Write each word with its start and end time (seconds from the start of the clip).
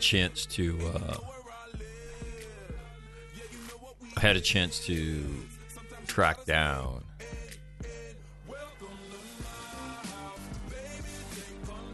Chance 0.00 0.46
to 0.46 0.78
uh, 0.94 1.16
I 4.16 4.20
had 4.20 4.36
a 4.36 4.40
chance 4.40 4.84
to 4.86 5.24
track 6.06 6.44
down. 6.44 7.04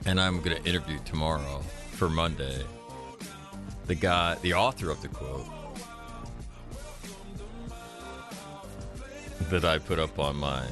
And 0.07 0.21
I'm 0.21 0.41
going 0.41 0.57
to 0.57 0.69
interview 0.69 0.99
tomorrow 1.05 1.63
for 1.93 2.09
Monday 2.09 2.65
the 3.87 3.95
guy 3.95 4.37
the 4.43 4.55
author 4.55 4.91
of 4.91 5.01
the 5.03 5.09
quote 5.09 5.47
that 9.51 9.65
I 9.65 9.79
put 9.79 9.99
up 9.99 10.19
on 10.19 10.37
my 10.37 10.65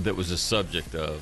that 0.00 0.16
was 0.16 0.30
a 0.30 0.38
subject 0.38 0.94
of 0.94 1.20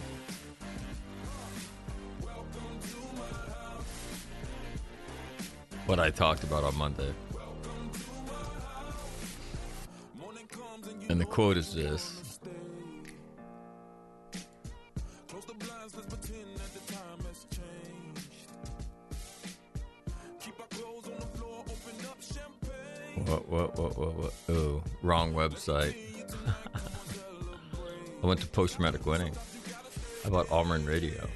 what 5.86 6.00
I 6.00 6.10
talked 6.10 6.44
about 6.44 6.64
on 6.64 6.76
Monday. 6.76 7.12
And 11.08 11.20
the 11.20 11.26
quote 11.26 11.56
is 11.56 11.74
this 11.74 12.38
the 15.28 15.38
the 16.74 16.80
the. 16.80 17.12
What, 23.24 23.48
what, 23.48 23.78
what, 23.78 23.98
what, 23.98 24.14
what? 24.14 24.32
Oh, 24.48 24.82
wrong 25.02 25.34
website. 25.34 25.94
I 28.22 28.26
went 28.26 28.40
to 28.40 28.46
post 28.46 28.76
traumatic 28.76 29.04
winning. 29.04 29.34
How 30.22 30.28
about 30.28 30.50
All 30.50 30.64
Marine 30.64 30.86
Radio? 30.86 31.28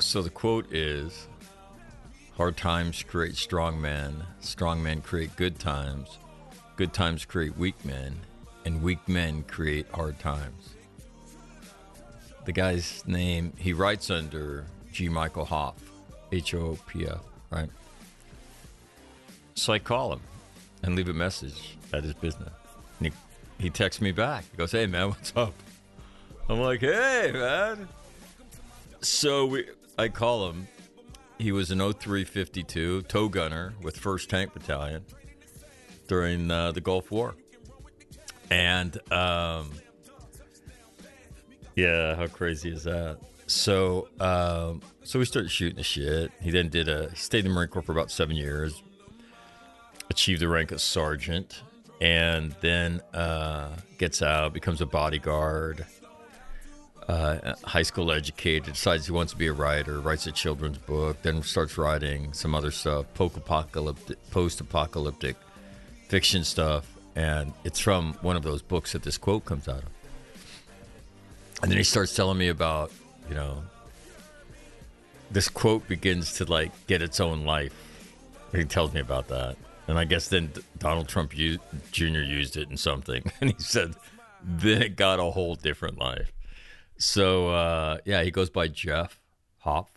So 0.00 0.22
the 0.22 0.30
quote 0.30 0.72
is 0.72 1.28
Hard 2.36 2.56
times 2.56 3.02
create 3.04 3.36
strong 3.36 3.80
men, 3.80 4.24
strong 4.40 4.82
men 4.82 5.00
create 5.00 5.36
good 5.36 5.58
times, 5.60 6.18
good 6.76 6.92
times 6.92 7.24
create 7.24 7.56
weak 7.56 7.84
men, 7.84 8.18
and 8.64 8.82
weak 8.82 9.08
men 9.08 9.44
create 9.44 9.86
hard 9.92 10.18
times 10.18 10.74
the 12.44 12.52
guy's 12.52 13.02
name 13.06 13.52
he 13.56 13.72
writes 13.72 14.10
under 14.10 14.66
G. 14.94 15.08
Michael 15.08 15.44
Hopf, 15.44 15.90
H 16.30 16.54
O 16.54 16.78
P 16.86 17.06
F, 17.06 17.18
right? 17.50 17.68
So 19.56 19.72
I 19.72 19.80
call 19.80 20.12
him 20.12 20.20
and 20.84 20.94
leave 20.94 21.08
a 21.08 21.12
message 21.12 21.76
at 21.92 22.04
his 22.04 22.14
business. 22.14 22.52
And 23.00 23.12
he, 23.58 23.64
he 23.64 23.70
texts 23.70 24.00
me 24.00 24.12
back. 24.12 24.44
He 24.52 24.56
goes, 24.56 24.70
Hey 24.70 24.86
man, 24.86 25.08
what's 25.08 25.32
up? 25.36 25.52
I'm 26.48 26.60
like, 26.60 26.80
Hey 26.80 27.32
man. 27.32 27.88
So 29.00 29.46
we 29.46 29.66
I 29.98 30.08
call 30.08 30.48
him. 30.48 30.68
He 31.38 31.50
was 31.50 31.72
an 31.72 31.80
0352 31.80 33.02
tow 33.02 33.28
gunner 33.28 33.74
with 33.82 34.00
1st 34.00 34.28
Tank 34.28 34.54
Battalion 34.54 35.04
during 36.06 36.48
uh, 36.48 36.70
the 36.70 36.80
Gulf 36.80 37.10
War. 37.10 37.34
And 38.48 38.96
um, 39.12 39.72
yeah, 41.74 42.14
how 42.14 42.28
crazy 42.28 42.70
is 42.70 42.84
that? 42.84 43.18
So, 43.46 44.08
um, 44.20 44.82
so 45.02 45.18
we 45.18 45.24
started 45.24 45.50
shooting 45.50 45.76
the 45.76 45.82
shit. 45.82 46.32
He 46.40 46.50
then 46.50 46.68
did 46.68 46.88
a 46.88 47.14
stayed 47.14 47.44
in 47.44 47.50
the 47.50 47.54
Marine 47.54 47.68
Corps 47.68 47.82
for 47.82 47.92
about 47.92 48.10
seven 48.10 48.36
years, 48.36 48.82
achieved 50.10 50.40
the 50.40 50.48
rank 50.48 50.72
of 50.72 50.80
sergeant, 50.80 51.62
and 52.00 52.54
then 52.60 53.00
uh, 53.12 53.76
gets 53.98 54.22
out, 54.22 54.52
becomes 54.52 54.80
a 54.80 54.86
bodyguard. 54.86 55.84
Uh, 57.06 57.54
high 57.64 57.82
school 57.82 58.10
educated, 58.10 58.72
decides 58.72 59.04
he 59.04 59.12
wants 59.12 59.32
to 59.32 59.38
be 59.38 59.46
a 59.46 59.52
writer, 59.52 60.00
writes 60.00 60.26
a 60.26 60.32
children's 60.32 60.78
book, 60.78 61.20
then 61.20 61.42
starts 61.42 61.76
writing 61.76 62.32
some 62.32 62.54
other 62.54 62.70
stuff, 62.70 63.04
post-apocalyptic 63.12 65.36
fiction 66.08 66.44
stuff, 66.44 66.90
and 67.14 67.52
it's 67.62 67.78
from 67.78 68.14
one 68.22 68.36
of 68.36 68.42
those 68.42 68.62
books 68.62 68.92
that 68.92 69.02
this 69.02 69.18
quote 69.18 69.44
comes 69.44 69.68
out 69.68 69.82
of. 69.82 69.90
And 71.62 71.70
then 71.70 71.76
he 71.76 71.84
starts 71.84 72.16
telling 72.16 72.38
me 72.38 72.48
about, 72.48 72.90
you 73.28 73.34
know, 73.34 73.62
this 75.30 75.48
quote 75.48 75.86
begins 75.88 76.34
to 76.34 76.44
like 76.44 76.72
get 76.86 77.02
its 77.02 77.20
own 77.20 77.44
life. 77.44 77.74
He 78.52 78.64
tells 78.64 78.94
me 78.94 79.00
about 79.00 79.28
that. 79.28 79.56
And 79.88 79.98
I 79.98 80.04
guess 80.04 80.28
then 80.28 80.52
Donald 80.78 81.08
Trump 81.08 81.32
Jr. 81.32 82.04
used 82.04 82.56
it 82.56 82.70
in 82.70 82.76
something. 82.76 83.30
And 83.40 83.50
he 83.52 83.56
said, 83.58 83.94
then 84.42 84.82
it 84.82 84.96
got 84.96 85.18
a 85.18 85.24
whole 85.24 85.54
different 85.54 85.98
life. 85.98 86.32
So, 86.96 87.48
uh, 87.48 87.98
yeah, 88.04 88.22
he 88.22 88.30
goes 88.30 88.50
by 88.50 88.68
Jeff 88.68 89.20
Hopf. 89.64 89.90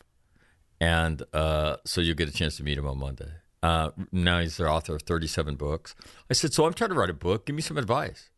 And 0.79 1.23
uh, 1.33 1.77
so 1.85 2.01
you'll 2.01 2.15
get 2.15 2.29
a 2.29 2.33
chance 2.33 2.57
to 2.57 2.63
meet 2.63 2.77
him 2.77 2.87
on 2.87 2.99
Monday. 2.99 3.31
Uh, 3.63 3.91
now 4.11 4.39
he's 4.39 4.57
the 4.57 4.67
author 4.67 4.95
of 4.95 5.01
37 5.03 5.55
books. 5.55 5.95
I 6.29 6.33
said, 6.33 6.53
So 6.53 6.65
I'm 6.65 6.73
trying 6.73 6.91
to 6.91 6.95
write 6.95 7.09
a 7.09 7.13
book. 7.13 7.45
Give 7.45 7.55
me 7.55 7.61
some 7.61 7.77
advice. 7.77 8.29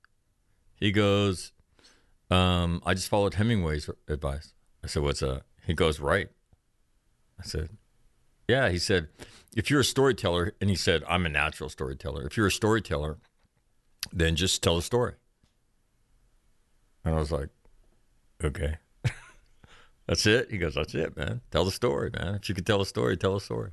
He 0.75 0.91
goes, 0.91 1.51
um, 2.31 2.81
I 2.85 2.93
just 2.93 3.09
followed 3.09 3.33
Hemingway's 3.33 3.89
advice. 4.07 4.53
I 4.83 4.87
said, 4.87 5.03
What's 5.03 5.19
that? 5.21 5.43
He 5.65 5.73
goes, 5.73 5.99
Right. 5.99 6.29
I 7.39 7.43
said, 7.43 7.69
Yeah. 8.47 8.69
He 8.69 8.77
said, 8.79 9.07
If 9.55 9.69
you're 9.69 9.81
a 9.81 9.85
storyteller, 9.85 10.53
and 10.61 10.69
he 10.69 10.75
said, 10.75 11.03
I'm 11.07 11.25
a 11.25 11.29
natural 11.29 11.69
storyteller. 11.69 12.25
If 12.25 12.37
you're 12.37 12.47
a 12.47 12.51
storyteller, 12.51 13.17
then 14.13 14.35
just 14.35 14.63
tell 14.63 14.77
a 14.77 14.81
story. 14.81 15.13
And 17.03 17.15
I 17.15 17.19
was 17.19 17.31
like, 17.31 17.49
Okay. 18.43 18.77
That's 20.07 20.25
it? 20.25 20.49
He 20.49 20.57
goes, 20.57 20.75
That's 20.75 20.95
it, 20.95 21.15
man. 21.17 21.41
Tell 21.51 21.65
the 21.65 21.71
story, 21.71 22.11
man. 22.17 22.35
If 22.35 22.49
you 22.49 22.55
can 22.55 22.63
tell 22.63 22.81
a 22.81 22.85
story, 22.85 23.17
tell 23.17 23.35
a 23.35 23.41
story. 23.41 23.71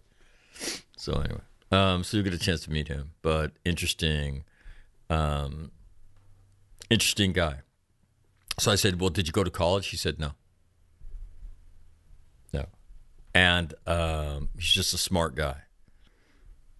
So, 0.96 1.12
anyway, 1.12 1.40
um, 1.70 2.04
so 2.04 2.16
you 2.16 2.22
get 2.22 2.32
a 2.32 2.38
chance 2.38 2.62
to 2.62 2.70
meet 2.70 2.88
him, 2.88 3.10
but 3.22 3.52
interesting, 3.64 4.44
um, 5.10 5.70
interesting 6.88 7.32
guy. 7.32 7.56
So 8.58 8.72
I 8.72 8.76
said, 8.76 9.00
"Well, 9.00 9.10
did 9.10 9.26
you 9.26 9.32
go 9.32 9.44
to 9.44 9.50
college?" 9.50 9.88
He 9.88 9.96
said, 9.96 10.18
"No, 10.18 10.28
no," 10.28 10.32
and 13.36 13.74
um, 13.86 14.48
he's 14.54 14.70
just 14.70 14.94
a 14.94 14.98
smart 14.98 15.34
guy. 15.34 15.56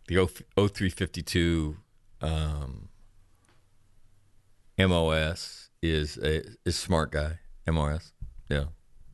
The 0.09 0.27
O 0.57 0.69
three 0.69 0.89
fifty 0.89 1.23
two 1.23 1.77
um, 2.23 2.89
MOS 4.79 5.69
is 5.83 6.17
a 6.17 6.43
is 6.65 6.77
smart 6.77 7.13
guy 7.13 7.41
MOS, 7.67 8.13
yeah, 8.49 8.67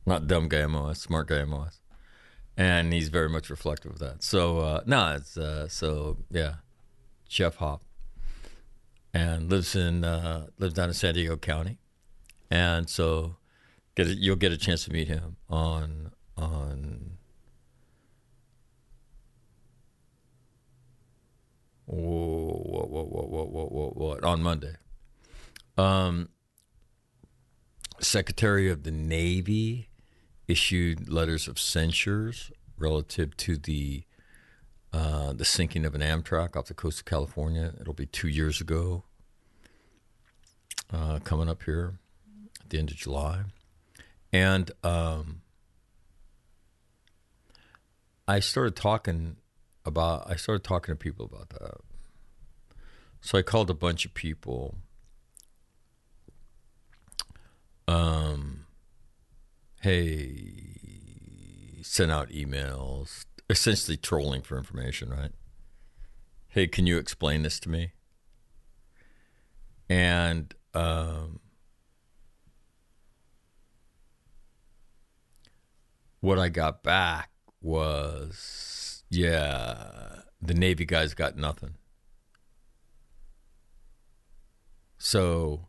not 0.05 0.27
dumb 0.27 0.47
guy 0.47 0.65
MOS, 0.67 1.01
smart 1.01 1.27
guy 1.27 1.43
MOS, 1.43 1.81
and 2.55 2.93
he's 2.93 3.09
very 3.09 3.27
much 3.27 3.49
reflective 3.49 3.91
of 3.91 3.99
that. 3.99 4.23
So 4.23 4.59
uh, 4.59 4.81
no, 4.85 5.15
it's 5.15 5.35
uh, 5.35 5.67
so 5.67 6.19
yeah, 6.31 6.55
Jeff 7.27 7.57
Hopf, 7.57 7.81
and 9.13 9.49
lives 9.49 9.75
in 9.75 10.05
uh, 10.05 10.47
lives 10.59 10.75
down 10.75 10.87
in 10.87 10.93
San 10.93 11.13
Diego 11.13 11.35
County. 11.35 11.77
And 12.49 12.89
so 12.89 13.35
get 13.95 14.07
a, 14.07 14.13
you'll 14.13 14.37
get 14.37 14.53
a 14.53 14.57
chance 14.57 14.85
to 14.85 14.93
meet 14.93 15.09
him 15.09 15.35
on 15.49 16.13
on 16.37 17.17
what, 21.85 22.89
what, 22.89 23.07
what, 23.07 23.29
what, 23.29 23.49
what, 23.49 23.71
what, 23.71 23.97
what, 23.97 24.23
on 24.23 24.41
Monday. 24.41 24.75
Um, 25.77 26.29
Secretary 27.99 28.69
of 28.69 28.83
the 28.83 28.91
Navy 28.91 29.89
issued 30.47 31.09
letters 31.09 31.47
of 31.47 31.59
censures 31.59 32.51
relative 32.77 33.35
to 33.37 33.57
the 33.57 34.03
uh, 34.91 35.33
the 35.33 35.45
sinking 35.45 35.85
of 35.85 35.95
an 35.95 36.01
Amtrac 36.01 36.55
off 36.55 36.67
the 36.67 36.73
coast 36.75 36.99
of 36.99 37.05
California. 37.05 37.73
It'll 37.81 37.95
be 37.95 38.05
two 38.05 38.27
years 38.27 38.61
ago, 38.61 39.05
uh, 40.91 41.17
coming 41.23 41.49
up 41.49 41.63
here 41.63 41.95
at 42.61 42.69
the 42.69 42.77
end 42.77 42.91
of 42.91 42.97
July, 42.97 43.41
and 44.31 44.69
um, 44.83 45.41
I 48.27 48.39
started 48.39 48.75
talking 48.75 49.37
about. 49.85 50.29
I 50.29 50.35
started 50.35 50.63
talking 50.63 50.93
to 50.93 50.97
people 50.97 51.25
about 51.25 51.49
that. 51.49 51.77
So 53.21 53.37
I 53.37 53.41
called 53.41 53.69
a 53.69 53.73
bunch 53.73 54.05
of 54.05 54.13
people. 54.13 54.75
Um, 57.87 58.65
hey, 59.81 61.79
sent 61.81 62.11
out 62.11 62.29
emails, 62.29 63.25
essentially 63.49 63.97
trolling 63.97 64.41
for 64.41 64.57
information, 64.57 65.09
right? 65.09 65.31
Hey, 66.49 66.67
can 66.67 66.85
you 66.85 66.97
explain 66.97 67.43
this 67.43 67.59
to 67.61 67.69
me? 67.69 67.93
And 69.89 70.53
um, 70.73 71.39
what 76.19 76.39
I 76.39 76.49
got 76.49 76.83
back 76.83 77.29
was, 77.61 78.82
yeah, 79.13 80.21
the 80.41 80.53
Navy 80.53 80.85
guys 80.85 81.13
got 81.13 81.37
nothing. 81.37 81.75
So 84.97 85.67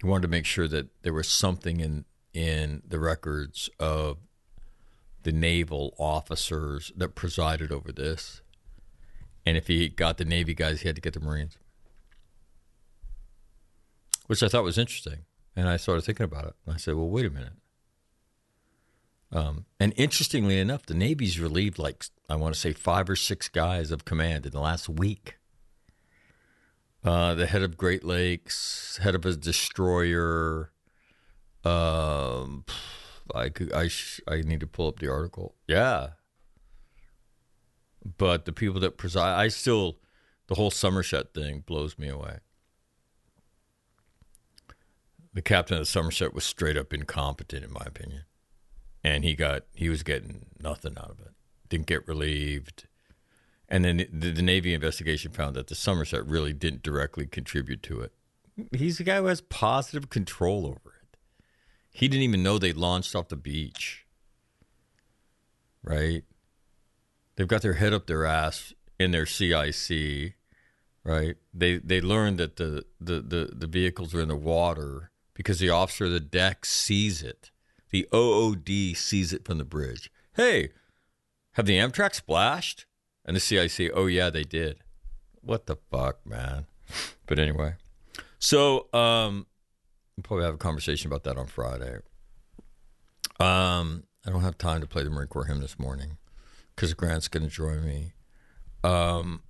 he 0.00 0.06
wanted 0.06 0.22
to 0.22 0.28
make 0.28 0.46
sure 0.46 0.66
that 0.68 0.88
there 1.02 1.12
was 1.12 1.28
something 1.28 1.80
in 1.80 2.04
in 2.32 2.82
the 2.88 2.98
records 2.98 3.68
of 3.78 4.16
the 5.22 5.32
naval 5.32 5.94
officers 5.98 6.90
that 6.96 7.14
presided 7.14 7.70
over 7.70 7.92
this. 7.92 8.40
And 9.44 9.56
if 9.56 9.66
he 9.66 9.88
got 9.88 10.16
the 10.16 10.24
Navy 10.24 10.54
guys, 10.54 10.80
he 10.80 10.88
had 10.88 10.96
to 10.96 11.02
get 11.02 11.12
the 11.12 11.20
Marines. 11.20 11.58
Which 14.26 14.42
I 14.42 14.48
thought 14.48 14.64
was 14.64 14.78
interesting. 14.78 15.26
And 15.54 15.68
I 15.68 15.76
started 15.76 16.02
thinking 16.02 16.24
about 16.24 16.46
it. 16.46 16.54
And 16.64 16.74
I 16.74 16.78
said, 16.78 16.94
well, 16.94 17.10
wait 17.10 17.26
a 17.26 17.30
minute. 17.30 17.52
Um, 19.32 19.64
and 19.80 19.94
interestingly 19.96 20.58
enough, 20.58 20.84
the 20.84 20.94
Navy's 20.94 21.40
relieved 21.40 21.78
like, 21.78 22.04
I 22.28 22.36
want 22.36 22.54
to 22.54 22.60
say, 22.60 22.72
five 22.72 23.08
or 23.08 23.16
six 23.16 23.48
guys 23.48 23.90
of 23.90 24.04
command 24.04 24.44
in 24.44 24.52
the 24.52 24.60
last 24.60 24.88
week. 24.88 25.36
Uh, 27.02 27.34
the 27.34 27.46
head 27.46 27.62
of 27.62 27.76
Great 27.76 28.04
Lakes, 28.04 28.98
head 29.02 29.14
of 29.14 29.24
a 29.24 29.34
destroyer. 29.34 30.70
Um, 31.64 32.64
I 33.34 33.48
could, 33.48 33.72
I, 33.72 33.88
sh- 33.88 34.20
I 34.28 34.42
need 34.42 34.60
to 34.60 34.66
pull 34.66 34.88
up 34.88 34.98
the 34.98 35.10
article. 35.10 35.54
Yeah, 35.66 36.10
but 38.18 38.44
the 38.44 38.52
people 38.52 38.80
that 38.80 38.96
preside, 38.96 39.40
I 39.40 39.48
still, 39.48 39.98
the 40.48 40.54
whole 40.54 40.70
Somerset 40.70 41.34
thing 41.34 41.62
blows 41.64 41.98
me 41.98 42.08
away. 42.08 42.38
The 45.32 45.42
captain 45.42 45.76
of 45.76 45.82
the 45.82 45.86
Somerset 45.86 46.34
was 46.34 46.44
straight 46.44 46.76
up 46.76 46.92
incompetent, 46.92 47.64
in 47.64 47.72
my 47.72 47.84
opinion, 47.86 48.24
and 49.04 49.24
he 49.24 49.34
got 49.34 49.64
he 49.74 49.88
was 49.88 50.02
getting 50.02 50.46
nothing 50.60 50.96
out 50.98 51.10
of 51.10 51.20
it. 51.20 51.32
Didn't 51.68 51.86
get 51.86 52.06
relieved 52.06 52.86
and 53.72 53.86
then 53.86 54.06
the, 54.12 54.30
the, 54.30 54.42
Navy 54.42 54.74
investigation 54.74 55.32
found 55.32 55.56
that 55.56 55.68
the 55.68 55.74
Somerset 55.74 56.26
really 56.26 56.52
didn't 56.52 56.82
directly 56.82 57.26
contribute 57.26 57.82
to 57.84 58.02
it. 58.02 58.12
He's 58.70 58.98
the 58.98 59.04
guy 59.04 59.16
who 59.16 59.26
has 59.26 59.40
positive 59.40 60.10
control 60.10 60.66
over 60.66 60.92
it. 61.02 61.16
He 61.90 62.06
didn't 62.06 62.24
even 62.24 62.42
know 62.42 62.58
they 62.58 62.74
launched 62.74 63.16
off 63.16 63.28
the 63.28 63.36
beach. 63.36 64.04
Right? 65.82 66.24
They've 67.36 67.48
got 67.48 67.62
their 67.62 67.72
head 67.72 67.94
up 67.94 68.06
their 68.06 68.26
ass 68.26 68.74
in 69.00 69.10
their 69.10 69.24
CIC. 69.24 70.34
Right? 71.02 71.36
They 71.54 71.78
they 71.78 72.02
learned 72.02 72.36
that 72.40 72.56
the, 72.56 72.84
the, 73.00 73.22
the, 73.22 73.52
the 73.54 73.66
vehicles 73.66 74.14
are 74.14 74.20
in 74.20 74.28
the 74.28 74.36
water 74.36 75.12
because 75.32 75.60
the 75.60 75.70
officer 75.70 76.04
of 76.04 76.12
the 76.12 76.20
deck 76.20 76.66
sees 76.66 77.22
it. 77.22 77.51
The 77.92 78.08
OOD 78.12 78.96
sees 78.96 79.32
it 79.32 79.44
from 79.44 79.58
the 79.58 79.64
bridge. 79.64 80.10
Hey, 80.34 80.70
have 81.52 81.66
the 81.66 81.76
Amtrac 81.76 82.14
splashed? 82.14 82.86
And 83.24 83.36
the 83.36 83.40
CIC, 83.40 83.92
oh 83.94 84.06
yeah, 84.06 84.30
they 84.30 84.42
did. 84.42 84.78
What 85.42 85.66
the 85.66 85.76
fuck, 85.90 86.26
man? 86.26 86.66
But 87.26 87.38
anyway, 87.38 87.76
so 88.38 88.88
um, 88.92 89.46
we'll 90.16 90.24
probably 90.24 90.44
have 90.44 90.54
a 90.54 90.58
conversation 90.58 91.10
about 91.10 91.22
that 91.24 91.38
on 91.38 91.46
Friday. 91.46 92.00
Um, 93.40 94.02
I 94.26 94.30
don't 94.30 94.42
have 94.42 94.58
time 94.58 94.82
to 94.82 94.86
play 94.86 95.02
the 95.02 95.08
Marine 95.08 95.28
Corps 95.28 95.46
hymn 95.46 95.60
this 95.60 95.78
morning 95.78 96.18
because 96.74 96.92
Grant's 96.92 97.28
going 97.28 97.44
to 97.44 97.48
join 97.48 97.86
me. 97.86 98.12
Um, 98.84 99.42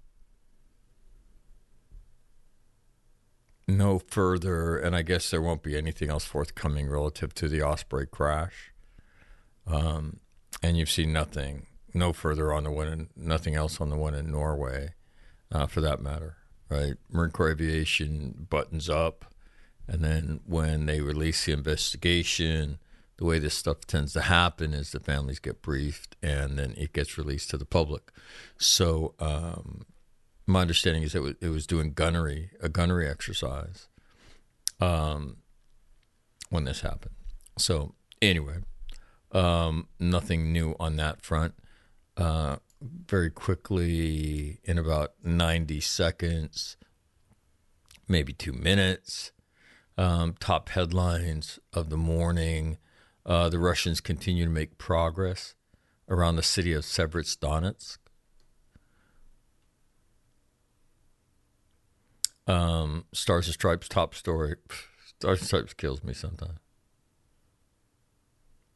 no 3.69 3.99
further, 3.99 4.79
and 4.79 4.94
I 4.94 5.03
guess 5.03 5.31
there 5.31 5.43
won't 5.43 5.62
be 5.62 5.76
anything 5.76 6.11
else 6.11 6.25
forthcoming 6.25 6.88
relative 6.88 7.35
to 7.35 7.49
the 7.49 7.62
Osprey 7.62 8.06
crash. 8.06 8.73
Um, 9.67 10.20
and 10.62 10.76
you've 10.76 10.91
seen 10.91 11.12
nothing 11.12 11.67
no 11.94 12.12
further 12.12 12.53
on 12.53 12.64
the 12.64 12.70
one, 12.70 12.88
in, 12.88 13.09
nothing 13.17 13.55
else 13.55 13.81
on 13.81 13.91
the 13.91 13.97
one 13.97 14.14
in 14.14 14.31
Norway, 14.31 14.94
uh, 15.50 15.67
for 15.67 15.81
that 15.81 16.00
matter. 16.00 16.37
Right, 16.69 16.94
Marine 17.11 17.32
Corps 17.32 17.50
Aviation 17.50 18.47
buttons 18.49 18.88
up, 18.88 19.26
and 19.87 20.02
then 20.02 20.40
when 20.47 20.87
they 20.87 21.02
release 21.02 21.45
the 21.45 21.52
investigation, 21.52 22.78
the 23.19 23.26
way 23.26 23.38
this 23.38 23.54
stuff 23.54 23.83
tends 23.87 24.14
to 24.14 24.23
happen 24.23 24.73
is 24.73 24.90
the 24.90 25.00
families 25.00 25.38
get 25.38 25.61
briefed, 25.61 26.16
and 26.23 26.59
then 26.59 26.73
it 26.78 26.95
gets 26.95 27.19
released 27.19 27.50
to 27.50 27.59
the 27.59 27.66
public. 27.66 28.11
So, 28.57 29.14
um, 29.21 29.83
my 30.46 30.61
understanding 30.61 31.02
is 31.02 31.12
that 31.12 31.37
it 31.40 31.49
was 31.49 31.66
doing 31.66 31.92
gunnery, 31.92 32.50
a 32.61 32.68
gunnery 32.68 33.08
exercise, 33.08 33.88
um, 34.80 35.37
when 36.50 36.64
this 36.64 36.80
happened. 36.80 37.14
So, 37.58 37.94
anyway, 38.20 38.56
um, 39.32 39.88
nothing 39.99 40.52
new 40.52 40.75
on 40.78 40.96
that 40.96 41.22
front 41.22 41.54
uh, 42.16 42.56
very 43.06 43.30
quickly 43.30 44.58
in 44.64 44.78
about 44.78 45.12
90 45.22 45.80
seconds, 45.80 46.76
maybe 48.08 48.32
two 48.32 48.52
minutes. 48.52 49.32
Um, 49.99 50.34
top 50.40 50.70
headlines 50.70 51.58
of 51.72 51.90
the 51.90 51.99
morning. 51.99 52.78
Uh, 53.26 53.49
the 53.50 53.58
Russians 53.58 54.00
continue 54.00 54.44
to 54.44 54.50
make 54.50 54.78
progress 54.78 55.54
around 56.08 56.37
the 56.37 56.42
city 56.42 56.72
of 56.72 56.82
Severodonetsk. 56.82 57.99
Um, 62.46 63.04
Stars 63.12 63.46
and 63.46 63.54
Stripes 63.54 63.88
top 63.88 64.14
story. 64.14 64.56
Stars 65.18 65.40
and 65.40 65.46
Stripes 65.46 65.75
kills 65.75 66.02
me 66.02 66.12
sometimes. 66.12 66.58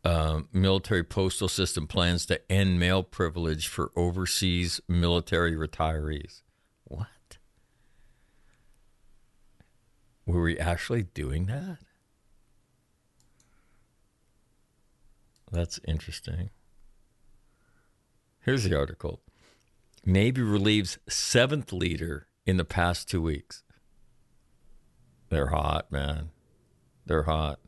Uh, 0.04 0.42
military 0.52 1.02
postal 1.02 1.48
system 1.48 1.88
plans 1.88 2.26
to 2.26 2.40
end 2.52 2.78
mail 2.78 3.02
privilege 3.02 3.66
for 3.66 3.90
overseas 3.96 4.80
military 4.86 5.56
retirees. 5.56 6.42
What? 6.84 7.08
Were 10.24 10.42
we 10.42 10.58
actually 10.58 11.02
doing 11.02 11.46
that? 11.46 11.78
That's 15.50 15.80
interesting. 15.88 16.50
Here's 18.42 18.62
the 18.62 18.78
article 18.78 19.22
Navy 20.04 20.42
relieves 20.42 20.98
seventh 21.08 21.72
leader 21.72 22.28
in 22.46 22.56
the 22.56 22.64
past 22.64 23.08
two 23.08 23.20
weeks. 23.20 23.62
They're 25.28 25.48
hot, 25.48 25.90
man. 25.90 26.30
They're 27.04 27.24
hot 27.24 27.58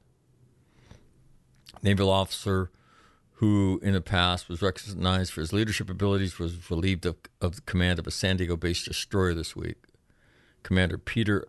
naval 1.82 2.10
officer 2.10 2.70
who 3.34 3.80
in 3.82 3.92
the 3.92 4.00
past 4.00 4.48
was 4.48 4.62
recognized 4.62 5.32
for 5.32 5.40
his 5.40 5.52
leadership 5.52 5.88
abilities 5.88 6.38
was 6.38 6.70
relieved 6.70 7.06
of, 7.06 7.16
of 7.40 7.64
command 7.66 7.98
of 7.98 8.06
a 8.06 8.10
San 8.10 8.36
Diego 8.36 8.56
based 8.56 8.86
destroyer 8.86 9.32
this 9.32 9.54
week. 9.54 9.76
Commander 10.64 10.98
Peter 10.98 11.46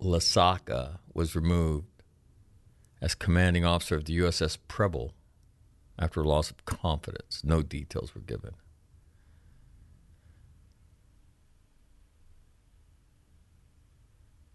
Lasaka 0.00 0.98
was 1.12 1.36
removed 1.36 2.02
as 3.00 3.14
commanding 3.14 3.64
officer 3.64 3.94
of 3.94 4.06
the 4.06 4.18
USS 4.18 4.56
Preble 4.68 5.12
after 5.98 6.20
a 6.20 6.28
loss 6.28 6.50
of 6.50 6.64
confidence. 6.64 7.42
No 7.44 7.62
details 7.62 8.14
were 8.14 8.22
given. 8.22 8.52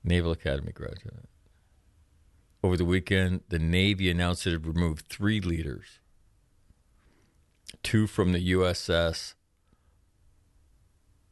Naval 0.04 0.32
Academy 0.32 0.72
graduate. 0.72 1.30
Over 2.64 2.78
the 2.78 2.86
weekend, 2.86 3.42
the 3.50 3.60
Navy 3.60 4.10
announced 4.10 4.46
it 4.46 4.52
had 4.52 4.68
removed 4.68 5.08
three 5.08 5.40
leaders 5.40 6.00
two 7.84 8.08
from 8.08 8.32
the 8.32 8.52
USS 8.52 9.34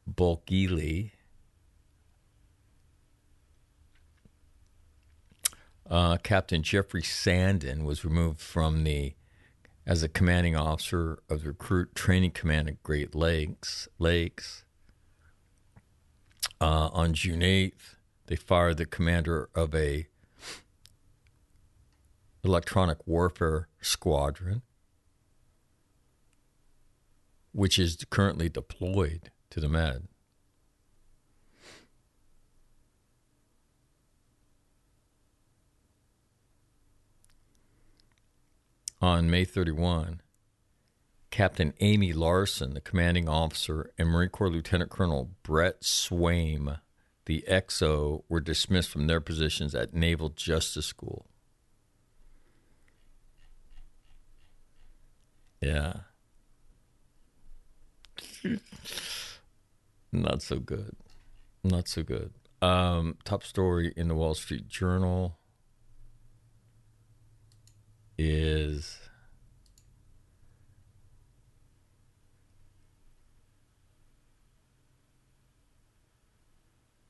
Bulkeley. 0.07 1.13
Uh, 5.89 6.17
Captain 6.17 6.61
Jeffrey 6.61 7.01
Sandin 7.01 7.83
was 7.83 8.05
removed 8.05 8.39
from 8.39 8.83
the 8.83 9.15
as 9.85 10.03
a 10.03 10.07
commanding 10.07 10.55
officer 10.55 11.17
of 11.29 11.41
the 11.41 11.47
Recruit 11.47 11.95
Training 11.95 12.31
Command 12.31 12.69
at 12.69 12.83
Great 12.83 13.15
Lakes. 13.15 13.87
Lakes. 13.97 14.63
Uh, 16.61 16.89
on 16.91 17.13
June 17.13 17.39
8th, 17.39 17.95
they 18.29 18.35
fired 18.35 18.77
the 18.77 18.85
commander 18.85 19.49
of 19.55 19.73
a 19.73 20.07
electronic 22.43 22.99
warfare 23.07 23.67
squadron, 23.81 24.61
which 27.53 27.79
is 27.79 28.05
currently 28.11 28.47
deployed 28.47 29.31
to 29.49 29.59
the 29.59 29.67
Med. 29.67 30.07
On 39.01 39.27
May 39.27 39.43
31, 39.43 40.21
Captain 41.31 41.73
Amy 41.79 42.13
Larson, 42.13 42.75
the 42.75 42.81
commanding 42.81 43.27
officer, 43.27 43.91
and 43.97 44.07
Marine 44.07 44.29
Corps 44.29 44.51
Lieutenant 44.51 44.91
Colonel 44.91 45.31
Brett 45.41 45.81
Swaim, 45.81 46.77
the 47.25 47.43
XO, 47.47 48.23
were 48.29 48.39
dismissed 48.39 48.89
from 48.89 49.07
their 49.07 49.21
positions 49.21 49.75
at 49.75 49.93
Naval 49.93 50.29
Justice 50.29 50.85
School. 50.85 51.27
Yeah. 55.61 55.93
Not 60.11 60.41
so 60.41 60.59
good. 60.59 60.95
Not 61.63 61.87
so 61.87 62.03
good. 62.03 62.33
Um, 62.61 63.17
top 63.23 63.43
story 63.43 63.93
in 63.95 64.07
the 64.07 64.15
Wall 64.15 64.33
Street 64.33 64.67
Journal 64.67 65.37
is 68.17 69.08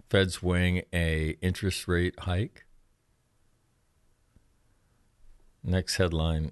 Fed's 0.10 0.42
weighing 0.42 0.84
a 0.94 1.38
interest 1.42 1.88
rate 1.88 2.20
hike. 2.22 2.66
Next 5.64 5.98
headline 5.98 6.52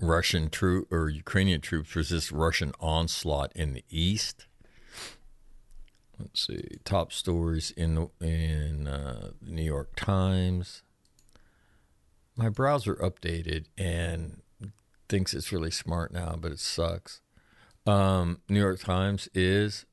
Russian 0.00 0.50
troop 0.50 0.92
or 0.92 1.08
Ukrainian 1.08 1.60
troops 1.60 1.94
resist 1.94 2.32
Russian 2.32 2.72
onslaught 2.80 3.52
in 3.54 3.72
the 3.72 3.84
east. 3.90 4.46
Let's 6.18 6.46
see 6.46 6.78
top 6.84 7.12
stories 7.12 7.70
in 7.70 7.94
the, 7.94 8.08
in 8.20 8.88
uh, 8.88 9.30
New 9.40 9.62
York 9.62 9.94
Times. 9.94 10.82
My 12.34 12.48
browser 12.48 12.96
updated 12.96 13.66
and 13.76 14.42
thinks 15.08 15.34
it's 15.34 15.52
really 15.52 15.70
smart 15.70 16.12
now, 16.12 16.36
but 16.38 16.52
it 16.52 16.60
sucks. 16.60 17.20
Um, 17.86 18.40
New 18.48 18.60
York 18.60 18.80
Times 18.80 19.28
is 19.34 19.86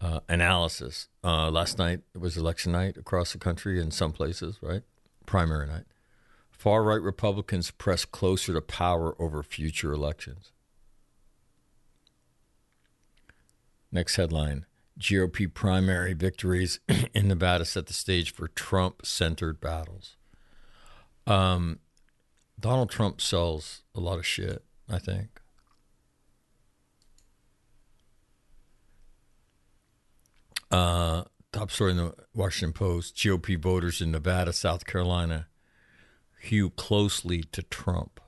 uh, 0.00 0.20
analysis. 0.28 1.08
Uh, 1.24 1.50
last 1.50 1.78
night 1.78 2.00
it 2.14 2.18
was 2.18 2.36
election 2.36 2.72
night 2.72 2.96
across 2.96 3.32
the 3.32 3.38
country 3.38 3.80
in 3.80 3.90
some 3.90 4.12
places, 4.12 4.58
right? 4.62 4.82
Primary 5.24 5.66
night. 5.66 5.84
Far 6.50 6.82
right 6.82 7.00
Republicans 7.00 7.70
press 7.70 8.04
closer 8.04 8.52
to 8.54 8.60
power 8.60 9.14
over 9.20 9.42
future 9.42 9.92
elections. 9.92 10.52
Next 13.92 14.16
headline 14.16 14.66
GOP 14.98 15.52
primary 15.52 16.14
victories 16.14 16.80
in 17.14 17.28
Nevada 17.28 17.64
set 17.64 17.86
the 17.86 17.92
stage 17.92 18.32
for 18.32 18.48
Trump 18.48 19.04
centered 19.04 19.60
battles. 19.60 20.16
Um, 21.26 21.80
Donald 22.58 22.90
Trump 22.90 23.20
sells 23.20 23.82
a 23.94 24.00
lot 24.00 24.18
of 24.18 24.26
shit, 24.26 24.64
I 24.88 24.98
think. 24.98 25.40
Uh, 30.70 31.24
top 31.52 31.70
story 31.70 31.92
in 31.92 31.96
the 31.96 32.14
Washington 32.34 32.72
Post 32.72 33.16
GOP 33.16 33.60
voters 33.60 34.00
in 34.00 34.10
Nevada, 34.10 34.52
South 34.52 34.86
Carolina 34.86 35.46
hew 36.40 36.70
closely 36.70 37.42
to 37.42 37.62
Trump. 37.62 38.20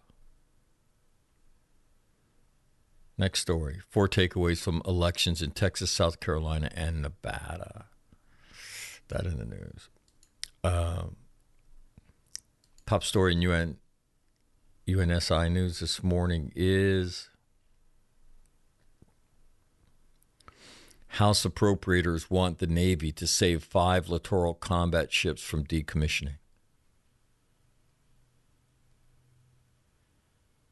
Next 3.16 3.40
story 3.40 3.80
four 3.90 4.08
takeaways 4.08 4.62
from 4.62 4.80
elections 4.86 5.42
in 5.42 5.50
Texas, 5.50 5.90
South 5.90 6.20
Carolina, 6.20 6.70
and 6.74 7.02
Nevada. 7.02 7.86
That 9.08 9.26
in 9.26 9.38
the 9.38 9.44
news. 9.44 9.88
Um, 10.62 11.16
top 12.86 13.02
story 13.02 13.32
in 13.32 13.42
UN, 13.42 13.78
USNI 14.86 15.50
News 15.50 15.80
this 15.80 16.02
morning 16.02 16.52
is 16.54 17.30
House 21.18 21.44
appropriators 21.44 22.30
want 22.30 22.58
the 22.58 22.68
Navy 22.68 23.10
to 23.10 23.26
save 23.26 23.64
five 23.64 24.08
littoral 24.08 24.54
combat 24.54 25.12
ships 25.12 25.42
from 25.42 25.64
decommissioning. 25.64 26.36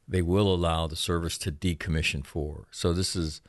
They 0.07 0.21
will 0.21 0.53
allow 0.53 0.87
the 0.87 0.95
service 0.95 1.37
to 1.39 1.51
decommission 1.51 2.25
four. 2.25 2.67
So 2.71 2.93
this 2.93 3.13
is, 3.13 3.41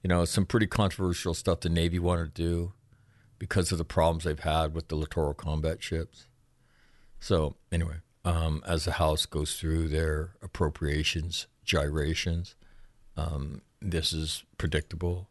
you 0.00 0.06
know, 0.06 0.24
some 0.24 0.46
pretty 0.46 0.68
controversial 0.68 1.34
stuff 1.34 1.58
the 1.58 1.68
Navy 1.68 1.98
wanted 1.98 2.36
to 2.36 2.42
do 2.42 2.72
because 3.40 3.72
of 3.72 3.78
the 3.78 3.84
problems 3.84 4.22
they've 4.22 4.38
had 4.38 4.76
with 4.76 4.86
the 4.86 4.94
littoral 4.94 5.34
combat 5.34 5.82
ships. 5.82 6.28
So 7.18 7.56
anyway, 7.72 7.96
um, 8.24 8.62
as 8.64 8.84
the 8.84 8.92
House 8.92 9.26
goes 9.26 9.56
through 9.56 9.88
their 9.88 10.36
appropriations 10.40 11.48
gyrations, 11.64 12.54
um, 13.16 13.62
this 13.82 14.12
is 14.12 14.44
predictable 14.56 15.30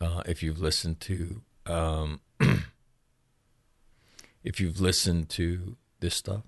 uh, 0.00 0.22
if 0.26 0.42
you've 0.42 0.60
listened 0.60 1.00
to 1.00 1.42
um, 1.66 2.20
if 4.44 4.60
you've 4.60 4.80
listened 4.80 5.28
to 5.30 5.76
this 6.00 6.14
stuff. 6.14 6.42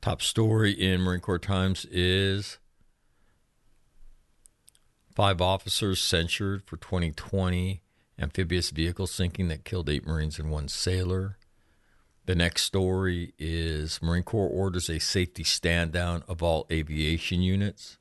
Top 0.00 0.22
story 0.22 0.72
in 0.72 1.02
Marine 1.02 1.20
Corps 1.20 1.38
Times 1.38 1.84
is 1.90 2.58
five 5.14 5.42
officers 5.42 6.00
censured 6.00 6.64
for 6.64 6.78
2020 6.78 7.82
amphibious 8.18 8.70
vehicle 8.70 9.06
sinking 9.06 9.48
that 9.48 9.64
killed 9.64 9.90
eight 9.90 10.06
Marines 10.06 10.38
and 10.38 10.50
one 10.50 10.68
sailor. 10.68 11.36
The 12.26 12.34
next 12.34 12.62
story 12.62 13.32
is 13.38 14.00
Marine 14.02 14.22
Corps 14.22 14.48
orders 14.48 14.88
a 14.88 15.00
safety 15.00 15.42
stand 15.42 15.92
down 15.92 16.22
of 16.28 16.42
all 16.42 16.66
aviation 16.70 17.42
units. 17.42 17.98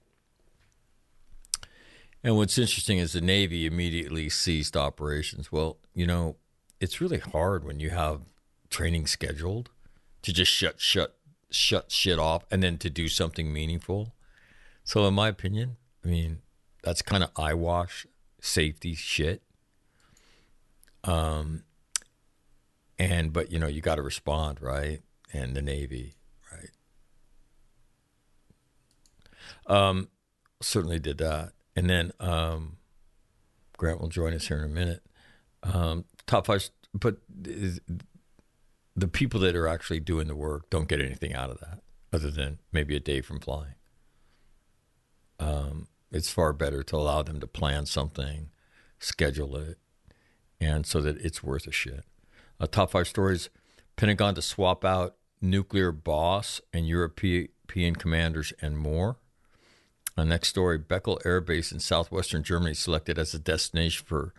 And 2.24 2.36
what's 2.36 2.58
interesting 2.58 2.98
is 2.98 3.14
the 3.14 3.22
Navy 3.22 3.66
immediately 3.66 4.30
ceased 4.30 4.76
operations. 4.76 5.52
Well, 5.52 5.78
you 5.94 6.06
know, 6.06 6.36
it's 6.80 7.00
really 7.02 7.20
hard 7.20 7.64
when 7.64 7.80
you 7.80 7.92
have 7.92 8.22
training 8.70 9.08
scheduled 9.08 9.70
to 10.22 10.34
just 10.34 10.52
shut 10.52 10.80
shut 10.80 11.16
shut 11.50 11.92
shit 11.92 12.20
off 12.20 12.46
and 12.52 12.62
then 12.62 12.78
to 12.80 12.90
do 12.90 13.08
something 13.08 13.52
meaningful. 13.52 14.14
So 14.84 15.06
in 15.08 15.14
my 15.14 15.30
opinion, 15.30 15.78
I 16.04 16.10
mean, 16.10 16.42
that's 16.84 17.02
kind 17.02 17.24
of 17.24 17.32
eyewash 17.36 18.06
safety 18.42 18.96
shit. 18.96 19.42
Um 21.06 21.64
and 23.00 23.32
but 23.32 23.52
you 23.52 23.58
know 23.58 23.68
you 23.68 23.82
got 23.82 23.96
to 23.96 24.02
respond 24.02 24.62
right? 24.62 25.02
And 25.34 25.56
the 25.56 25.62
navy 25.62 26.16
right? 26.52 26.70
Um 29.66 30.10
certainly 30.62 31.00
did 31.00 31.18
that. 31.20 31.54
And 31.76 31.90
then 31.90 32.12
um 32.20 32.78
grant 33.78 34.02
will 34.02 34.10
join 34.10 34.34
us 34.34 34.48
here 34.48 34.58
in 34.58 34.66
a 34.66 34.68
minute. 34.68 35.02
Um 35.64 36.06
top 36.28 36.46
five 36.46 36.70
but 36.94 37.18
the 38.96 39.08
people 39.08 39.40
that 39.40 39.56
are 39.56 39.68
actually 39.68 40.02
doing 40.02 40.28
the 40.28 40.36
work 40.36 40.70
don't 40.70 40.90
get 40.90 41.00
anything 41.00 41.34
out 41.34 41.50
of 41.50 41.60
that 41.62 41.80
other 42.12 42.30
than 42.30 42.60
maybe 42.72 42.96
a 42.96 43.00
day 43.00 43.22
from 43.22 43.40
flying. 43.40 43.76
Um 45.40 45.88
it's 46.12 46.32
far 46.32 46.52
better 46.54 46.84
to 46.84 46.96
allow 46.98 47.22
them 47.22 47.40
to 47.40 47.48
plan 47.48 47.86
something 47.86 48.50
schedule 49.02 49.56
it 49.56 49.78
and 50.60 50.86
so 50.86 51.00
that 51.00 51.16
it's 51.22 51.42
worth 51.42 51.66
a 51.68 51.72
shit 51.72 52.04
uh, 52.60 52.68
top 52.68 52.92
five 52.92 53.08
stories 53.08 53.50
Pentagon 53.96 54.34
to 54.36 54.42
swap 54.42 54.86
out 54.86 55.16
nuclear 55.42 55.92
boss 55.92 56.62
and 56.74 56.88
European 56.88 57.96
commanders 57.96 58.54
and 58.62 58.78
more. 58.78 59.18
Uh, 60.18 60.24
next 60.24 60.50
story 60.50 60.80
Büchel 60.80 61.20
Air 61.26 61.42
Base 61.42 61.72
in 61.72 61.80
southwestern 61.80 62.44
Germany 62.44 62.74
selected 62.74 63.18
as 63.18 63.34
a 63.34 63.40
destination 63.40 64.06
for 64.06 64.34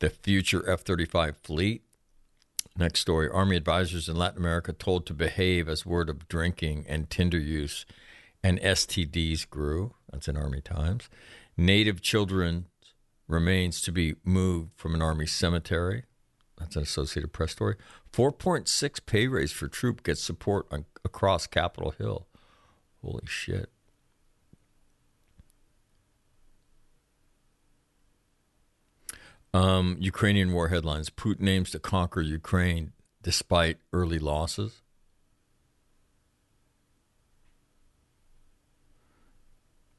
the 0.00 0.10
future 0.10 0.68
F 0.68 0.80
35 0.80 1.36
fleet. 1.42 1.82
Next 2.76 3.00
story 3.00 3.28
Army 3.28 3.56
advisors 3.56 4.08
in 4.08 4.16
Latin 4.16 4.38
America 4.38 4.72
told 4.72 5.06
to 5.06 5.14
behave 5.14 5.68
as 5.68 5.86
word 5.86 6.08
of 6.08 6.28
drinking 6.28 6.84
and 6.88 7.08
Tinder 7.08 7.38
use 7.38 7.86
and 8.42 8.60
STDs 8.60 9.48
grew. 9.48 9.94
That's 10.10 10.28
in 10.28 10.36
Army 10.36 10.60
Times. 10.60 11.08
Native 11.56 12.02
children's 12.02 12.66
remains 13.26 13.80
to 13.82 13.92
be 13.92 14.16
moved 14.22 14.70
from 14.76 14.94
an 14.94 15.02
Army 15.02 15.26
cemetery. 15.26 16.04
That's 16.58 16.76
an 16.76 16.82
Associated 16.82 17.32
Press 17.32 17.52
story. 17.52 17.76
4.6 18.12 19.06
pay 19.06 19.26
raise 19.26 19.52
for 19.52 19.68
troop 19.68 20.02
gets 20.02 20.22
support 20.22 20.66
on, 20.70 20.84
across 21.04 21.46
Capitol 21.46 21.90
Hill. 21.90 22.26
Holy 23.02 23.26
shit. 23.26 23.70
Um, 29.52 29.96
Ukrainian 30.00 30.52
war 30.52 30.68
headlines 30.68 31.10
Putin 31.10 31.48
aims 31.48 31.70
to 31.70 31.78
conquer 31.78 32.20
Ukraine 32.20 32.92
despite 33.22 33.78
early 33.92 34.18
losses. 34.18 34.82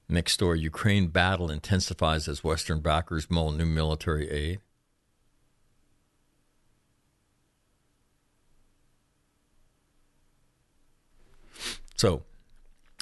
Next 0.10 0.34
story 0.34 0.60
Ukraine 0.60 1.08
battle 1.08 1.50
intensifies 1.50 2.28
as 2.28 2.44
Western 2.44 2.82
backers 2.82 3.30
mull 3.30 3.52
new 3.52 3.66
military 3.66 4.30
aid. 4.30 4.60
So, 11.96 12.24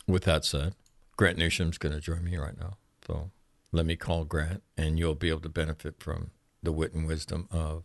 with 0.07 0.23
that 0.23 0.45
said, 0.45 0.75
Grant 1.17 1.38
Newsham's 1.38 1.77
going 1.77 1.93
to 1.93 2.01
join 2.01 2.23
me 2.23 2.38
right 2.38 2.57
now. 2.59 2.77
So, 3.07 3.31
let 3.71 3.85
me 3.85 3.95
call 3.95 4.23
Grant, 4.23 4.62
and 4.77 5.00
you'll 5.00 5.15
be 5.15 5.29
able 5.29 5.41
to 5.41 5.50
benefit 5.50 5.95
from 6.00 6.31
the 6.62 6.71
wit 6.71 6.93
and 6.93 7.07
wisdom 7.07 7.47
of 7.51 7.83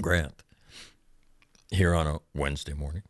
Grant 0.00 0.42
here 1.70 1.94
on 1.94 2.06
a 2.06 2.18
Wednesday 2.34 2.74
morning. 2.74 3.02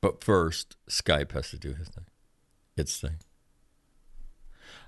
But 0.00 0.22
first, 0.22 0.76
Skype 0.88 1.32
has 1.32 1.50
to 1.50 1.58
do 1.58 1.74
his 1.74 1.88
thing, 1.88 2.06
its 2.76 3.00
thing. 3.00 3.16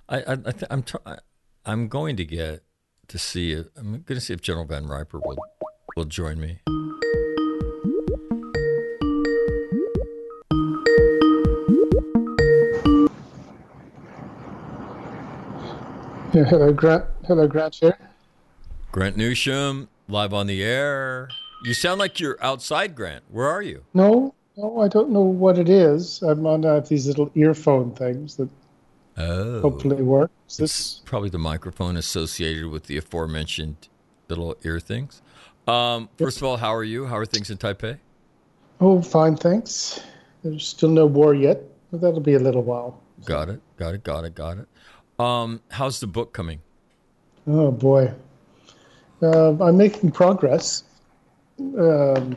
I, 0.09 0.19
I, 0.19 0.33
I 0.33 0.37
th- 0.37 0.65
I'm, 0.71 0.83
tr- 0.83 0.97
I'm 1.67 1.89
going 1.89 2.17
to 2.17 2.25
get 2.25 2.63
to 3.09 3.19
see. 3.19 3.53
I'm 3.77 3.91
going 3.91 4.05
to 4.07 4.21
see 4.21 4.33
if 4.33 4.41
General 4.41 4.65
Van 4.67 4.87
Riper 4.87 5.19
will 5.19 5.37
will 6.01 6.07
join 6.07 6.41
me. 6.41 6.59
Yeah, 16.33 16.45
hello, 16.45 16.73
Grant. 16.73 17.05
Hello, 17.27 17.47
Grant 17.47 17.75
here. 17.75 17.99
Grant 18.93 19.19
Newsham, 19.19 19.89
live 20.09 20.33
on 20.33 20.47
the 20.47 20.63
air. 20.63 21.29
You 21.65 21.75
sound 21.75 21.99
like 21.99 22.19
you're 22.19 22.39
outside, 22.43 22.95
Grant. 22.95 23.25
Where 23.29 23.47
are 23.47 23.61
you? 23.61 23.85
No, 23.93 24.35
no, 24.57 24.81
I 24.81 24.89
don't 24.89 25.11
know 25.11 25.21
what 25.21 25.59
it 25.59 25.69
is. 25.69 26.23
I'm 26.23 26.47
on 26.47 26.65
uh, 26.65 26.81
these 26.81 27.07
little 27.07 27.31
earphone 27.35 27.95
things 27.95 28.37
that 28.37 28.49
Oh, 29.19 29.61
hopefully 29.61 30.01
work. 30.03 30.31
Is 30.49 30.57
this 30.57 31.03
probably 31.05 31.29
the 31.29 31.39
microphone 31.39 31.99
associated 31.99 32.69
with 32.69 32.85
the 32.85 32.97
aforementioned 32.97 33.89
little 34.31 34.57
ear 34.65 34.81
things. 34.81 35.21
Um, 35.69 36.09
first 36.19 36.39
of 36.39 36.45
all, 36.45 36.57
how 36.57 36.75
are 36.75 36.85
you? 36.85 37.07
How 37.07 37.17
are 37.17 37.27
things 37.27 37.51
in 37.51 37.59
Taipei? 37.59 37.99
oh, 38.81 39.03
fine, 39.03 39.37
thanks. 39.37 40.01
There's 40.43 40.67
still 40.67 40.89
no 40.89 41.05
war 41.07 41.35
yet, 41.35 41.63
but 41.93 42.01
that'll 42.01 42.21
be 42.21 42.35
a 42.35 42.39
little 42.39 42.63
while. 42.63 42.99
Got 43.27 43.51
it. 43.51 43.61
Got 43.77 43.95
it. 43.95 44.03
Got 44.05 44.25
it. 44.25 44.35
Got 44.35 44.59
it. 44.59 44.67
Um, 45.23 45.61
how's 45.71 46.01
the 46.01 46.07
book 46.07 46.33
coming? 46.33 46.61
Oh 47.47 47.71
boy, 47.71 48.13
um, 49.23 49.61
I'm 49.61 49.77
making 49.77 50.13
progress. 50.13 50.85
Um, 51.59 52.37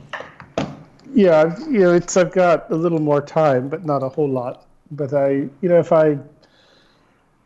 yeah, 1.13 1.41
I've- 1.41 1.63
you 1.63 1.79
know, 1.79 1.93
it's 1.93 2.17
I've 2.17 2.31
got 2.33 2.69
a 2.71 2.75
little 2.75 2.99
more 2.99 3.21
time, 3.21 3.69
but 3.69 3.86
not 3.86 4.03
a 4.03 4.09
whole 4.09 4.29
lot. 4.29 4.65
But 4.91 5.13
I, 5.13 5.29
you 5.62 5.69
know, 5.69 5.79
if 5.79 5.91
I 5.93 6.17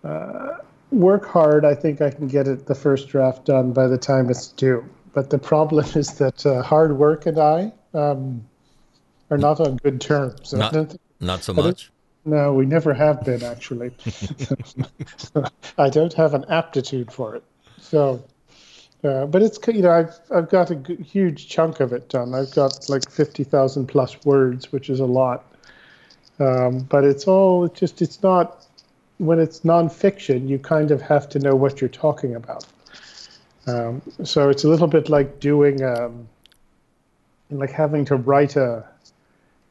uh, 0.04 0.58
work 0.92 1.26
hard, 1.28 1.66
I 1.66 1.76
think 1.76 2.02
I 2.02 2.10
can 2.10 2.28
get 2.28 2.48
it 2.48 2.66
the 2.66 2.76
first 2.76 3.10
draft 3.10 3.46
done 3.46 3.74
by 3.74 3.88
the 3.88 3.98
time 3.98 4.30
it's 4.30 4.48
due. 4.48 4.84
But 5.18 5.32
the 5.32 5.40
problem 5.40 5.84
is 5.96 6.14
that 6.20 6.46
uh, 6.46 6.62
hard 6.62 6.96
work 6.96 7.26
and 7.26 7.40
I 7.40 7.74
um, 7.96 8.46
are 9.32 9.38
not 9.40 9.60
on 9.60 9.78
good 9.78 10.00
terms. 10.00 10.54
Not- 10.54 10.72
think- 10.74 10.96
Not 11.20 11.42
so 11.42 11.54
much. 11.54 11.90
no, 12.24 12.54
we 12.54 12.68
never 12.68 12.94
have 12.94 13.24
been 13.24 13.42
actually. 13.42 13.90
I 15.80 15.90
don't 15.90 16.14
have 16.14 16.36
an 16.36 16.46
aptitude 16.50 17.12
for 17.12 17.36
it. 17.36 17.44
So, 17.82 18.24
uh, 19.04 19.26
but 19.26 19.42
it's 19.42 19.58
you 19.70 19.82
know 19.82 19.90
I've 19.90 20.14
I've 20.30 20.50
got 20.52 20.70
a 20.70 20.76
g- 20.76 20.98
huge 20.98 21.50
chunk 21.50 21.80
of 21.80 21.94
it 21.94 22.10
done. 22.10 22.36
I've 22.36 22.52
got 22.54 22.88
like 22.88 23.10
fifty 23.10 23.44
thousand 23.44 23.88
plus 23.88 24.24
words, 24.24 24.72
which 24.72 24.88
is 24.88 25.00
a 25.00 25.06
lot. 25.08 25.46
Um, 26.38 26.82
but 26.82 27.04
it's 27.04 27.26
all 27.28 27.66
it's 27.66 27.80
just 27.80 28.04
it's 28.04 28.22
not 28.22 28.68
when 29.18 29.40
it's 29.40 29.62
nonfiction. 29.62 30.48
You 30.48 30.60
kind 30.60 30.92
of 30.92 31.02
have 31.02 31.28
to 31.30 31.40
know 31.40 31.56
what 31.56 31.82
you're 31.82 31.90
talking 32.06 32.36
about. 32.36 32.68
Um, 33.68 34.02
so 34.24 34.50
it's 34.50 34.64
a 34.64 34.70
little 34.70 34.88
bit 34.88 35.10
like 35.10 35.40
doing 35.40 35.84
um, 35.84 36.28
like 37.52 37.72
having 37.72 38.06
to 38.06 38.16
write 38.16 38.56
a 38.56 38.86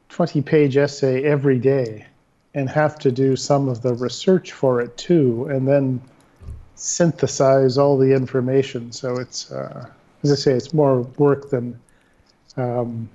twenty 0.09 0.41
page 0.41 0.77
essay 0.77 1.23
every 1.23 1.59
day 1.59 2.05
and 2.53 2.69
have 2.69 2.97
to 2.99 3.11
do 3.11 3.35
some 3.35 3.67
of 3.67 3.81
the 3.81 3.93
research 3.93 4.51
for 4.51 4.81
it 4.81 4.95
too, 4.97 5.47
and 5.49 5.67
then 5.67 6.01
synthesize 6.75 7.77
all 7.77 7.97
the 7.97 8.13
information. 8.13 8.91
So 8.91 9.17
it's, 9.17 9.51
uh, 9.51 9.89
as 10.23 10.31
I 10.31 10.35
say, 10.35 10.53
it's 10.53 10.73
more 10.73 11.01
work 11.17 11.49
than 11.49 11.79
um, 12.55 13.09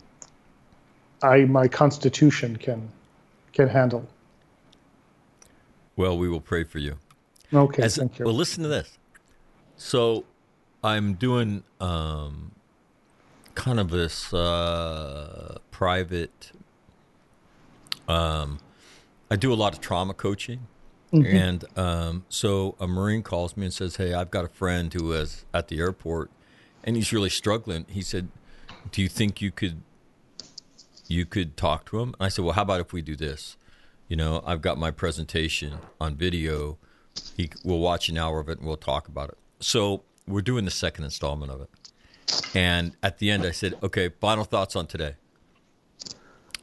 I 1.22 1.44
my 1.44 1.68
constitution 1.68 2.56
can 2.56 2.88
can 3.52 3.68
handle. 3.68 4.06
Well, 5.96 6.16
we 6.18 6.28
will 6.28 6.40
pray 6.40 6.64
for 6.64 6.78
you. 6.78 6.98
Okay, 7.52 7.82
As, 7.82 7.96
thank 7.96 8.18
you. 8.18 8.24
well, 8.24 8.34
listen 8.34 8.62
to 8.62 8.68
this. 8.68 8.98
So, 9.76 10.24
I'm 10.82 11.14
doing 11.14 11.62
um, 11.80 12.52
kind 13.54 13.78
of 13.78 13.90
this 13.90 14.32
uh, 14.34 15.58
private. 15.70 16.52
Um, 18.08 18.58
I 19.30 19.36
do 19.36 19.52
a 19.52 19.54
lot 19.54 19.72
of 19.72 19.80
trauma 19.80 20.14
coaching, 20.14 20.66
and 21.26 21.64
um, 21.78 22.24
so 22.28 22.74
a 22.80 22.86
Marine 22.86 23.22
calls 23.22 23.56
me 23.56 23.66
and 23.66 23.74
says, 23.74 23.96
"Hey, 23.96 24.12
I've 24.12 24.30
got 24.30 24.44
a 24.44 24.48
friend 24.48 24.92
who 24.92 25.12
is 25.12 25.44
at 25.54 25.68
the 25.68 25.78
airport, 25.78 26.30
and 26.84 26.96
he's 26.96 27.12
really 27.12 27.30
struggling." 27.30 27.86
He 27.88 28.02
said, 28.02 28.28
"Do 28.90 29.02
you 29.02 29.08
think 29.08 29.40
you 29.40 29.50
could 29.50 29.82
you 31.06 31.24
could 31.26 31.56
talk 31.56 31.86
to 31.90 32.00
him?" 32.00 32.08
And 32.18 32.26
I 32.26 32.28
said, 32.28 32.44
"Well, 32.44 32.54
how 32.54 32.62
about 32.62 32.80
if 32.80 32.92
we 32.92 33.02
do 33.02 33.14
this? 33.14 33.56
You 34.08 34.16
know, 34.16 34.42
I've 34.44 34.62
got 34.62 34.78
my 34.78 34.90
presentation 34.90 35.78
on 36.00 36.16
video." 36.16 36.78
he 37.36 37.50
we'll 37.64 37.78
watch 37.78 38.08
an 38.08 38.18
hour 38.18 38.40
of 38.40 38.48
it 38.48 38.58
and 38.58 38.66
we'll 38.66 38.76
talk 38.76 39.08
about 39.08 39.28
it. 39.30 39.38
So 39.60 40.02
we're 40.26 40.42
doing 40.42 40.64
the 40.64 40.70
second 40.70 41.04
installment 41.04 41.50
of 41.50 41.60
it. 41.62 41.70
And 42.54 42.96
at 43.02 43.18
the 43.18 43.30
end 43.30 43.44
I 43.44 43.50
said, 43.50 43.74
Okay, 43.82 44.10
final 44.20 44.44
thoughts 44.44 44.76
on 44.76 44.86
today. 44.86 45.14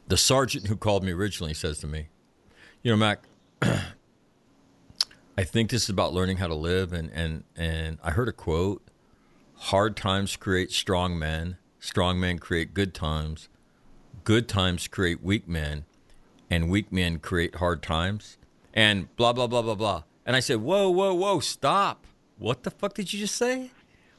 The 0.08 0.16
sergeant 0.16 0.66
who 0.66 0.76
called 0.76 1.04
me 1.04 1.12
originally 1.12 1.54
says 1.54 1.78
to 1.80 1.86
me, 1.86 2.08
You 2.82 2.92
know, 2.92 2.96
Mac, 2.96 3.24
I 3.62 5.44
think 5.44 5.70
this 5.70 5.84
is 5.84 5.88
about 5.88 6.12
learning 6.12 6.38
how 6.38 6.48
to 6.48 6.54
live 6.54 6.92
and, 6.92 7.10
and, 7.10 7.44
and 7.56 7.98
I 8.02 8.10
heard 8.10 8.28
a 8.28 8.32
quote 8.32 8.82
hard 9.60 9.96
times 9.96 10.36
create 10.36 10.72
strong 10.72 11.18
men, 11.18 11.58
strong 11.78 12.18
men 12.18 12.38
create 12.38 12.72
good 12.72 12.94
times, 12.94 13.48
good 14.24 14.48
times 14.48 14.88
create 14.88 15.22
weak 15.22 15.46
men, 15.46 15.84
and 16.48 16.70
weak 16.70 16.90
men 16.90 17.18
create 17.18 17.56
hard 17.56 17.82
times, 17.82 18.38
and 18.74 19.14
blah, 19.16 19.32
blah, 19.32 19.46
blah, 19.46 19.62
blah, 19.62 19.74
blah. 19.74 20.02
And 20.24 20.34
I 20.34 20.40
said, 20.40 20.58
Whoa, 20.58 20.90
whoa, 20.90 21.14
whoa, 21.14 21.40
stop. 21.40 22.06
What 22.40 22.62
the 22.62 22.70
fuck 22.70 22.94
did 22.94 23.12
you 23.12 23.20
just 23.20 23.36
say? 23.36 23.70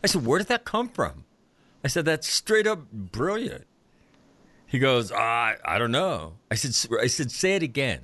I 0.04 0.08
said, 0.08 0.26
Where 0.26 0.38
did 0.38 0.48
that 0.48 0.64
come 0.64 0.88
from? 0.90 1.26
I 1.84 1.88
said, 1.88 2.06
That's 2.06 2.28
straight 2.28 2.68
up 2.68 2.92
brilliant. 2.92 3.66
He 4.68 4.78
goes, 4.78 5.12
I, 5.12 5.58
I 5.66 5.80
don't 5.80 5.92
know. 5.92 6.34
I 6.50 6.56
said, 6.56 7.00
I 7.02 7.08
said, 7.08 7.32
Say 7.32 7.56
it 7.56 7.64
again. 7.64 8.02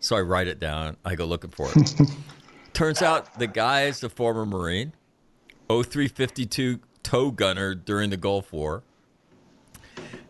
So 0.00 0.16
I 0.16 0.20
write 0.20 0.48
it 0.48 0.60
down. 0.60 0.98
I 1.02 1.14
go 1.14 1.24
looking 1.24 1.50
for 1.50 1.70
it. 1.74 1.92
Turns 2.74 3.00
out 3.00 3.38
the 3.38 3.46
guy 3.46 3.84
is 3.84 4.04
a 4.04 4.10
former 4.10 4.44
Marine, 4.44 4.92
0352 5.70 6.80
tow 7.02 7.30
gunner 7.30 7.74
during 7.74 8.10
the 8.10 8.18
Gulf 8.18 8.52
War. 8.52 8.82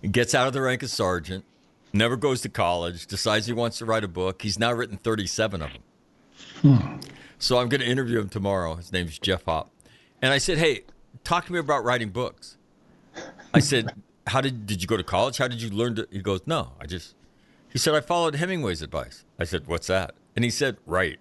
He 0.00 0.08
gets 0.08 0.32
out 0.32 0.46
of 0.46 0.52
the 0.52 0.60
rank 0.62 0.84
of 0.84 0.90
sergeant, 0.90 1.44
never 1.92 2.16
goes 2.16 2.40
to 2.42 2.48
college, 2.48 3.08
decides 3.08 3.46
he 3.46 3.52
wants 3.52 3.78
to 3.78 3.84
write 3.84 4.04
a 4.04 4.08
book. 4.08 4.42
He's 4.42 4.60
now 4.60 4.72
written 4.72 4.96
37 4.96 5.60
of 5.60 5.70
them. 5.72 5.82
Hmm. 6.62 7.00
So 7.44 7.58
I'm 7.58 7.68
going 7.68 7.82
to 7.82 7.86
interview 7.86 8.20
him 8.20 8.30
tomorrow. 8.30 8.74
His 8.76 8.90
name's 8.90 9.18
Jeff 9.18 9.44
Hopf. 9.44 9.68
And 10.22 10.32
I 10.32 10.38
said, 10.38 10.56
"Hey, 10.56 10.84
talk 11.24 11.44
to 11.44 11.52
me 11.52 11.58
about 11.58 11.84
writing 11.84 12.08
books." 12.08 12.56
I 13.52 13.58
said, 13.58 13.92
"How 14.28 14.40
did 14.40 14.64
did 14.66 14.80
you 14.80 14.88
go 14.88 14.96
to 14.96 15.02
college? 15.02 15.36
How 15.36 15.46
did 15.46 15.60
you 15.60 15.68
learn 15.68 15.94
to?" 15.96 16.08
He 16.10 16.20
goes, 16.20 16.40
"No, 16.46 16.72
I 16.80 16.86
just." 16.86 17.14
He 17.68 17.78
said, 17.78 17.94
"I 17.94 18.00
followed 18.00 18.36
Hemingway's 18.36 18.80
advice." 18.80 19.26
I 19.38 19.44
said, 19.44 19.66
"What's 19.66 19.88
that?" 19.88 20.14
And 20.34 20.42
he 20.42 20.50
said, 20.50 20.78
"Write." 20.86 21.18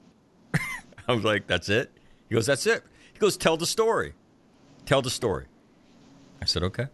I 1.10 1.12
was 1.12 1.26
like, 1.26 1.48
"That's 1.48 1.68
it." 1.68 1.92
He 2.30 2.36
goes, 2.36 2.46
"That's 2.46 2.66
it." 2.68 2.86
He 3.12 3.20
goes, 3.20 3.36
"Tell 3.36 3.58
the 3.58 3.66
story. 3.66 4.14
Tell 4.86 5.02
the 5.02 5.10
story." 5.10 5.48
I 6.42 6.46
said, 6.46 6.64
"Okay, 6.64 6.88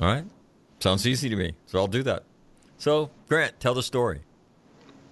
all 0.00 0.08
right, 0.08 0.24
sounds 0.80 1.06
easy 1.06 1.28
to 1.28 1.36
me, 1.36 1.54
so 1.66 1.78
I'll 1.78 1.86
do 1.86 2.02
that." 2.02 2.24
So, 2.78 3.10
Grant, 3.28 3.60
tell 3.60 3.74
the 3.74 3.82
story. 3.84 4.22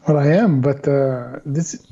Well, 0.09 0.19
I 0.19 0.27
am, 0.27 0.61
but 0.61 0.89
uh, 0.89 1.39
this, 1.47 1.87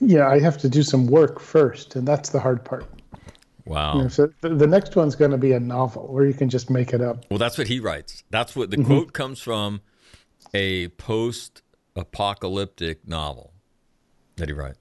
yeah, 0.00 0.28
I 0.28 0.40
have 0.40 0.58
to 0.58 0.68
do 0.68 0.82
some 0.82 1.06
work 1.06 1.40
first, 1.40 1.96
and 1.96 2.06
that's 2.06 2.30
the 2.30 2.40
hard 2.40 2.64
part. 2.64 2.86
Wow. 3.64 3.96
You 3.96 4.02
know, 4.02 4.08
so 4.08 4.30
the, 4.42 4.50
the 4.50 4.66
next 4.66 4.94
one's 4.94 5.16
going 5.16 5.32
to 5.32 5.38
be 5.38 5.52
a 5.52 5.60
novel 5.60 6.06
where 6.08 6.24
you 6.24 6.34
can 6.34 6.48
just 6.48 6.70
make 6.70 6.92
it 6.92 7.00
up. 7.00 7.24
Well, 7.30 7.38
that's 7.38 7.58
what 7.58 7.66
he 7.66 7.80
writes. 7.80 8.22
That's 8.30 8.54
what 8.54 8.70
the 8.70 8.76
mm-hmm. 8.76 8.86
quote 8.86 9.12
comes 9.12 9.40
from 9.40 9.80
a 10.54 10.88
post 10.88 11.62
apocalyptic 11.96 13.06
novel 13.08 13.52
that 14.36 14.48
he 14.48 14.52
writes. 14.52 14.78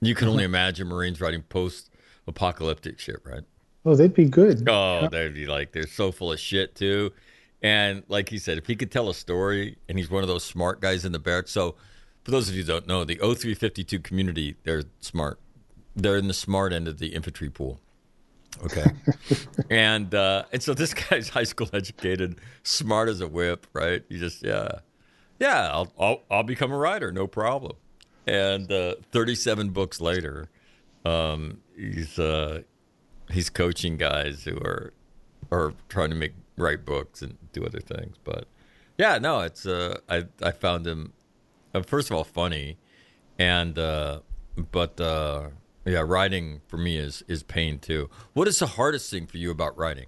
You 0.00 0.14
can 0.14 0.28
only 0.28 0.44
uh-huh. 0.44 0.50
imagine 0.50 0.86
Marines 0.86 1.20
writing 1.20 1.42
post 1.42 1.90
apocalyptic 2.28 3.00
shit, 3.00 3.20
right? 3.24 3.42
Oh, 3.84 3.96
they'd 3.96 4.14
be 4.14 4.26
good. 4.26 4.68
Oh, 4.68 5.08
they'd 5.10 5.34
be 5.34 5.46
like, 5.46 5.72
they're 5.72 5.86
so 5.86 6.12
full 6.12 6.30
of 6.30 6.38
shit, 6.38 6.74
too. 6.74 7.12
And 7.62 8.04
like 8.08 8.28
he 8.28 8.38
said, 8.38 8.58
if 8.58 8.66
he 8.66 8.76
could 8.76 8.92
tell 8.92 9.08
a 9.08 9.14
story 9.14 9.78
and 9.88 9.98
he's 9.98 10.10
one 10.10 10.22
of 10.22 10.28
those 10.28 10.44
smart 10.44 10.80
guys 10.80 11.04
in 11.04 11.10
the 11.10 11.18
barracks. 11.18 11.50
So, 11.50 11.74
for 12.28 12.32
those 12.32 12.50
of 12.50 12.54
you 12.54 12.62
who 12.62 12.68
don't 12.68 12.86
know, 12.86 13.04
the 13.04 13.14
0352 13.14 14.00
community, 14.00 14.54
they're 14.64 14.82
smart. 15.00 15.40
They're 15.96 16.18
in 16.18 16.28
the 16.28 16.34
smart 16.34 16.74
end 16.74 16.86
of 16.86 16.98
the 16.98 17.14
infantry 17.14 17.48
pool. 17.48 17.80
Okay. 18.62 18.84
and 19.70 20.14
uh, 20.14 20.44
and 20.52 20.62
so 20.62 20.74
this 20.74 20.92
guy's 20.92 21.28
high 21.30 21.44
school 21.44 21.70
educated, 21.72 22.38
smart 22.64 23.08
as 23.08 23.22
a 23.22 23.26
whip, 23.26 23.66
right? 23.72 24.02
You 24.10 24.18
just 24.18 24.44
yeah, 24.44 24.80
yeah. 25.38 25.70
I'll 25.72 25.90
I'll, 25.98 26.20
I'll 26.30 26.42
become 26.42 26.70
a 26.70 26.76
writer, 26.76 27.10
no 27.10 27.26
problem. 27.26 27.76
And 28.26 28.70
uh, 28.70 28.96
37 29.10 29.70
books 29.70 29.98
later, 29.98 30.50
um, 31.06 31.62
he's 31.74 32.18
uh, 32.18 32.60
he's 33.30 33.48
coaching 33.48 33.96
guys 33.96 34.44
who 34.44 34.58
are 34.58 34.92
are 35.50 35.72
trying 35.88 36.10
to 36.10 36.16
make 36.16 36.34
write 36.58 36.84
books 36.84 37.22
and 37.22 37.38
do 37.54 37.64
other 37.64 37.80
things. 37.80 38.16
But 38.22 38.48
yeah, 38.98 39.16
no, 39.16 39.40
it's 39.40 39.64
uh, 39.64 40.00
I 40.10 40.26
I 40.42 40.50
found 40.50 40.86
him 40.86 41.14
uh, 41.74 41.82
first 41.82 42.10
of 42.10 42.16
all 42.16 42.24
funny, 42.24 42.78
and 43.38 43.78
uh, 43.78 44.20
but 44.72 45.00
uh, 45.00 45.48
yeah, 45.84 46.02
writing 46.06 46.60
for 46.68 46.76
me 46.76 46.96
is 46.96 47.22
is 47.28 47.42
pain 47.42 47.78
too. 47.78 48.10
What 48.32 48.48
is 48.48 48.58
the 48.58 48.66
hardest 48.66 49.10
thing 49.10 49.26
for 49.26 49.38
you 49.38 49.50
about 49.50 49.76
writing? 49.76 50.06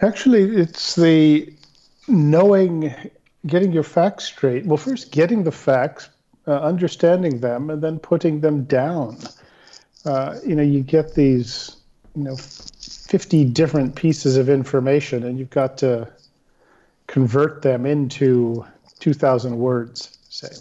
Actually, 0.00 0.42
it's 0.56 0.96
the 0.96 1.52
knowing, 2.08 2.94
getting 3.46 3.72
your 3.72 3.82
facts 3.82 4.24
straight. 4.24 4.66
Well, 4.66 4.76
first, 4.76 5.12
getting 5.12 5.44
the 5.44 5.52
facts, 5.52 6.08
uh, 6.46 6.52
understanding 6.60 7.40
them, 7.40 7.70
and 7.70 7.82
then 7.82 7.98
putting 7.98 8.40
them 8.40 8.64
down. 8.64 9.18
Uh, 10.04 10.38
you 10.44 10.56
know, 10.56 10.62
you 10.62 10.82
get 10.82 11.14
these, 11.14 11.76
you 12.16 12.24
know, 12.24 12.36
50 12.36 13.44
different 13.46 13.94
pieces 13.94 14.36
of 14.36 14.48
information, 14.48 15.24
and 15.24 15.38
you've 15.38 15.50
got 15.50 15.78
to 15.78 16.08
convert 17.06 17.62
them 17.62 17.86
into 17.86 18.64
2,000 19.02 19.58
words, 19.58 20.16
say. 20.28 20.54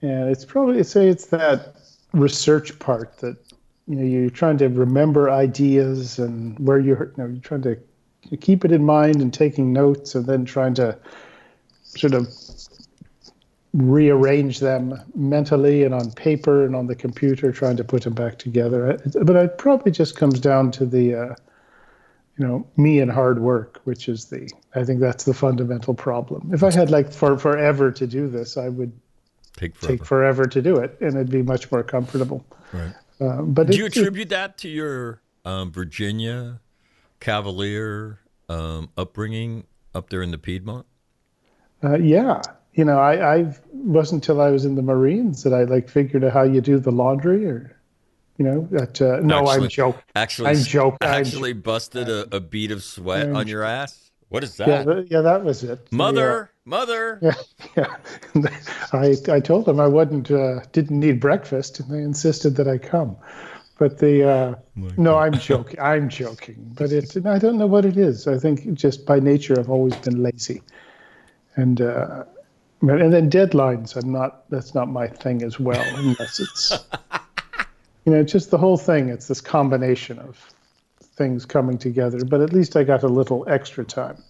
And 0.00 0.30
it's 0.30 0.44
probably, 0.44 0.82
say, 0.84 1.08
it's 1.08 1.26
that 1.26 1.76
research 2.14 2.78
part 2.78 3.18
that, 3.18 3.36
you 3.86 3.96
know, 3.96 4.04
you're 4.04 4.30
trying 4.30 4.56
to 4.56 4.68
remember 4.68 5.28
ideas 5.28 6.18
and 6.18 6.58
where 6.58 6.78
you're, 6.78 7.12
you 7.16 7.22
know, 7.22 7.26
you're 7.26 7.42
trying 7.42 7.60
to 7.62 7.76
keep 8.40 8.64
it 8.64 8.72
in 8.72 8.86
mind 8.86 9.20
and 9.20 9.34
taking 9.34 9.70
notes 9.70 10.14
and 10.14 10.24
then 10.24 10.46
trying 10.46 10.72
to 10.72 10.98
sort 11.82 12.14
of 12.14 12.26
rearrange 13.74 14.60
them 14.60 14.98
mentally 15.14 15.84
and 15.84 15.94
on 15.94 16.10
paper 16.12 16.64
and 16.64 16.74
on 16.74 16.86
the 16.86 16.94
computer, 16.94 17.52
trying 17.52 17.76
to 17.76 17.84
put 17.84 18.04
them 18.04 18.14
back 18.14 18.38
together. 18.38 18.98
But 19.22 19.36
it 19.36 19.58
probably 19.58 19.92
just 19.92 20.16
comes 20.16 20.40
down 20.40 20.70
to 20.72 20.86
the, 20.86 21.14
uh, 21.14 21.34
you 22.38 22.46
know, 22.46 22.66
me 22.78 23.00
and 23.00 23.10
hard 23.10 23.40
work, 23.40 23.82
which 23.84 24.08
is 24.08 24.24
the, 24.24 24.50
I 24.74 24.84
think 24.84 25.00
that's 25.00 25.24
the 25.24 25.34
fundamental 25.34 25.94
problem. 25.94 26.50
If 26.52 26.62
I 26.64 26.70
had 26.70 26.90
like 26.90 27.12
for 27.12 27.36
forever 27.38 27.90
to 27.92 28.06
do 28.06 28.28
this, 28.28 28.56
I 28.56 28.68
would 28.68 28.92
Take 29.56 29.76
forever. 29.76 29.96
take 29.96 30.04
forever 30.06 30.46
to 30.46 30.62
do 30.62 30.76
it 30.76 30.96
and 31.00 31.14
it'd 31.14 31.30
be 31.30 31.42
much 31.42 31.70
more 31.70 31.82
comfortable. 31.82 32.44
Right. 32.72 32.94
Uh, 33.20 33.42
but 33.42 33.66
Do 33.66 33.72
it- 33.74 33.78
you 33.78 33.84
it- 33.86 33.96
attribute 33.96 34.30
that 34.30 34.56
to 34.58 34.68
your 34.68 35.20
um, 35.44 35.70
Virginia 35.72 36.60
Cavalier 37.20 38.18
um, 38.48 38.88
upbringing 38.96 39.64
up 39.94 40.10
there 40.10 40.22
in 40.22 40.30
the 40.30 40.38
Piedmont? 40.38 40.86
Uh, 41.84 41.98
yeah, 41.98 42.40
you 42.74 42.84
know, 42.84 42.98
I, 42.98 43.36
I 43.38 43.54
wasn't 43.72 44.22
until 44.22 44.40
I 44.40 44.50
was 44.50 44.64
in 44.64 44.74
the 44.76 44.82
Marines 44.82 45.42
that 45.42 45.52
I 45.52 45.64
like 45.64 45.88
figured 45.88 46.24
out 46.24 46.32
how 46.32 46.42
you 46.44 46.60
do 46.60 46.78
the 46.78 46.92
laundry, 46.92 47.44
or 47.46 47.76
you 48.38 48.44
know, 48.44 48.68
that. 48.70 49.02
Uh, 49.02 49.18
no, 49.20 49.38
I'm 49.40 49.48
Actually- 49.48 49.68
joking. 49.68 50.02
Actually, 50.14 50.50
I'm 50.50 50.56
joking. 50.62 50.98
I'm 51.00 51.20
Actually, 51.20 51.52
busted 51.54 52.08
a, 52.08 52.36
a 52.36 52.40
bead 52.40 52.70
of 52.70 52.82
sweat 52.84 53.26
I'm 53.28 53.36
on 53.36 53.48
your 53.48 53.64
ass. 53.64 54.10
What 54.32 54.42
is 54.44 54.56
that, 54.56 54.86
th- 54.86 55.08
yeah, 55.10 55.20
that 55.20 55.44
was 55.44 55.62
it. 55.62 55.92
mother? 55.92 56.50
Mother? 56.64 57.20
Yeah, 57.76 57.96
yeah. 58.34 58.48
I 58.92 59.14
I 59.28 59.40
told 59.40 59.66
them 59.66 59.78
I 59.78 59.86
wasn't 59.86 60.30
uh, 60.30 60.60
didn't 60.72 60.98
need 60.98 61.20
breakfast, 61.20 61.80
and 61.80 61.90
they 61.90 62.00
insisted 62.00 62.56
that 62.56 62.66
I 62.66 62.78
come. 62.78 63.16
But 63.78 63.98
the 63.98 64.26
uh, 64.26 64.54
no, 64.96 65.18
I'm 65.18 65.34
joking. 65.34 65.78
I'm 65.92 66.08
joking. 66.08 66.74
But 66.78 66.92
it's 66.92 67.14
I 67.18 67.38
don't 67.38 67.58
know 67.58 67.66
what 67.66 67.84
it 67.84 67.98
is. 67.98 68.26
I 68.26 68.38
think 68.38 68.72
just 68.72 69.04
by 69.04 69.20
nature 69.20 69.60
I've 69.60 69.68
always 69.68 69.96
been 69.96 70.22
lazy, 70.22 70.62
and 71.56 71.82
uh, 71.82 72.24
and 72.80 73.12
then 73.12 73.30
deadlines. 73.30 73.94
I'm 73.96 74.10
not. 74.10 74.48
That's 74.48 74.74
not 74.74 74.88
my 74.88 75.08
thing 75.08 75.42
as 75.42 75.60
well. 75.60 75.84
Unless 75.96 76.40
it's 76.40 76.72
you 78.06 78.12
know 78.12 78.22
just 78.22 78.50
the 78.50 78.58
whole 78.58 78.78
thing. 78.78 79.10
It's 79.10 79.28
this 79.28 79.42
combination 79.42 80.18
of 80.18 80.40
things 81.14 81.44
coming 81.44 81.78
together. 81.78 82.24
But 82.24 82.40
at 82.40 82.52
least 82.52 82.76
I 82.76 82.84
got 82.84 83.02
a 83.02 83.08
little 83.08 83.44
extra 83.48 83.84
time. 83.84 84.22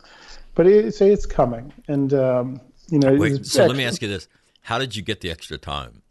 But 0.55 0.67
it, 0.67 0.95
say 0.95 1.11
it's 1.11 1.27
coming, 1.27 1.73
and 1.89 2.13
um, 2.13 2.61
you 2.91 2.99
know. 2.99 3.15
Wait, 3.15 3.33
it's 3.33 3.53
so 3.53 3.67
let 3.67 3.77
me 3.77 3.85
ask 3.85 4.03
you 4.03 4.09
this: 4.09 4.29
How 4.61 4.79
did 4.79 4.95
you 4.95 5.03
get 5.03 5.21
the 5.21 5.31
extra 5.31 5.57
time? 5.59 6.03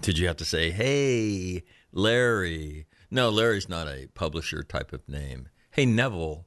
Did 0.00 0.18
you 0.18 0.26
have 0.26 0.38
to 0.38 0.44
say, 0.44 0.70
"Hey, 0.70 1.64
Larry"? 1.92 2.86
No, 3.10 3.28
Larry's 3.28 3.68
not 3.68 3.88
a 3.88 4.08
publisher 4.14 4.62
type 4.62 4.94
of 4.94 5.06
name. 5.06 5.50
Hey, 5.70 5.84
Neville, 5.84 6.46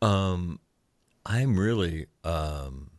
um, 0.00 0.60
I'm 1.26 1.58
really, 1.58 2.06
um, 2.22 2.90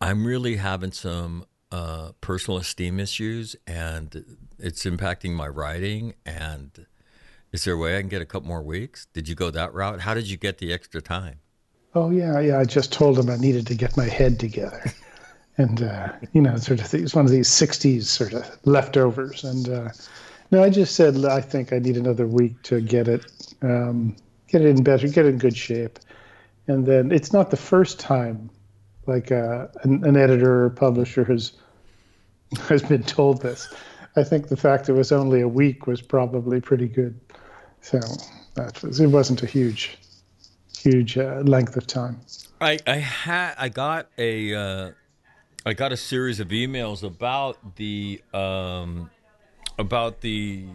I'm 0.00 0.24
really 0.24 0.56
having 0.56 0.92
some 0.92 1.46
uh, 1.72 2.12
personal 2.20 2.58
esteem 2.58 3.00
issues, 3.00 3.56
and 3.66 4.38
it's 4.58 4.84
impacting 4.84 5.32
my 5.32 5.48
writing. 5.48 6.14
And 6.24 6.86
is 7.56 7.64
there 7.64 7.72
a 7.72 7.78
way 7.78 7.96
I 7.96 8.00
can 8.00 8.10
get 8.10 8.20
a 8.20 8.26
couple 8.26 8.48
more 8.48 8.62
weeks? 8.62 9.06
Did 9.14 9.30
you 9.30 9.34
go 9.34 9.50
that 9.50 9.72
route? 9.72 10.00
How 10.00 10.12
did 10.12 10.28
you 10.28 10.36
get 10.36 10.58
the 10.58 10.74
extra 10.74 11.00
time? 11.00 11.40
Oh 11.94 12.10
yeah, 12.10 12.38
yeah. 12.38 12.58
I 12.58 12.66
just 12.66 12.92
told 12.92 13.18
him 13.18 13.30
I 13.30 13.36
needed 13.36 13.66
to 13.68 13.74
get 13.74 13.96
my 13.96 14.04
head 14.04 14.38
together, 14.38 14.92
and 15.56 15.82
uh, 15.82 16.12
you 16.34 16.42
know, 16.42 16.56
sort 16.58 16.82
of, 16.82 16.92
it's 16.92 17.14
one 17.14 17.24
of 17.24 17.30
these 17.30 17.48
'60s 17.48 18.02
sort 18.02 18.34
of 18.34 18.46
leftovers. 18.66 19.42
And 19.42 19.70
uh, 19.70 19.88
no, 20.50 20.62
I 20.62 20.68
just 20.68 20.96
said 20.96 21.24
I 21.24 21.40
think 21.40 21.72
I 21.72 21.78
need 21.78 21.96
another 21.96 22.26
week 22.26 22.60
to 22.64 22.82
get 22.82 23.08
it, 23.08 23.24
um, 23.62 24.14
get 24.48 24.60
it 24.60 24.68
in 24.68 24.82
better, 24.82 25.08
get 25.08 25.24
it 25.24 25.30
in 25.30 25.38
good 25.38 25.56
shape. 25.56 25.98
And 26.66 26.84
then 26.84 27.10
it's 27.10 27.32
not 27.32 27.50
the 27.50 27.56
first 27.56 27.98
time, 27.98 28.50
like 29.06 29.32
uh, 29.32 29.68
an, 29.82 30.04
an 30.04 30.18
editor 30.18 30.66
or 30.66 30.70
publisher 30.70 31.24
has 31.24 31.52
has 32.68 32.82
been 32.82 33.02
told 33.02 33.40
this. 33.40 33.72
I 34.16 34.24
think 34.24 34.48
the 34.48 34.56
fact 34.56 34.88
it 34.88 34.94
was 34.94 35.12
only 35.12 35.42
a 35.42 35.48
week 35.48 35.86
was 35.86 36.00
probably 36.00 36.60
pretty 36.60 36.88
good. 36.88 37.20
So 37.86 38.00
that 38.54 38.82
was 38.82 38.98
it. 38.98 39.06
wasn't 39.06 39.44
a 39.44 39.46
huge, 39.46 39.96
huge 40.76 41.16
uh, 41.16 41.42
length 41.44 41.76
of 41.76 41.86
time. 41.86 42.18
I 42.60 42.80
I 42.84 42.96
had 42.96 43.54
I 43.56 43.68
got 43.68 44.08
a 44.18 44.54
uh, 44.54 44.90
I 45.64 45.72
got 45.72 45.92
a 45.92 45.96
series 45.96 46.40
of 46.40 46.48
emails 46.48 47.04
about 47.04 47.76
the 47.76 48.20
um, 48.34 49.08
about 49.78 50.20
the 50.20 50.66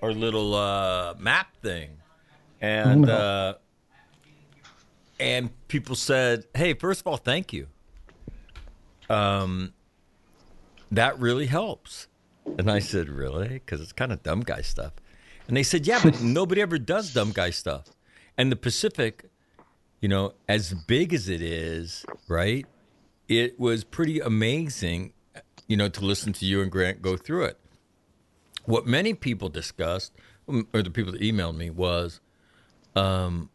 our 0.00 0.12
little 0.12 0.54
uh, 0.54 1.14
map 1.18 1.48
thing, 1.62 1.90
and 2.60 3.02
no. 3.02 3.12
uh, 3.12 3.54
and 5.18 5.50
people 5.66 5.96
said, 5.96 6.44
"Hey, 6.54 6.74
first 6.74 7.00
of 7.00 7.08
all, 7.08 7.16
thank 7.16 7.52
you. 7.52 7.66
Um, 9.10 9.72
that 10.92 11.18
really 11.18 11.46
helps." 11.46 12.06
And 12.56 12.70
I 12.70 12.78
said, 12.78 13.08
"Really?" 13.08 13.48
Because 13.48 13.80
it's 13.80 13.92
kind 13.92 14.12
of 14.12 14.22
dumb 14.22 14.42
guy 14.42 14.60
stuff. 14.60 14.92
And 15.48 15.56
they 15.56 15.64
said, 15.64 15.86
"Yeah, 15.86 16.00
but 16.02 16.20
nobody 16.22 16.60
ever 16.60 16.78
does 16.78 17.12
dumb 17.12 17.32
guy 17.32 17.50
stuff." 17.50 17.86
And 18.36 18.52
the 18.52 18.56
Pacific 18.56 19.24
you 20.00 20.08
know, 20.08 20.34
as 20.48 20.74
big 20.74 21.12
as 21.12 21.28
it 21.28 21.42
is, 21.42 22.04
right? 22.28 22.66
It 23.28 23.58
was 23.58 23.84
pretty 23.84 24.20
amazing, 24.20 25.12
you 25.66 25.76
know, 25.76 25.88
to 25.88 26.04
listen 26.04 26.32
to 26.34 26.46
you 26.46 26.62
and 26.62 26.70
Grant 26.70 27.02
go 27.02 27.16
through 27.16 27.44
it. 27.46 27.58
What 28.64 28.86
many 28.86 29.14
people 29.14 29.48
discussed, 29.48 30.12
um, 30.48 30.68
or 30.72 30.82
the 30.82 30.90
people 30.90 31.12
that 31.12 31.20
emailed 31.20 31.56
me, 31.56 31.70
was 31.70 32.20
um, 32.94 33.50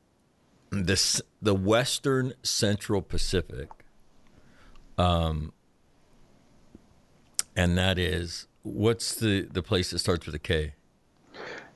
this 0.71 1.21
the 1.41 1.53
Western 1.55 2.33
Central 2.43 3.01
Pacific, 3.01 3.69
um, 4.97 5.53
and 7.55 7.77
that 7.77 7.97
is 7.99 8.47
what's 8.63 9.15
the 9.15 9.47
the 9.51 9.61
place 9.61 9.91
that 9.91 9.99
starts 9.99 10.25
with 10.25 10.35
a 10.35 10.39
K? 10.39 10.73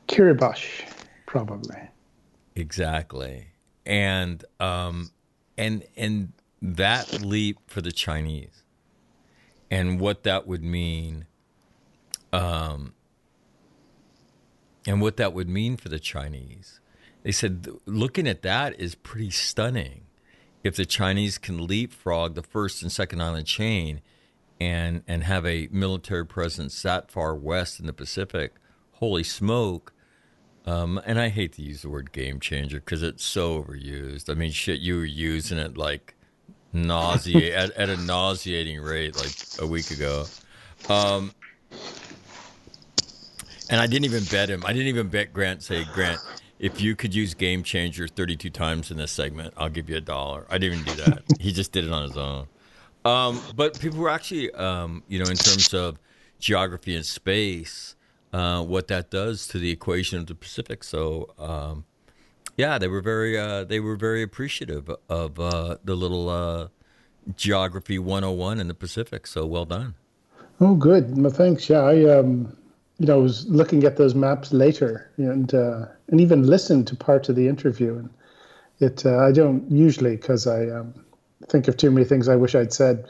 Kiribati, 0.07 0.85
probably. 1.25 1.77
Exactly, 2.55 3.47
and 3.85 4.43
um, 4.59 5.11
and 5.57 5.83
and 5.95 6.33
that 6.61 7.21
leap 7.21 7.57
for 7.67 7.81
the 7.81 7.91
Chinese, 7.91 8.63
and 9.69 9.99
what 9.99 10.23
that 10.23 10.47
would 10.47 10.63
mean, 10.63 11.27
um, 12.33 12.93
and 14.87 15.01
what 15.01 15.17
that 15.17 15.33
would 15.33 15.49
mean 15.49 15.77
for 15.77 15.89
the 15.89 15.99
Chinese. 15.99 16.79
They 17.23 17.31
said 17.31 17.67
looking 17.85 18.27
at 18.27 18.41
that 18.43 18.79
is 18.79 18.95
pretty 18.95 19.31
stunning. 19.31 20.03
If 20.63 20.75
the 20.75 20.85
Chinese 20.85 21.37
can 21.37 21.67
leapfrog 21.67 22.33
the 22.35 22.43
first 22.43 22.81
and 22.81 22.91
second 22.91 23.21
island 23.21 23.45
chain, 23.45 24.01
and 24.59 25.03
and 25.07 25.23
have 25.23 25.45
a 25.45 25.67
military 25.71 26.25
presence 26.25 26.81
that 26.81 27.11
far 27.11 27.35
west 27.35 27.79
in 27.79 27.85
the 27.85 27.93
Pacific, 27.93 28.55
holy 28.93 29.23
smoke! 29.23 29.93
Um, 30.67 30.99
and 31.05 31.17
I 31.17 31.29
hate 31.29 31.53
to 31.53 31.61
use 31.61 31.81
the 31.81 31.89
word 31.89 32.11
game 32.11 32.41
changer 32.41 32.81
because 32.81 33.01
it's 33.01 33.23
so 33.23 33.63
overused. 33.63 34.29
I 34.29 34.33
mean, 34.33 34.51
shit, 34.51 34.81
you 34.81 34.97
were 34.97 35.05
using 35.05 35.57
it 35.57 35.77
like 35.77 36.13
nausea 36.73 37.57
at, 37.63 37.71
at, 37.71 37.89
a 37.89 37.95
nauseating 37.95 38.81
rate 38.81 39.15
like 39.15 39.31
a 39.61 39.65
week 39.65 39.91
ago. 39.91 40.25
Um, 40.89 41.31
and 43.69 43.79
I 43.79 43.87
didn't 43.87 44.03
even 44.05 44.25
bet 44.25 44.49
him. 44.49 44.65
I 44.65 44.73
didn't 44.73 44.89
even 44.89 45.07
bet 45.07 45.31
Grant. 45.31 45.63
Say 45.63 45.85
Grant, 45.93 46.19
if 46.59 46.81
you 46.81 46.97
could 46.97 47.15
use 47.15 47.33
game 47.33 47.63
changer 47.63 48.05
32 48.05 48.49
times 48.49 48.91
in 48.91 48.97
this 48.97 49.13
segment, 49.13 49.53
I'll 49.55 49.69
give 49.69 49.89
you 49.89 49.95
a 49.95 50.01
dollar. 50.01 50.45
I 50.49 50.57
didn't 50.57 50.79
even 50.79 50.95
do 50.95 51.03
that. 51.03 51.23
he 51.39 51.53
just 51.53 51.71
did 51.71 51.85
it 51.85 51.93
on 51.93 52.03
his 52.03 52.17
own. 52.17 52.45
Um, 53.05 53.41
but 53.55 53.79
people 53.79 53.99
were 53.99 54.09
actually, 54.09 54.51
um, 54.51 55.01
you 55.07 55.17
know, 55.17 55.29
in 55.29 55.37
terms 55.37 55.73
of 55.73 55.97
geography 56.39 56.93
and 56.93 57.05
space, 57.05 57.95
uh, 58.33 58.63
what 58.63 58.87
that 58.87 59.09
does 59.09 59.47
to 59.47 59.59
the 59.59 59.71
equation 59.71 60.19
of 60.19 60.27
the 60.27 60.35
Pacific. 60.35 60.83
So, 60.83 61.33
um, 61.37 61.85
yeah, 62.55 62.77
they 62.77 62.87
were 62.87 63.01
very, 63.01 63.37
uh, 63.37 63.63
they 63.63 63.79
were 63.79 63.95
very 63.95 64.21
appreciative 64.21 64.89
of 65.09 65.39
uh, 65.39 65.77
the 65.83 65.95
little 65.95 66.29
uh, 66.29 66.67
geography 67.35 67.99
101 67.99 68.59
in 68.59 68.67
the 68.67 68.73
Pacific. 68.73 69.27
So, 69.27 69.45
well 69.45 69.65
done. 69.65 69.95
Oh, 70.59 70.75
good. 70.75 71.17
Well, 71.17 71.31
thanks. 71.31 71.69
Yeah, 71.69 71.81
I, 71.81 72.03
um, 72.17 72.55
you 72.97 73.05
know, 73.05 73.19
was 73.19 73.45
looking 73.47 73.83
at 73.83 73.97
those 73.97 74.15
maps 74.15 74.51
later 74.51 75.11
and 75.17 75.53
uh, 75.53 75.85
and 76.07 76.19
even 76.19 76.47
listened 76.47 76.87
to 76.87 76.95
parts 76.95 77.29
of 77.29 77.35
the 77.35 77.47
interview, 77.47 77.95
and 77.95 78.09
it 78.79 79.05
I 79.05 79.31
don't 79.31 79.69
usually 79.71 80.15
because 80.15 80.47
I. 80.47 80.67
Um, 80.67 80.93
think 81.47 81.67
of 81.67 81.77
too 81.77 81.91
many 81.91 82.05
things 82.05 82.27
I 82.27 82.35
wish 82.35 82.55
I'd 82.55 82.73
said. 82.73 83.07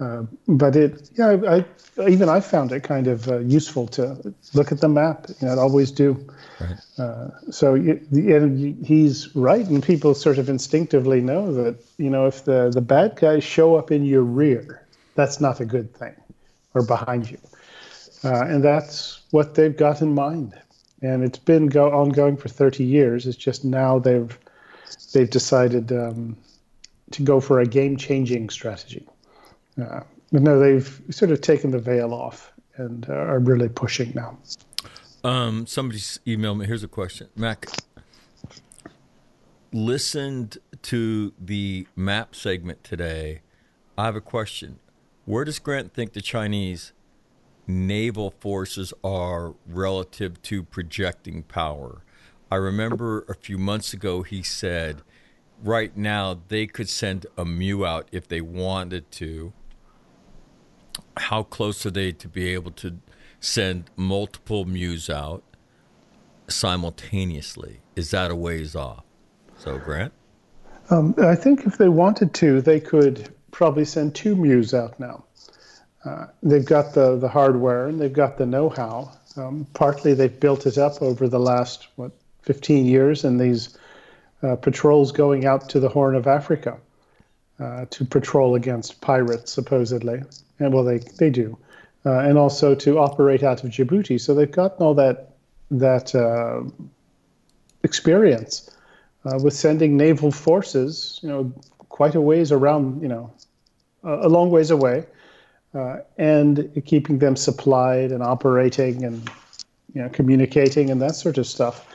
Uh, 0.00 0.24
but 0.48 0.74
it, 0.74 1.10
yeah, 1.16 1.28
I, 1.28 1.56
I, 1.56 2.08
even 2.08 2.28
I 2.28 2.40
found 2.40 2.72
it 2.72 2.82
kind 2.82 3.06
of 3.06 3.28
uh, 3.28 3.38
useful 3.38 3.86
to 3.88 4.34
look 4.54 4.72
at 4.72 4.80
the 4.80 4.88
map. 4.88 5.26
You 5.40 5.46
know, 5.46 5.54
I 5.54 5.58
always 5.58 5.90
do. 5.90 6.26
Right. 6.60 6.76
Uh, 6.98 7.28
so 7.50 7.74
and 7.74 8.84
he's 8.84 9.34
right, 9.36 9.66
and 9.66 9.82
people 9.82 10.14
sort 10.14 10.38
of 10.38 10.48
instinctively 10.48 11.20
know 11.20 11.52
that 11.52 11.76
you 11.98 12.10
know 12.10 12.26
if 12.26 12.44
the 12.44 12.70
the 12.70 12.80
bad 12.80 13.16
guys 13.16 13.44
show 13.44 13.76
up 13.76 13.90
in 13.90 14.04
your 14.04 14.22
rear, 14.22 14.86
that's 15.14 15.40
not 15.40 15.60
a 15.60 15.64
good 15.64 15.94
thing, 15.94 16.14
or 16.74 16.82
behind 16.82 17.30
you, 17.30 17.38
uh, 18.24 18.44
and 18.46 18.64
that's 18.64 19.22
what 19.30 19.54
they've 19.54 19.76
got 19.76 20.02
in 20.02 20.14
mind. 20.14 20.54
And 21.02 21.24
it's 21.24 21.38
been 21.38 21.66
go- 21.66 21.90
ongoing 21.90 22.36
for 22.36 22.48
30 22.48 22.84
years. 22.84 23.26
It's 23.26 23.36
just 23.36 23.64
now 23.64 23.98
they've 23.98 24.36
they've 25.12 25.30
decided. 25.30 25.92
Um, 25.92 26.36
to 27.12 27.22
go 27.22 27.40
for 27.40 27.60
a 27.60 27.66
game 27.66 27.96
changing 27.96 28.50
strategy. 28.50 29.06
Uh, 29.80 30.00
but 30.30 30.42
no, 30.42 30.58
they've 30.58 31.02
sort 31.10 31.30
of 31.30 31.40
taken 31.40 31.70
the 31.70 31.78
veil 31.78 32.12
off 32.12 32.52
and 32.76 33.08
are 33.08 33.38
really 33.38 33.68
pushing 33.68 34.12
now. 34.14 34.38
Um, 35.24 35.66
somebody's 35.66 36.18
emailed 36.26 36.58
me. 36.58 36.66
Here's 36.66 36.82
a 36.82 36.88
question, 36.88 37.28
Mac. 37.36 37.66
Listened 39.72 40.58
to 40.82 41.32
the 41.38 41.86
map 41.94 42.34
segment 42.34 42.82
today. 42.82 43.42
I 43.96 44.06
have 44.06 44.16
a 44.16 44.20
question. 44.20 44.78
Where 45.24 45.44
does 45.44 45.58
Grant 45.58 45.94
think 45.94 46.12
the 46.12 46.20
Chinese 46.20 46.92
naval 47.66 48.30
forces 48.30 48.92
are 49.04 49.54
relative 49.66 50.42
to 50.42 50.62
projecting 50.62 51.44
power? 51.44 52.02
I 52.50 52.56
remember 52.56 53.24
a 53.28 53.34
few 53.34 53.56
months 53.56 53.92
ago 53.92 54.22
he 54.22 54.42
said 54.42 55.02
right 55.62 55.96
now 55.96 56.40
they 56.48 56.66
could 56.66 56.88
send 56.88 57.26
a 57.38 57.44
MEU 57.44 57.86
out 57.86 58.08
if 58.12 58.26
they 58.26 58.40
wanted 58.40 59.10
to. 59.12 59.52
How 61.16 61.42
close 61.42 61.84
are 61.86 61.90
they 61.90 62.12
to 62.12 62.28
be 62.28 62.48
able 62.54 62.70
to 62.72 62.98
send 63.40 63.90
multiple 63.96 64.64
MEUs 64.64 65.10
out 65.10 65.42
simultaneously? 66.48 67.80
Is 67.96 68.10
that 68.10 68.30
a 68.30 68.36
ways 68.36 68.74
off? 68.74 69.04
So, 69.58 69.78
Grant? 69.78 70.12
Um, 70.90 71.14
I 71.18 71.34
think 71.34 71.66
if 71.66 71.78
they 71.78 71.88
wanted 71.88 72.34
to, 72.34 72.60
they 72.60 72.80
could 72.80 73.32
probably 73.50 73.84
send 73.84 74.14
two 74.14 74.34
MEUs 74.34 74.74
out 74.74 74.98
now. 74.98 75.24
Uh, 76.04 76.26
they've 76.42 76.64
got 76.64 76.94
the, 76.94 77.16
the 77.16 77.28
hardware 77.28 77.86
and 77.86 78.00
they've 78.00 78.12
got 78.12 78.38
the 78.38 78.46
know 78.46 78.68
how. 78.68 79.12
Um, 79.36 79.66
partly 79.72 80.14
they've 80.14 80.40
built 80.40 80.66
it 80.66 80.76
up 80.78 81.00
over 81.00 81.28
the 81.28 81.38
last, 81.38 81.88
what, 81.96 82.12
15 82.42 82.86
years 82.86 83.24
in 83.24 83.38
these 83.38 83.78
uh, 84.42 84.56
patrols 84.56 85.12
going 85.12 85.46
out 85.46 85.68
to 85.70 85.80
the 85.80 85.88
Horn 85.88 86.16
of 86.16 86.26
Africa 86.26 86.78
uh, 87.60 87.86
to 87.90 88.04
patrol 88.04 88.56
against 88.56 89.00
pirates, 89.00 89.52
supposedly. 89.52 90.22
And 90.62 90.72
well, 90.72 90.84
they, 90.84 90.98
they 91.18 91.30
do. 91.30 91.58
Uh, 92.04 92.18
and 92.18 92.36
also 92.36 92.74
to 92.74 92.98
operate 92.98 93.42
out 93.42 93.62
of 93.62 93.70
Djibouti. 93.70 94.20
So 94.20 94.34
they've 94.34 94.50
gotten 94.50 94.84
all 94.84 94.94
that 94.94 95.28
that 95.70 96.14
uh, 96.14 96.62
experience 97.82 98.70
uh, 99.24 99.38
with 99.42 99.54
sending 99.54 99.96
naval 99.96 100.30
forces, 100.30 101.20
you 101.22 101.28
know, 101.28 101.52
quite 101.88 102.14
a 102.14 102.20
ways 102.20 102.52
around, 102.52 103.00
you 103.00 103.08
know, 103.08 103.32
a 104.04 104.28
long 104.28 104.50
ways 104.50 104.70
away, 104.70 105.06
uh, 105.74 105.98
and 106.18 106.82
keeping 106.84 107.18
them 107.18 107.36
supplied 107.36 108.10
and 108.10 108.22
operating 108.22 109.04
and 109.04 109.30
you 109.94 110.02
know 110.02 110.08
communicating 110.08 110.90
and 110.90 111.00
that 111.00 111.14
sort 111.14 111.38
of 111.38 111.46
stuff. 111.46 111.86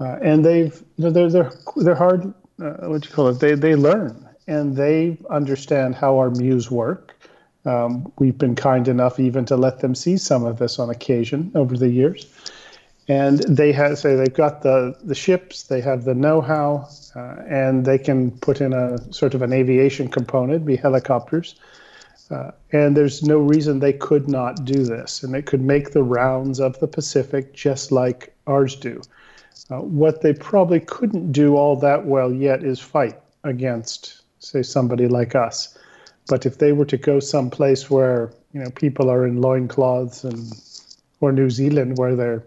Uh, 0.00 0.18
and 0.20 0.44
they've 0.44 0.82
you 0.96 1.04
know 1.04 1.10
they're 1.10 1.30
they're 1.30 1.52
they're 1.76 1.94
hard 1.94 2.34
uh, 2.60 2.88
what 2.88 3.02
do 3.02 3.08
you 3.08 3.14
call 3.14 3.28
it 3.28 3.38
they 3.38 3.54
they 3.54 3.76
learn 3.76 4.28
and 4.46 4.76
they 4.76 5.16
understand 5.30 5.94
how 5.94 6.18
our 6.18 6.30
MEUs 6.30 6.70
work. 6.70 7.13
Um, 7.64 8.12
we've 8.18 8.36
been 8.36 8.54
kind 8.54 8.88
enough 8.88 9.18
even 9.18 9.44
to 9.46 9.56
let 9.56 9.80
them 9.80 9.94
see 9.94 10.16
some 10.16 10.44
of 10.44 10.58
this 10.58 10.78
on 10.78 10.90
occasion 10.90 11.50
over 11.54 11.76
the 11.76 11.88
years. 11.88 12.26
And 13.08 13.40
they 13.40 13.72
have 13.72 13.98
say 13.98 14.16
they've 14.16 14.32
got 14.32 14.62
the 14.62 14.96
the 15.02 15.14
ships, 15.14 15.64
they 15.64 15.80
have 15.82 16.04
the 16.04 16.14
know-how, 16.14 16.88
uh, 17.14 17.42
and 17.46 17.84
they 17.84 17.98
can 17.98 18.30
put 18.30 18.60
in 18.60 18.72
a 18.72 18.98
sort 19.12 19.34
of 19.34 19.42
an 19.42 19.52
aviation 19.52 20.08
component, 20.08 20.64
be 20.64 20.76
helicopters. 20.76 21.54
Uh, 22.30 22.50
and 22.72 22.96
there's 22.96 23.22
no 23.22 23.38
reason 23.38 23.78
they 23.78 23.92
could 23.92 24.28
not 24.28 24.64
do 24.64 24.84
this, 24.84 25.22
and 25.22 25.34
they 25.34 25.42
could 25.42 25.60
make 25.60 25.90
the 25.90 26.02
rounds 26.02 26.58
of 26.58 26.78
the 26.80 26.86
Pacific 26.88 27.52
just 27.52 27.92
like 27.92 28.34
ours 28.46 28.74
do. 28.74 29.02
Uh, 29.70 29.80
what 29.80 30.22
they 30.22 30.32
probably 30.32 30.80
couldn't 30.80 31.32
do 31.32 31.56
all 31.56 31.76
that 31.76 32.06
well 32.06 32.32
yet 32.32 32.64
is 32.64 32.80
fight 32.80 33.20
against, 33.44 34.22
say, 34.38 34.62
somebody 34.62 35.06
like 35.06 35.34
us. 35.34 35.73
But 36.26 36.46
if 36.46 36.58
they 36.58 36.72
were 36.72 36.86
to 36.86 36.96
go 36.96 37.20
someplace 37.20 37.90
where 37.90 38.32
you 38.52 38.60
know 38.60 38.70
people 38.70 39.10
are 39.10 39.26
in 39.26 39.40
loincloths 39.40 40.24
and 40.24 40.52
or 41.20 41.32
New 41.32 41.50
Zealand 41.50 41.98
where 41.98 42.16
they're 42.16 42.42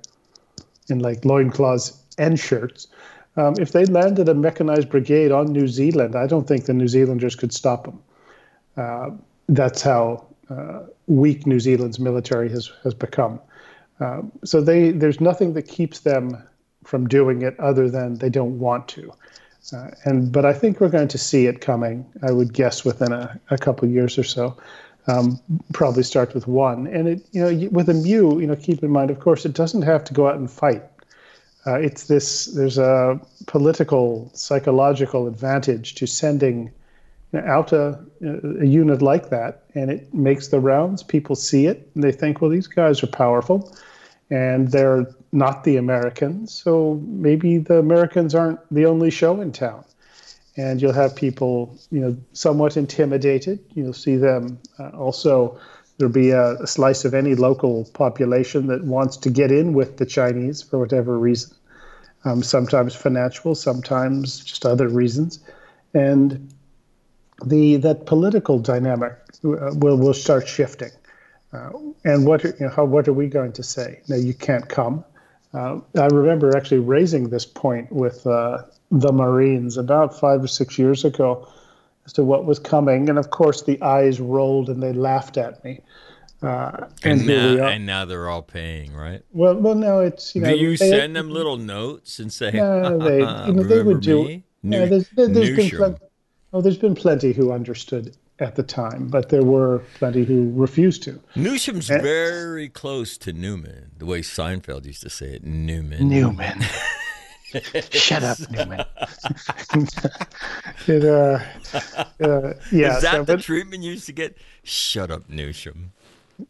in 0.90 1.00
like 1.00 1.26
loincloths 1.26 1.94
and 2.18 2.40
shirts, 2.40 2.88
um, 3.36 3.54
if 3.60 3.72
they 3.72 3.86
landed 3.86 4.30
a 4.30 4.34
mechanized 4.34 4.90
brigade 4.90 5.32
on 5.32 5.52
New 5.52 5.68
Zealand, 5.68 6.16
I 6.16 6.26
don't 6.28 6.48
think 6.48 6.66
the 6.66 6.74
New 6.74 6.88
Zealanders 6.88 7.36
could 7.36 7.54
stop 7.54 7.86
them. 7.86 8.00
Uh, 8.76 9.12
that's 9.48 9.82
how 9.82 10.26
uh, 10.50 10.84
weak 11.08 11.46
New 11.46 11.60
Zealand's 11.60 12.00
military 12.00 12.50
has 12.50 12.72
has 12.84 12.94
become. 12.94 13.40
Uh, 14.00 14.22
so 14.44 14.62
they 14.62 14.92
there's 14.92 15.22
nothing 15.22 15.54
that 15.54 15.68
keeps 15.68 16.00
them 16.00 16.42
from 16.84 17.08
doing 17.08 17.42
it 17.42 17.60
other 17.60 17.90
than 17.90 18.16
they 18.16 18.30
don't 18.30 18.60
want 18.60 18.88
to. 18.88 19.12
Uh, 19.74 19.92
and 20.06 20.32
but 20.32 20.46
I 20.46 20.54
think 20.54 20.80
we're 20.80 20.90
going 20.90 21.10
to 21.10 21.18
see 21.18 21.46
it 21.46 21.62
coming. 21.62 22.06
I 22.22 22.32
would 22.32 22.54
guess 22.54 22.86
within 22.86 23.12
a, 23.12 23.40
a 23.50 23.58
couple 23.58 23.88
years 23.88 24.18
or 24.18 24.24
so. 24.24 24.58
Um, 25.08 25.40
probably 25.72 26.04
start 26.04 26.34
with 26.34 26.48
one. 26.48 26.86
And 26.88 27.08
it, 27.08 27.26
you 27.32 27.42
know, 27.42 27.70
with 27.70 27.88
a 27.88 27.94
MEU, 27.94 28.40
you 28.40 28.48
know, 28.48 28.58
keep 28.58 28.84
in 28.84 28.92
mind, 28.92 29.10
of 29.10 29.22
course, 29.22 29.46
it 29.46 29.54
doesn't 29.54 29.84
have 29.84 30.04
to 30.06 30.14
go 30.14 30.28
out 30.28 30.36
and 30.36 30.52
fight. 30.52 30.84
Uh, 31.66 31.76
it's 31.76 32.08
this. 32.08 32.46
There's 32.46 32.78
a 32.78 33.20
political, 33.46 34.30
psychological 34.34 35.28
advantage 35.28 35.96
to 35.96 36.08
sending 36.08 36.72
you 37.34 37.42
know, 37.42 37.48
out 37.48 37.72
a, 37.74 38.00
a 38.22 38.66
unit 38.66 39.02
like 39.02 39.30
that, 39.30 39.64
and 39.76 39.90
it 39.92 40.14
makes 40.14 40.50
the 40.50 40.60
rounds. 40.60 41.04
People 41.04 41.36
see 41.36 41.68
it, 41.68 41.90
and 41.94 42.04
they 42.04 42.12
think, 42.12 42.42
well, 42.42 42.52
these 42.52 42.68
guys 42.68 43.04
are 43.04 43.08
powerful 43.08 43.74
and 44.30 44.70
they're 44.72 45.08
not 45.32 45.64
the 45.64 45.78
Americans. 45.78 46.54
So 46.54 47.02
maybe 47.06 47.58
the 47.58 47.78
Americans 47.80 48.36
aren't 48.36 48.60
the 48.74 48.86
only 48.86 49.10
show 49.10 49.40
in 49.42 49.52
town. 49.52 49.84
And 50.58 50.82
you'll 50.82 50.94
have 50.94 51.16
people, 51.16 51.78
you 51.92 52.00
know, 52.00 52.18
somewhat 52.34 52.78
intimidated. 52.78 53.60
You'll 53.76 53.94
see 53.94 54.18
them 54.18 54.60
uh, 54.80 54.90
also 54.90 55.60
There'll 55.98 56.14
be 56.14 56.30
a, 56.30 56.54
a, 56.56 56.68
slice 56.68 57.06
of 57.06 57.14
any 57.14 57.34
local 57.34 57.86
population 57.94 58.68
that 58.68 58.84
wants 58.84 59.18
to 59.18 59.30
get 59.32 59.52
in 59.52 59.74
with 59.74 59.98
the 59.98 60.06
Chinese 60.06 60.62
for 60.62 60.78
whatever 60.78 61.18
reason. 61.18 61.56
Um, 62.24 62.44
sometimes 62.44 62.96
financial, 62.96 63.56
sometimes 63.56 64.44
just 64.44 64.66
other 64.66 64.88
reasons, 64.90 65.40
and 65.94 66.54
the 67.46 67.78
that 67.78 68.06
political 68.06 68.60
dynamic 68.60 69.14
uh, 69.46 69.74
will 69.76 69.98
will 69.98 70.14
start 70.14 70.48
shifting. 70.48 70.92
Uh, 71.54 71.70
and 72.04 72.26
what 72.26 72.44
you 72.44 72.54
know, 72.60 72.70
how, 72.70 72.86
what 72.86 73.08
are 73.08 73.14
we 73.14 73.28
going 73.28 73.54
to 73.54 73.64
say? 73.64 74.02
No, 74.08 74.16
you 74.16 74.34
can't 74.34 74.68
come. 74.68 75.04
Uh, 75.54 75.80
I 75.98 76.08
remember 76.08 76.56
actually 76.56 76.80
raising 76.80 77.30
this 77.30 77.46
point 77.46 77.92
with 77.92 78.28
uh, 78.28 78.64
the 78.92 79.12
Marines 79.12 79.78
about 79.78 80.20
five 80.20 80.44
or 80.44 80.48
six 80.48 80.78
years 80.78 81.06
ago 81.06 81.48
as 82.06 82.14
to 82.14 82.24
what 82.24 82.46
was 82.46 82.60
coming, 82.60 83.10
and 83.10 83.18
of 83.18 83.30
course 83.30 83.64
the 83.64 83.82
eyes 83.82 84.20
rolled 84.20 84.70
and 84.70 84.84
they 84.84 84.94
laughed 84.94 85.38
at 85.38 85.64
me. 85.64 85.82
Uh, 86.44 86.86
and, 87.04 87.22
and 87.22 87.28
now, 87.28 87.68
and 87.68 87.86
now 87.86 88.06
they're 88.06 88.30
all 88.30 88.44
paying, 88.44 88.94
right? 88.94 89.24
Well, 89.32 89.56
well, 89.56 89.74
no, 89.74 90.02
it's 90.02 90.36
you 90.36 90.42
know. 90.42 90.52
Do 90.52 90.58
you 90.58 90.78
they, 90.78 90.90
send 90.90 91.16
them 91.16 91.32
little 91.32 91.58
notes 91.58 92.20
and 92.20 92.32
say, 92.32 92.52
"No, 92.52 93.00
they, 93.00 93.20
you 93.20 93.54
know, 93.54 93.64
they 93.64 93.82
would 93.84 94.02
do." 94.02 94.26
Me? 94.26 94.44
Yeah, 94.64 94.86
there's, 94.86 95.10
there's 95.16 95.56
been 95.56 95.70
plenty, 95.70 96.00
oh, 96.54 96.62
there's 96.62 96.78
been 96.78 96.94
plenty 96.94 97.32
who 97.32 97.52
understood 97.52 98.16
at 98.40 98.56
the 98.56 98.64
time, 98.64 99.08
but 99.08 99.30
there 99.30 99.44
were 99.44 99.80
plenty 99.96 100.24
who 100.24 100.52
refused 100.56 101.04
to. 101.04 101.20
Newsham's 101.36 101.90
and, 101.90 102.02
very 102.02 102.70
close 102.70 103.18
to 103.20 103.34
Newman, 103.34 103.92
the 103.98 104.06
way 104.06 104.22
Seinfeld 104.22 104.86
used 104.86 105.02
to 105.02 105.10
say 105.10 105.36
it. 105.36 105.44
Newman. 105.44 106.08
Newman. 106.08 106.64
Shut 107.92 108.24
up, 108.24 108.38
Newman. 108.52 108.84
it, 110.88 111.04
uh, 111.04 111.40
uh, 112.22 112.54
yeah. 112.72 112.98
Is 112.98 113.02
that 113.02 113.12
so, 113.12 113.24
the 113.24 113.38
but, 113.38 113.42
treatment 113.42 113.84
you 113.84 113.92
used 113.92 114.06
to 114.08 114.14
get? 114.14 114.38
Shut 114.64 115.10
up, 115.10 115.30
Newsham. 115.30 115.90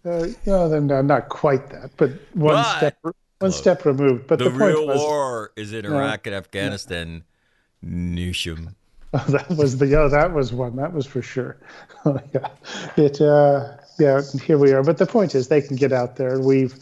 Uh, 0.04 0.28
no, 0.45 0.80
no, 0.80 1.02
not 1.02 1.30
quite 1.30 1.69
that, 1.69 1.91
but 1.95 2.12
one 2.34 2.56
but, 2.56 2.78
step 2.78 2.97
one 3.04 3.13
close. 3.39 3.58
step 3.58 3.86
removed. 3.86 4.28
But 4.28 4.39
the, 4.39 4.45
the 4.45 4.52
real 4.52 4.88
was, 4.88 4.97
war 5.00 5.54
is 5.56 5.71
in 5.71 5.86
Iraq 5.86 6.28
and 6.28 6.36
Afghanistan. 6.36 7.23
Newsham. 7.86 8.76
That 9.30 9.49
was 9.49 9.77
the 9.77 9.95
oh, 9.95 10.10
that 10.10 10.34
was 10.34 10.53
one. 10.53 10.75
That 10.75 10.93
was 10.93 11.06
for 11.06 11.21
sure. 11.21 11.58
Oh, 12.06 12.19
yeah. 12.34 12.47
It 12.95 13.19
uh, 13.19 13.75
yeah. 13.99 14.21
Here 14.45 14.58
we 14.58 14.71
are. 14.71 14.84
But 14.84 14.97
the 14.97 15.06
point 15.06 15.36
is, 15.36 15.47
they 15.47 15.62
can 15.62 15.75
get 15.75 15.91
out 15.91 16.15
there. 16.15 16.36
and 16.36 16.45
We've 16.45 16.75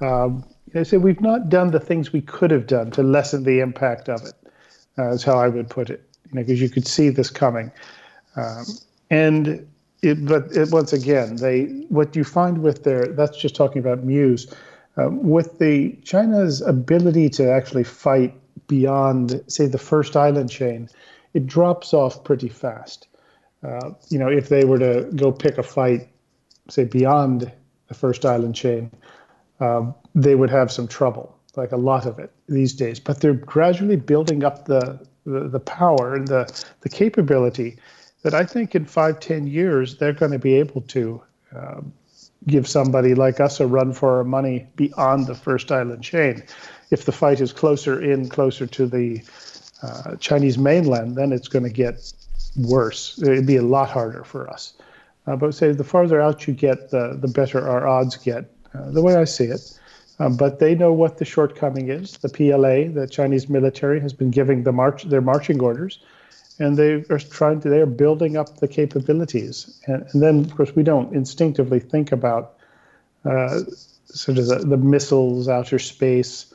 um, 0.00 0.44
I 0.74 0.82
say 0.82 0.96
we've 0.96 1.20
not 1.20 1.48
done 1.48 1.70
the 1.70 1.80
things 1.80 2.12
we 2.12 2.22
could 2.22 2.50
have 2.50 2.66
done 2.66 2.90
to 2.92 3.02
lessen 3.02 3.44
the 3.44 3.60
impact 3.60 4.08
of 4.08 4.22
it. 4.24 4.34
Uh, 4.98 5.10
is 5.10 5.22
how 5.22 5.38
I 5.38 5.48
would 5.48 5.70
put 5.70 5.90
it. 5.90 6.08
You 6.26 6.36
know, 6.36 6.42
because 6.42 6.60
you 6.60 6.68
could 6.68 6.86
see 6.86 7.10
this 7.10 7.30
coming, 7.30 7.70
um, 8.36 8.64
and 9.10 9.66
it, 10.02 10.26
but 10.26 10.50
it, 10.56 10.70
once 10.70 10.92
again, 10.92 11.36
they 11.36 11.64
what 11.88 12.16
you 12.16 12.24
find 12.24 12.62
with 12.62 12.84
their 12.84 13.06
that's 13.06 13.36
just 13.36 13.54
talking 13.54 13.78
about 13.78 14.04
MEUs, 14.04 14.52
um, 14.96 15.22
with 15.22 15.58
the 15.58 15.92
China's 16.04 16.60
ability 16.62 17.28
to 17.30 17.50
actually 17.50 17.84
fight 17.84 18.34
beyond, 18.66 19.42
say, 19.46 19.66
the 19.66 19.78
first 19.78 20.16
island 20.16 20.50
chain, 20.50 20.88
it 21.34 21.46
drops 21.46 21.94
off 21.94 22.24
pretty 22.24 22.48
fast. 22.48 23.08
Uh, 23.62 23.92
you 24.08 24.18
know, 24.18 24.28
if 24.28 24.48
they 24.48 24.64
were 24.64 24.78
to 24.78 25.08
go 25.14 25.30
pick 25.32 25.58
a 25.58 25.62
fight, 25.62 26.08
say, 26.68 26.84
beyond 26.84 27.50
the 27.88 27.94
first 27.94 28.24
island 28.24 28.54
chain, 28.54 28.90
um, 29.60 29.94
they 30.14 30.34
would 30.34 30.50
have 30.50 30.72
some 30.72 30.88
trouble, 30.88 31.36
like 31.56 31.72
a 31.72 31.76
lot 31.76 32.06
of 32.06 32.18
it 32.18 32.32
these 32.48 32.74
days. 32.74 32.98
But 32.98 33.20
they're 33.20 33.34
gradually 33.34 33.96
building 33.96 34.44
up 34.44 34.64
the, 34.64 34.98
the, 35.24 35.48
the 35.48 35.60
power 35.60 36.14
and 36.14 36.26
the, 36.26 36.64
the 36.80 36.88
capability 36.88 37.78
that 38.22 38.34
I 38.34 38.44
think 38.44 38.74
in 38.74 38.84
five, 38.84 39.20
ten 39.20 39.46
years, 39.46 39.98
they're 39.98 40.12
going 40.12 40.32
to 40.32 40.38
be 40.38 40.54
able 40.54 40.80
to 40.82 41.22
um, 41.54 41.92
give 42.46 42.68
somebody 42.68 43.14
like 43.14 43.40
us 43.40 43.60
a 43.60 43.66
run 43.66 43.92
for 43.92 44.18
our 44.18 44.24
money 44.24 44.66
beyond 44.74 45.26
the 45.26 45.34
first 45.34 45.70
island 45.70 46.02
chain. 46.02 46.42
If 46.90 47.04
the 47.04 47.12
fight 47.12 47.40
is 47.40 47.52
closer 47.52 48.00
in, 48.00 48.28
closer 48.28 48.66
to 48.66 48.86
the 48.86 49.22
uh, 49.82 50.16
Chinese 50.16 50.58
mainland, 50.58 51.16
then 51.16 51.32
it's 51.32 51.48
going 51.48 51.64
to 51.64 51.70
get 51.70 52.12
worse. 52.56 53.20
It'd 53.22 53.46
be 53.46 53.56
a 53.56 53.62
lot 53.62 53.90
harder 53.90 54.24
for 54.24 54.48
us. 54.48 54.74
Uh, 55.26 55.36
but 55.36 55.54
say 55.54 55.72
the 55.72 55.84
farther 55.84 56.20
out 56.20 56.46
you 56.46 56.54
get, 56.54 56.90
the 56.90 57.16
the 57.20 57.28
better 57.28 57.68
our 57.68 57.86
odds 57.86 58.16
get. 58.16 58.50
Uh, 58.74 58.90
the 58.90 59.02
way 59.02 59.16
I 59.16 59.24
see 59.24 59.44
it. 59.44 59.78
Um, 60.18 60.36
but 60.36 60.58
they 60.58 60.74
know 60.74 60.92
what 60.92 61.18
the 61.18 61.24
shortcoming 61.24 61.88
is. 61.88 62.18
The 62.18 62.28
PLA, 62.28 62.92
the 62.92 63.08
Chinese 63.10 63.48
military, 63.48 64.00
has 64.00 64.12
been 64.12 64.30
giving 64.30 64.62
the 64.62 64.72
march 64.72 65.04
their 65.04 65.20
marching 65.20 65.60
orders, 65.60 65.98
and 66.58 66.76
they 66.76 67.04
are 67.10 67.18
trying 67.18 67.60
to. 67.62 67.68
They 67.68 67.80
are 67.80 67.86
building 67.86 68.36
up 68.36 68.58
the 68.58 68.68
capabilities, 68.68 69.80
and, 69.86 70.06
and 70.12 70.22
then 70.22 70.40
of 70.44 70.56
course 70.56 70.76
we 70.76 70.82
don't 70.82 71.14
instinctively 71.14 71.80
think 71.80 72.12
about 72.12 72.54
uh, 73.24 73.60
sort 74.06 74.38
of 74.38 74.46
the, 74.46 74.58
the, 74.58 74.76
missiles, 74.76 75.48
outer 75.48 75.78
space, 75.78 76.52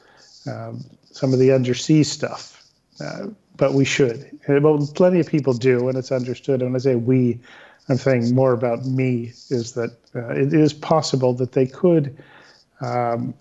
um, 0.51 0.83
some 1.11 1.33
of 1.33 1.39
the 1.39 1.51
undersea 1.51 2.03
stuff. 2.03 2.56
Uh, 2.99 3.27
but 3.57 3.73
we 3.73 3.85
should. 3.85 4.29
Well, 4.47 4.87
plenty 4.93 5.19
of 5.19 5.27
people 5.27 5.53
do, 5.53 5.89
and 5.89 5.97
it's 5.97 6.11
understood. 6.11 6.61
And 6.61 6.71
when 6.71 6.79
I 6.79 6.83
say 6.83 6.95
we, 6.95 7.39
I'm 7.89 7.97
saying 7.97 8.33
more 8.35 8.53
about 8.53 8.85
me. 8.85 9.33
Is 9.49 9.73
that 9.73 9.91
uh, 10.15 10.29
it 10.29 10.53
is 10.53 10.73
possible 10.73 11.33
that 11.33 11.53
they 11.53 11.65
could 11.65 12.15
um, 12.81 13.33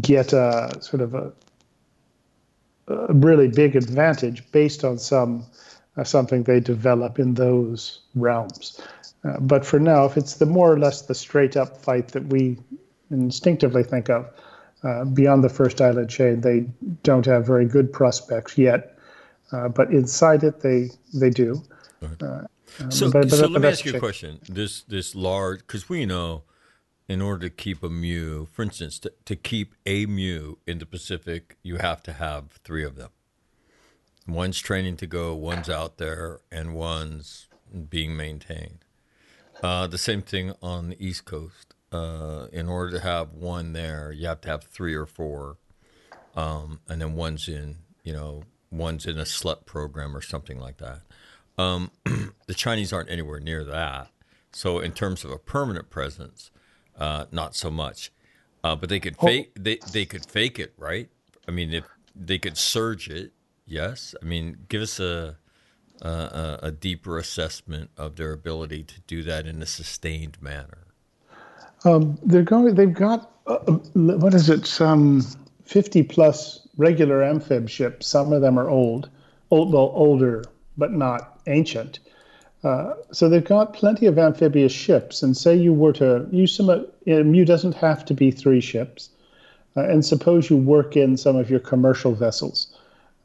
get 0.00 0.32
a 0.32 0.76
sort 0.80 1.02
of 1.02 1.14
a, 1.14 1.32
a, 2.88 3.12
really 3.14 3.48
big 3.48 3.76
advantage 3.76 4.50
based 4.52 4.84
on 4.84 4.98
some 4.98 5.44
uh, 5.96 6.04
something 6.04 6.42
they 6.42 6.60
develop 6.60 7.18
in 7.18 7.34
those 7.34 8.00
realms. 8.14 8.80
Uh, 9.24 9.38
but 9.40 9.64
for 9.64 9.78
now, 9.78 10.04
if 10.04 10.16
it's 10.16 10.34
the 10.34 10.46
more 10.46 10.72
or 10.72 10.78
less 10.78 11.02
the 11.02 11.14
straight 11.14 11.56
up 11.56 11.78
fight 11.78 12.08
that 12.08 12.26
we 12.26 12.58
instinctively 13.10 13.82
think 13.82 14.10
of, 14.10 14.28
uh, 14.84 15.04
beyond 15.04 15.42
the 15.42 15.48
first 15.48 15.80
island 15.80 16.10
chain, 16.10 16.40
they 16.40 16.66
don't 17.02 17.26
have 17.26 17.46
very 17.46 17.66
good 17.66 17.92
prospects 17.92 18.58
yet. 18.58 18.96
Uh, 19.52 19.68
but 19.68 19.90
inside 19.90 20.42
it, 20.42 20.60
they 20.60 20.90
they 21.12 21.30
do. 21.30 21.62
Uh, 22.02 22.42
so, 22.88 23.10
but, 23.10 23.28
but, 23.28 23.30
so 23.30 23.46
let 23.46 23.62
me 23.62 23.68
ask 23.68 23.84
you 23.84 23.94
a 23.94 23.98
question. 23.98 24.40
This 24.48 24.82
this 24.82 25.14
large, 25.14 25.60
because 25.60 25.88
we 25.88 26.06
know 26.06 26.42
in 27.08 27.20
order 27.20 27.48
to 27.48 27.54
keep 27.54 27.82
a 27.82 27.88
MEU, 27.88 28.46
for 28.46 28.62
instance, 28.62 28.98
to, 28.98 29.12
to 29.26 29.36
keep 29.36 29.74
a 29.84 30.06
MEU 30.06 30.56
in 30.66 30.78
the 30.78 30.86
Pacific, 30.86 31.56
you 31.62 31.76
have 31.76 32.02
to 32.02 32.12
have 32.14 32.52
three 32.64 32.84
of 32.84 32.96
them. 32.96 33.10
One's 34.26 34.58
training 34.58 34.96
to 34.96 35.06
go, 35.06 35.34
one's 35.34 35.68
out 35.68 35.98
there, 35.98 36.40
and 36.50 36.74
one's 36.74 37.46
being 37.90 38.16
maintained. 38.16 38.78
Uh, 39.62 39.86
the 39.86 39.98
same 39.98 40.22
thing 40.22 40.54
on 40.62 40.90
the 40.90 41.06
East 41.06 41.26
Coast. 41.26 41.73
Uh, 41.94 42.48
in 42.52 42.68
order 42.68 42.90
to 42.90 42.98
have 42.98 43.34
one 43.34 43.72
there, 43.72 44.10
you 44.10 44.26
have 44.26 44.40
to 44.40 44.48
have 44.48 44.64
three 44.64 44.94
or 44.94 45.06
four, 45.06 45.58
um, 46.34 46.80
and 46.88 47.00
then 47.00 47.14
one's 47.14 47.46
in, 47.46 47.76
you 48.02 48.12
know, 48.12 48.42
one's 48.72 49.06
in 49.06 49.16
a 49.16 49.24
SLEP 49.24 49.64
program 49.64 50.16
or 50.16 50.20
something 50.20 50.58
like 50.58 50.78
that. 50.78 51.02
Um, 51.56 51.92
the 52.46 52.54
Chinese 52.54 52.92
aren't 52.92 53.10
anywhere 53.10 53.38
near 53.38 53.62
that. 53.62 54.08
So 54.50 54.80
in 54.80 54.90
terms 54.90 55.24
of 55.24 55.30
a 55.30 55.38
permanent 55.38 55.88
presence, 55.88 56.50
uh, 56.98 57.26
not 57.30 57.54
so 57.54 57.70
much. 57.70 58.10
Uh, 58.64 58.74
but 58.74 58.88
they 58.88 58.98
could 58.98 59.16
fake 59.18 59.52
they 59.54 59.78
they 59.92 60.04
could 60.04 60.26
fake 60.26 60.58
it, 60.58 60.72
right? 60.76 61.08
I 61.46 61.52
mean, 61.52 61.72
if 61.72 61.84
they 62.16 62.38
could 62.38 62.56
surge 62.56 63.08
it, 63.08 63.32
yes. 63.66 64.16
I 64.20 64.24
mean, 64.24 64.64
give 64.68 64.82
us 64.82 64.98
a 64.98 65.36
a, 66.02 66.58
a 66.62 66.70
deeper 66.72 67.18
assessment 67.18 67.90
of 67.96 68.16
their 68.16 68.32
ability 68.32 68.82
to 68.82 69.00
do 69.02 69.22
that 69.22 69.46
in 69.46 69.62
a 69.62 69.66
sustained 69.66 70.40
manner. 70.40 70.83
Um, 71.84 72.18
they're 72.22 72.42
going. 72.42 72.74
They've 72.74 72.92
got 72.92 73.30
uh, 73.46 73.58
what 73.94 74.34
is 74.34 74.48
it? 74.48 74.66
Some 74.66 75.22
fifty 75.64 76.02
plus 76.02 76.66
regular 76.76 77.22
amphib 77.22 77.68
ships. 77.68 78.06
Some 78.06 78.32
of 78.32 78.40
them 78.40 78.58
are 78.58 78.68
old, 78.68 79.10
old 79.50 79.72
well, 79.72 79.92
older, 79.94 80.44
but 80.76 80.92
not 80.92 81.40
ancient. 81.46 81.98
Uh, 82.62 82.94
so 83.12 83.28
they've 83.28 83.44
got 83.44 83.74
plenty 83.74 84.06
of 84.06 84.18
amphibious 84.18 84.72
ships, 84.72 85.22
and 85.22 85.36
say 85.36 85.54
you 85.54 85.74
were 85.74 85.92
to 85.92 86.26
use 86.32 86.56
some, 86.56 86.70
uh, 86.70 86.80
MEU 87.06 87.44
doesn't 87.44 87.74
have 87.74 88.06
to 88.06 88.14
be 88.14 88.30
three 88.30 88.60
ships, 88.62 89.10
uh, 89.76 89.82
and 89.82 90.04
suppose 90.04 90.48
you 90.48 90.56
work 90.56 90.96
in 90.96 91.18
some 91.18 91.36
of 91.36 91.50
your 91.50 91.60
commercial 91.60 92.14
vessels 92.14 92.74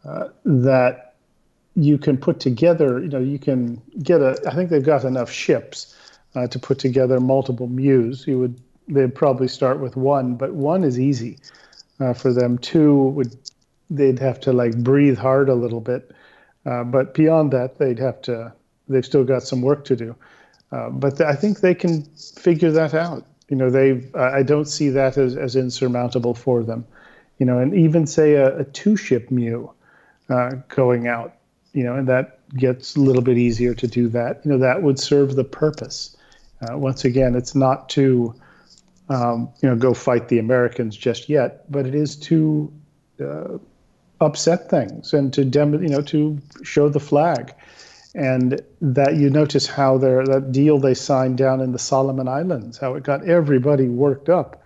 uh, 0.04 0.28
that 0.44 1.14
you 1.76 1.98
can 1.98 2.18
put 2.18 2.42
together. 2.42 3.00
You 3.00 3.08
know, 3.08 3.20
you 3.20 3.40
can 3.40 3.82
get 4.04 4.20
a. 4.20 4.38
I 4.46 4.54
think 4.54 4.70
they've 4.70 4.84
got 4.84 5.06
enough 5.06 5.32
ships 5.32 5.96
uh, 6.36 6.48
to 6.48 6.60
put 6.60 6.80
together 6.80 7.20
multiple 7.20 7.68
MEUs. 7.68 8.28
You 8.28 8.40
would. 8.40 8.62
They'd 8.88 9.14
probably 9.14 9.48
start 9.48 9.80
with 9.80 9.96
one, 9.96 10.36
but 10.36 10.54
one 10.56 10.84
is 10.84 11.00
easy 11.00 11.38
for 12.16 12.34
them. 12.34 12.58
Two 12.58 13.10
would. 13.10 13.38
They'd 13.92 14.20
have 14.20 14.40
to 14.42 14.54
like 14.54 14.78
breathe 14.78 15.18
hard 15.18 15.50
a 15.50 15.56
little 15.56 15.82
bit, 15.82 16.12
but 16.64 17.14
beyond 17.14 17.52
that, 17.52 17.78
they'd 17.78 18.00
have 18.00 18.22
to 18.24 18.54
they've 18.90 19.06
still 19.06 19.24
got 19.24 19.44
some 19.44 19.62
work 19.62 19.86
to 19.86 19.96
do. 19.96 20.16
Uh, 20.72 20.90
but 20.90 21.22
I 21.22 21.34
think 21.34 21.62
they 21.62 21.76
can 21.76 22.04
figure 22.36 22.72
that 22.72 22.94
out. 22.94 23.26
You 23.48 23.56
know, 23.56 23.70
they 23.70 24.04
I 24.16 24.44
don't 24.44 24.68
see 24.68 24.90
that 24.90 25.18
as, 25.18 25.36
as 25.36 25.56
insurmountable 25.56 26.34
for 26.34 26.64
them. 26.64 26.86
You 27.38 27.46
know, 27.46 27.58
and 27.60 27.74
even 27.74 28.06
say 28.06 28.34
a, 28.34 28.60
a 28.60 28.64
two 28.66 28.96
ship 28.98 29.32
MEU 29.32 29.70
uh, 30.30 30.52
going 30.68 31.08
out, 31.08 31.36
you 31.74 31.84
know, 31.84 31.96
and 31.96 32.08
that 32.08 32.40
gets 32.56 32.96
a 32.96 33.00
little 33.00 33.22
bit 33.22 33.38
easier 33.38 33.74
to 33.76 33.88
do 33.88 34.10
that. 34.10 34.42
You 34.44 34.52
know, 34.52 34.58
that 34.58 34.84
would 34.84 35.00
serve 35.00 35.36
the 35.36 35.44
purpose. 35.44 36.16
Uh, 36.62 36.78
once 36.78 37.06
again, 37.06 37.36
it's 37.36 37.56
not 37.56 37.90
to 37.90 38.36
um, 39.10 39.50
you 39.62 39.70
know 39.70 39.76
go 39.76 39.94
fight 39.94 40.28
the 40.28 40.40
Americans 40.40 40.96
just 40.96 41.30
yet, 41.30 41.70
but 41.72 41.86
it 41.86 41.96
is 41.96 42.16
to 42.16 42.72
uh, 43.22 43.58
upset 44.22 44.70
things 44.70 45.14
and 45.14 45.34
to 45.34 45.46
dem- 45.46 45.82
you 45.82 45.90
know 45.90 46.02
to 46.02 46.40
show 46.64 46.90
the 46.90 47.00
flag. 47.00 47.54
And 48.16 48.60
that 48.82 49.18
you 49.18 49.30
notice 49.30 49.68
how 49.68 50.00
their 50.00 50.26
that 50.26 50.52
deal 50.52 50.80
they 50.80 50.96
signed 50.96 51.38
down 51.38 51.62
in 51.62 51.72
the 51.72 51.80
Solomon 51.80 52.28
Islands, 52.28 52.78
how 52.78 52.96
it 52.96 53.04
got 53.04 53.24
everybody 53.28 53.88
worked 53.88 54.30
up, 54.30 54.64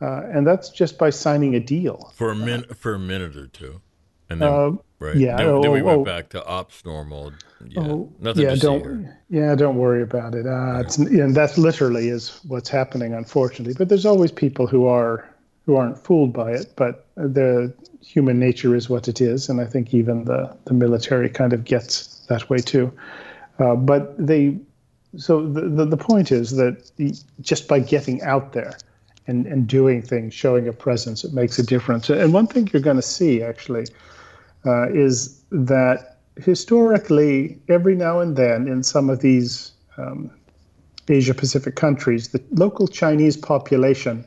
uh, 0.00 0.22
and 0.24 0.46
that's 0.46 0.70
just 0.70 0.98
by 0.98 1.10
signing 1.10 1.54
a 1.54 1.60
deal. 1.60 2.12
For 2.14 2.30
a 2.30 2.34
minute 2.34 2.76
for 2.76 2.94
a 2.94 2.98
minute 2.98 3.36
or 3.36 3.46
two, 3.46 3.82
and 4.30 4.40
then 4.40 4.48
Uh, 4.48 4.70
right, 5.00 5.16
yeah, 5.16 5.36
then, 5.36 5.60
then 5.60 5.70
we 5.70 5.80
oh, 5.80 5.84
went 5.84 6.00
oh. 6.00 6.04
back 6.04 6.28
to 6.30 6.44
ops 6.46 6.84
normal. 6.84 7.32
Yeah, 7.66 7.80
Oh, 7.80 8.12
nothing 8.20 8.44
yeah, 8.44 8.54
to 8.54 8.60
don't. 8.60 9.08
Yeah, 9.30 9.54
don't 9.54 9.76
worry 9.76 10.02
about 10.02 10.34
it. 10.34 10.46
Uh, 10.46 10.80
it's, 10.80 10.96
and 10.98 11.34
that 11.34 11.58
literally 11.58 12.08
is 12.08 12.40
what's 12.46 12.68
happening, 12.68 13.14
unfortunately. 13.14 13.74
But 13.76 13.88
there's 13.88 14.06
always 14.06 14.30
people 14.30 14.66
who 14.66 14.86
are 14.86 15.28
who 15.66 15.76
aren't 15.76 15.98
fooled 15.98 16.32
by 16.32 16.52
it. 16.52 16.72
But 16.76 17.06
the 17.16 17.72
human 18.00 18.38
nature 18.38 18.74
is 18.76 18.88
what 18.88 19.08
it 19.08 19.20
is, 19.20 19.48
and 19.48 19.60
I 19.60 19.64
think 19.64 19.92
even 19.92 20.24
the 20.24 20.54
the 20.64 20.74
military 20.74 21.28
kind 21.28 21.52
of 21.52 21.64
gets 21.64 22.24
that 22.28 22.48
way 22.48 22.58
too. 22.58 22.92
Uh, 23.58 23.74
but 23.74 24.14
they, 24.24 24.56
so 25.16 25.46
the, 25.46 25.62
the 25.62 25.84
the 25.84 25.96
point 25.96 26.30
is 26.30 26.52
that 26.52 26.90
just 27.40 27.66
by 27.66 27.80
getting 27.80 28.22
out 28.22 28.52
there 28.52 28.78
and 29.26 29.46
and 29.46 29.66
doing 29.66 30.00
things, 30.00 30.32
showing 30.32 30.68
a 30.68 30.72
presence, 30.72 31.24
it 31.24 31.32
makes 31.32 31.58
a 31.58 31.62
difference. 31.64 32.08
And 32.08 32.32
one 32.32 32.46
thing 32.46 32.68
you're 32.72 32.82
going 32.82 32.96
to 32.96 33.02
see 33.02 33.42
actually 33.42 33.86
uh, 34.66 34.88
is 34.90 35.42
that 35.50 36.18
historically, 36.36 37.58
every 37.68 37.94
now 37.94 38.20
and 38.20 38.36
then 38.36 38.68
in 38.68 38.82
some 38.82 39.10
of 39.10 39.20
these 39.20 39.72
um, 39.96 40.30
Asia 41.08 41.34
Pacific 41.34 41.74
countries, 41.74 42.28
the 42.28 42.42
local 42.50 42.86
Chinese 42.86 43.36
population, 43.36 44.24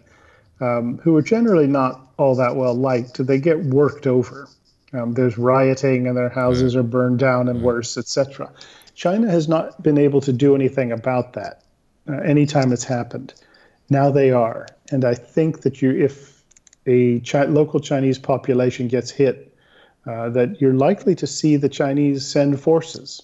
um, 0.60 1.00
who 1.00 1.16
are 1.16 1.22
generally 1.22 1.68
not 1.68 2.08
all 2.18 2.36
that 2.36 2.56
well 2.56 2.76
liked, 2.76 3.26
they 3.26 3.40
get 3.40 3.64
worked 3.66 4.08
over. 4.08 4.48
Um, 4.94 5.14
there's 5.14 5.38
rioting 5.38 6.08
and 6.08 6.18
their 6.18 6.30
houses 6.30 6.76
are 6.76 6.84
burned 6.84 7.20
down 7.20 7.48
and 7.48 7.62
worse, 7.62 7.98
etc. 7.98 8.52
China 8.94 9.30
has 9.30 9.48
not 9.48 9.82
been 9.82 9.98
able 9.98 10.22
to 10.22 10.34
do 10.34 10.54
anything 10.54 10.92
about 10.92 11.34
that 11.34 11.64
uh, 12.10 12.18
anytime 12.18 12.74
it's 12.74 12.84
happened. 12.84 13.34
Now 13.90 14.12
they 14.12 14.32
are, 14.32 14.68
and 14.92 15.06
I 15.06 15.16
think 15.16 15.62
that 15.62 15.82
you, 15.82 15.92
if 15.92 16.44
a 16.86 17.20
chi- 17.22 17.46
local 17.46 17.80
Chinese 17.80 18.18
population 18.18 18.88
gets 18.88 19.12
hit, 19.12 19.51
uh, 20.08 20.30
that 20.30 20.60
you're 20.60 20.74
likely 20.74 21.16
to 21.16 21.28
see 21.28 21.56
the 21.58 21.70
Chinese 21.70 22.26
send 22.26 22.60
forces, 22.60 23.22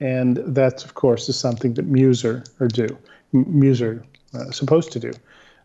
and 0.00 0.36
that, 0.36 0.84
of 0.84 0.94
course, 0.94 1.28
is 1.28 1.38
something 1.38 1.74
that 1.74 1.90
MEUs 1.90 2.24
are, 2.24 2.68
do. 2.68 2.96
MEUs 3.34 4.02
uh, 4.34 4.50
supposed 4.50 4.92
to 4.92 5.00
do. 5.00 5.12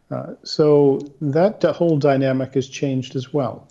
Uh, 0.10 0.34
so 0.44 1.00
that 1.22 1.62
whole 1.64 1.98
dynamic 1.98 2.54
has 2.54 2.68
changed 2.68 3.16
as 3.16 3.34
well. 3.34 3.68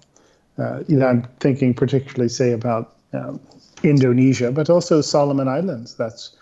Uh, 0.59 0.83
you 0.87 0.97
know, 0.97 1.07
I'm 1.07 1.23
thinking 1.41 1.75
particularly, 1.75 2.29
say, 2.29 2.53
about 2.53 2.95
um, 3.13 3.41
Indonesia, 3.83 4.51
but 4.51 4.71
also 4.71 5.01
Solomon 5.01 5.49
Islands. 5.49 5.95
That's 5.95 6.37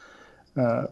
uh, 0.57 0.87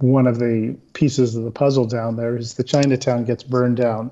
one 0.00 0.26
of 0.26 0.38
the 0.38 0.76
pieces 0.92 1.36
of 1.36 1.44
the 1.44 1.50
puzzle 1.50 1.86
down 1.86 2.16
there. 2.16 2.36
Is 2.36 2.54
the 2.54 2.64
Chinatown 2.64 3.24
gets 3.24 3.42
burned 3.42 3.76
down 3.76 4.10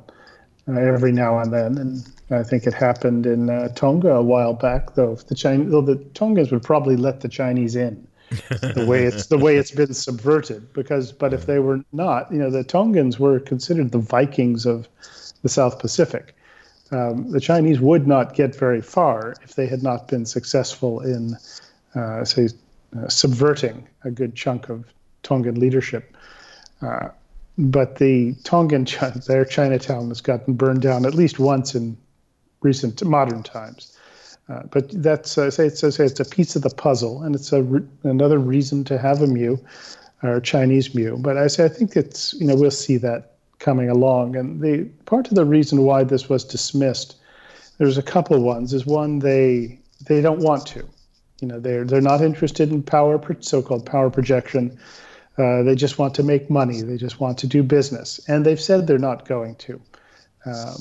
uh, 0.69 0.73
every 0.73 1.13
now 1.13 1.39
and 1.39 1.53
then, 1.53 1.79
and 1.79 2.09
I 2.31 2.43
think 2.43 2.67
it 2.67 2.75
happened 2.75 3.27
in 3.27 3.51
uh, 3.51 3.69
Tonga 3.75 4.13
a 4.13 4.23
while 4.23 4.53
back. 4.53 4.95
Though 4.95 5.17
the 5.17 5.35
Chinese, 5.35 5.71
though 5.71 5.81
the 5.81 5.97
Tongans 6.15 6.53
would 6.53 6.63
probably 6.63 6.97
let 6.97 7.21
the 7.21 7.29
Chinese 7.29 7.75
in, 7.75 8.07
the 8.31 8.87
way 8.89 9.05
it's 9.07 9.27
the 9.27 9.39
way 9.39 9.57
it's 9.57 9.73
been 9.73 9.93
subverted. 9.93 10.73
Because, 10.73 11.13
but 11.13 11.33
if 11.33 11.47
they 11.47 11.59
were 11.59 11.81
not, 11.93 12.31
you 12.33 12.39
know, 12.39 12.51
the 12.51 12.65
Tongans 12.65 13.19
were 13.19 13.41
considered 13.41 13.91
the 13.91 13.99
Vikings 13.99 14.65
of 14.65 14.89
the 15.43 15.49
South 15.49 15.79
Pacific. 15.79 16.37
Um, 16.93 17.31
the 17.31 17.41
Chinese 17.41 17.81
would 17.81 18.07
not 18.07 18.35
get 18.35 18.55
very 18.55 18.83
far 18.83 19.35
if 19.43 19.55
they 19.55 19.67
had 19.67 19.83
not 19.83 20.09
been 20.09 20.27
successful 20.27 21.01
in, 21.01 21.37
uh, 21.95 22.25
say, 22.25 22.51
uh, 22.97 23.09
subverting 23.09 23.89
a 24.05 24.11
good 24.11 24.35
chunk 24.35 24.69
of 24.69 24.85
Tongan 25.23 25.59
leadership. 25.59 26.15
But 27.59 27.97
the 27.97 28.35
Tongan, 28.45 28.87
their 29.27 29.45
Chinatown 29.45 30.09
has 30.09 30.21
gotten 30.21 30.55
burned 30.55 30.83
down 30.83 31.05
at 31.05 31.15
least 31.15 31.39
once 31.39 31.75
in 31.75 31.97
recent 32.63 33.05
modern 33.05 33.43
times. 33.43 33.97
Uh, 34.49 34.63
but 34.71 34.91
that's 35.03 35.39
uh, 35.39 35.51
say 35.51 35.67
it's, 35.67 35.81
say 35.81 36.05
it's 36.05 36.21
a 36.21 36.25
piece 36.25 36.57
of 36.57 36.63
the 36.63 36.71
puzzle, 36.71 37.23
and 37.23 37.35
it's 37.35 37.53
a 37.53 37.63
re- 37.63 37.87
another 38.03 38.39
reason 38.39 38.85
to 38.85 38.99
have 38.99 39.23
a 39.23 39.27
MEU, 39.27 39.57
or 40.23 40.41
Chinese 40.41 40.95
MEU. 40.95 41.17
But 41.17 41.37
I 41.37 41.47
say 41.47 41.65
I 41.65 41.69
think 41.69 41.97
it's 41.97 42.35
you 42.35 42.47
know 42.47 42.57
we'll 42.57 42.71
see 42.71 42.97
that 42.99 43.35
coming 43.61 43.89
along, 43.89 44.35
and 44.35 44.61
the 44.61 44.85
part 45.05 45.29
of 45.29 45.37
the 45.37 45.45
reason 45.45 45.83
why 45.83 46.03
this 46.05 46.29
was 46.29 46.45
dismissed, 46.45 47.17
there's 47.79 47.99
a 47.99 48.03
couple 48.03 48.43
ones. 48.43 48.73
Is 48.73 48.85
one 48.85 49.21
they 49.21 49.79
they 50.07 50.21
don't 50.21 50.41
want 50.41 50.67
to, 50.67 50.85
you 51.41 51.49
know 51.49 51.61
they're 51.61 51.85
they're 51.85 52.01
not 52.01 52.21
interested 52.21 52.71
in 52.71 52.83
power 52.83 53.21
so-called 53.41 53.87
power 53.87 54.11
projection. 54.11 54.77
Uh, 55.39 55.63
they 55.63 55.75
just 55.75 55.99
want 55.99 56.15
to 56.15 56.23
make 56.23 56.51
money. 56.51 56.83
They 56.83 56.97
just 56.97 57.21
want 57.21 57.39
to 57.39 57.47
do 57.47 57.63
business, 57.63 58.21
and 58.29 58.45
they've 58.45 58.61
said 58.61 58.87
they're 58.87 58.99
not 58.99 59.27
going 59.27 59.55
to. 59.57 59.81
Um, 60.45 60.75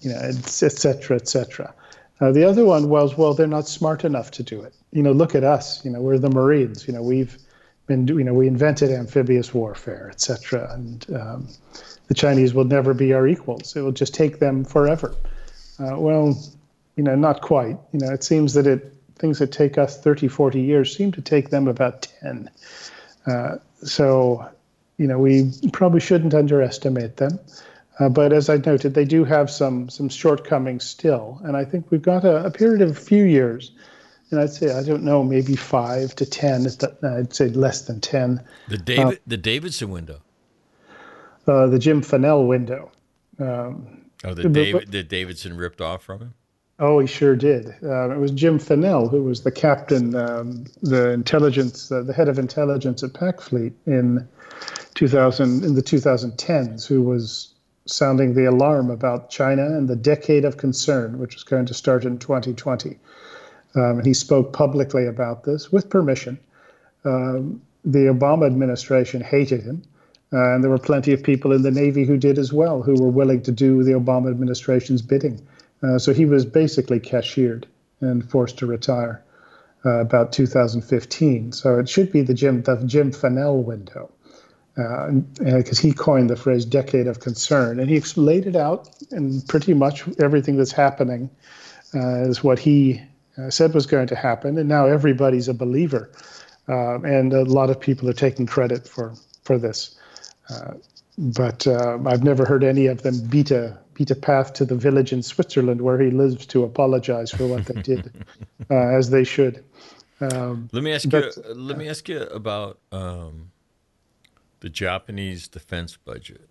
you 0.00 0.10
know, 0.10 0.18
et 0.18 0.34
cetera, 0.44 1.16
et 1.16 1.28
cetera. 1.28 1.74
Uh, 2.20 2.32
the 2.32 2.44
other 2.44 2.64
one 2.64 2.88
was, 2.88 3.16
well, 3.16 3.34
they're 3.34 3.46
not 3.46 3.66
smart 3.66 4.04
enough 4.04 4.30
to 4.32 4.42
do 4.42 4.62
it. 4.62 4.74
You 4.92 5.02
know, 5.02 5.12
look 5.12 5.34
at 5.34 5.44
us. 5.44 5.84
You 5.84 5.90
know, 5.90 6.00
we're 6.00 6.18
the 6.18 6.30
Marines. 6.30 6.86
You 6.86 6.94
know, 6.94 7.02
we've 7.02 7.36
been, 7.86 8.06
you 8.06 8.24
know, 8.24 8.34
we 8.34 8.46
invented 8.46 8.90
amphibious 8.90 9.52
warfare, 9.52 10.08
et 10.10 10.20
cetera. 10.20 10.72
And 10.72 11.06
um, 11.14 11.48
the 12.08 12.14
Chinese 12.14 12.54
will 12.54 12.64
never 12.64 12.94
be 12.94 13.12
our 13.12 13.26
equals. 13.26 13.76
It 13.76 13.82
will 13.82 13.92
just 13.92 14.14
take 14.14 14.38
them 14.38 14.64
forever. 14.64 15.14
Uh, 15.78 15.98
well, 15.98 16.42
you 16.96 17.02
know, 17.02 17.14
not 17.14 17.42
quite. 17.42 17.76
You 17.92 18.00
know, 18.00 18.12
it 18.12 18.24
seems 18.24 18.54
that 18.54 18.66
it 18.66 18.92
things 19.18 19.38
that 19.38 19.50
take 19.50 19.78
us 19.78 19.98
30, 19.98 20.28
40 20.28 20.60
years 20.60 20.94
seem 20.94 21.10
to 21.12 21.22
take 21.22 21.48
them 21.48 21.68
about 21.68 22.06
10. 22.20 22.50
Uh, 23.26 23.56
so, 23.82 24.48
you 24.98 25.06
know, 25.06 25.18
we 25.18 25.52
probably 25.72 26.00
shouldn't 26.00 26.34
underestimate 26.34 27.16
them. 27.16 27.38
Uh, 27.98 28.08
but 28.08 28.32
as 28.32 28.48
I 28.48 28.58
noted, 28.58 28.94
they 28.94 29.04
do 29.04 29.24
have 29.24 29.50
some 29.50 29.88
some 29.88 30.10
shortcomings 30.10 30.84
still, 30.84 31.40
and 31.44 31.56
I 31.56 31.64
think 31.64 31.90
we've 31.90 32.02
got 32.02 32.24
a, 32.26 32.44
a 32.44 32.50
period 32.50 32.82
of 32.82 32.90
a 32.90 33.00
few 33.00 33.24
years, 33.24 33.72
and 34.30 34.38
I'd 34.38 34.50
say 34.50 34.74
I 34.74 34.82
don't 34.82 35.02
know, 35.02 35.24
maybe 35.24 35.56
five 35.56 36.14
to 36.16 36.26
ten. 36.26 36.66
I'd 37.02 37.34
say 37.34 37.48
less 37.48 37.82
than 37.82 38.02
ten. 38.02 38.44
The 38.68 38.76
David, 38.76 39.20
the 39.26 39.38
Davidson 39.38 39.88
window. 39.90 40.20
Uh, 41.46 41.68
the 41.68 41.78
Jim 41.78 42.02
Fanell 42.02 42.46
window. 42.46 42.90
Um, 43.38 43.96
Oh, 44.24 44.34
the 44.34 44.48
David, 44.48 44.90
the 44.90 45.02
Davidson 45.02 45.56
ripped 45.56 45.80
off 45.80 46.02
from 46.02 46.20
him. 46.20 46.34
Oh, 46.78 46.98
he 46.98 47.06
sure 47.06 47.36
did. 47.36 47.74
Uh, 47.82 48.10
it 48.10 48.18
was 48.18 48.30
Jim 48.32 48.58
Fanell 48.58 49.10
who 49.10 49.22
was 49.22 49.42
the 49.42 49.50
captain, 49.50 50.14
um, 50.14 50.64
the 50.82 51.10
intelligence, 51.10 51.90
uh, 51.90 52.02
the 52.02 52.12
head 52.12 52.28
of 52.28 52.38
intelligence 52.38 53.02
at 53.02 53.14
PacFleet 53.14 53.72
in 53.86 54.28
2000, 54.94 55.64
in 55.64 55.74
the 55.74 55.82
2010s, 55.82 56.86
who 56.86 57.02
was 57.02 57.54
sounding 57.86 58.34
the 58.34 58.44
alarm 58.44 58.90
about 58.90 59.30
China 59.30 59.64
and 59.64 59.88
the 59.88 59.96
decade 59.96 60.44
of 60.44 60.58
concern, 60.58 61.18
which 61.18 61.34
was 61.34 61.44
going 61.44 61.64
to 61.64 61.74
start 61.74 62.04
in 62.04 62.18
2020. 62.18 62.98
Um, 63.74 63.98
and 63.98 64.06
he 64.06 64.12
spoke 64.12 64.52
publicly 64.52 65.06
about 65.06 65.44
this 65.44 65.72
with 65.72 65.88
permission. 65.88 66.38
Um, 67.04 67.62
the 67.84 68.06
Obama 68.06 68.46
administration 68.46 69.22
hated 69.22 69.62
him. 69.62 69.82
Uh, 70.32 70.54
and 70.54 70.64
there 70.64 70.70
were 70.70 70.78
plenty 70.78 71.12
of 71.12 71.22
people 71.22 71.52
in 71.52 71.62
the 71.62 71.70
Navy 71.70 72.04
who 72.04 72.16
did 72.16 72.36
as 72.36 72.52
well, 72.52 72.82
who 72.82 73.00
were 73.00 73.08
willing 73.08 73.42
to 73.42 73.52
do 73.52 73.84
the 73.84 73.92
Obama 73.92 74.28
administration's 74.28 75.00
bidding. 75.00 75.40
Uh, 75.82 75.98
so 75.98 76.12
he 76.12 76.24
was 76.24 76.44
basically 76.44 77.00
cashiered 77.00 77.66
and 78.00 78.28
forced 78.28 78.58
to 78.58 78.66
retire 78.66 79.22
uh, 79.84 80.00
about 80.00 80.32
2015. 80.32 81.52
So 81.52 81.78
it 81.78 81.88
should 81.88 82.12
be 82.12 82.22
the 82.22 82.34
Jim 82.34 82.62
the 82.62 82.82
Jim 82.84 83.12
Fanell 83.12 83.62
window, 83.62 84.10
because 84.74 85.78
he 85.78 85.92
coined 85.92 86.28
the 86.30 86.36
phrase 86.36 86.64
"decade 86.64 87.06
of 87.06 87.20
concern," 87.20 87.78
and 87.80 87.88
he 87.88 88.00
laid 88.16 88.46
it 88.46 88.56
out, 88.56 88.88
and 89.10 89.46
pretty 89.48 89.74
much 89.74 90.04
everything 90.18 90.56
that's 90.56 90.72
happening 90.72 91.30
uh, 91.94 92.22
is 92.22 92.42
what 92.42 92.58
he 92.58 93.02
uh, 93.38 93.50
said 93.50 93.74
was 93.74 93.86
going 93.86 94.08
to 94.08 94.16
happen. 94.16 94.58
And 94.58 94.68
now 94.68 94.86
everybody's 94.86 95.48
a 95.48 95.54
believer, 95.54 96.10
uh, 96.68 97.00
and 97.02 97.32
a 97.32 97.44
lot 97.44 97.70
of 97.70 97.80
people 97.80 98.08
are 98.08 98.14
taking 98.14 98.46
credit 98.46 98.88
for 98.88 99.14
for 99.42 99.58
this. 99.58 99.96
Uh, 101.18 101.22
but 101.36 101.66
uh, 101.66 101.98
I've 102.06 102.22
never 102.22 102.44
heard 102.44 102.62
any 102.64 102.86
of 102.86 103.02
them 103.02 103.20
beat 103.28 103.50
a 103.50 103.78
beat 103.94 104.10
a 104.10 104.14
path 104.14 104.52
to 104.54 104.64
the 104.66 104.74
village 104.76 105.12
in 105.12 105.22
Switzerland 105.22 105.80
where 105.80 105.98
he 105.98 106.10
lives 106.10 106.44
to 106.46 106.64
apologize 106.64 107.30
for 107.30 107.46
what 107.46 107.64
they 107.66 107.80
did, 107.80 108.12
uh, 108.70 108.74
as 108.74 109.08
they 109.10 109.24
should. 109.24 109.64
Um, 110.20 110.68
Let 110.72 110.82
me 110.82 110.92
ask 110.92 111.08
But- 111.08 111.36
you. 111.36 111.54
Let 111.54 111.78
me 111.78 111.88
ask 111.88 112.08
you 112.08 112.20
about 112.22 112.78
um, 112.92 113.50
the 114.60 114.68
Japanese 114.68 115.48
defense 115.48 115.96
budget. 115.96 116.48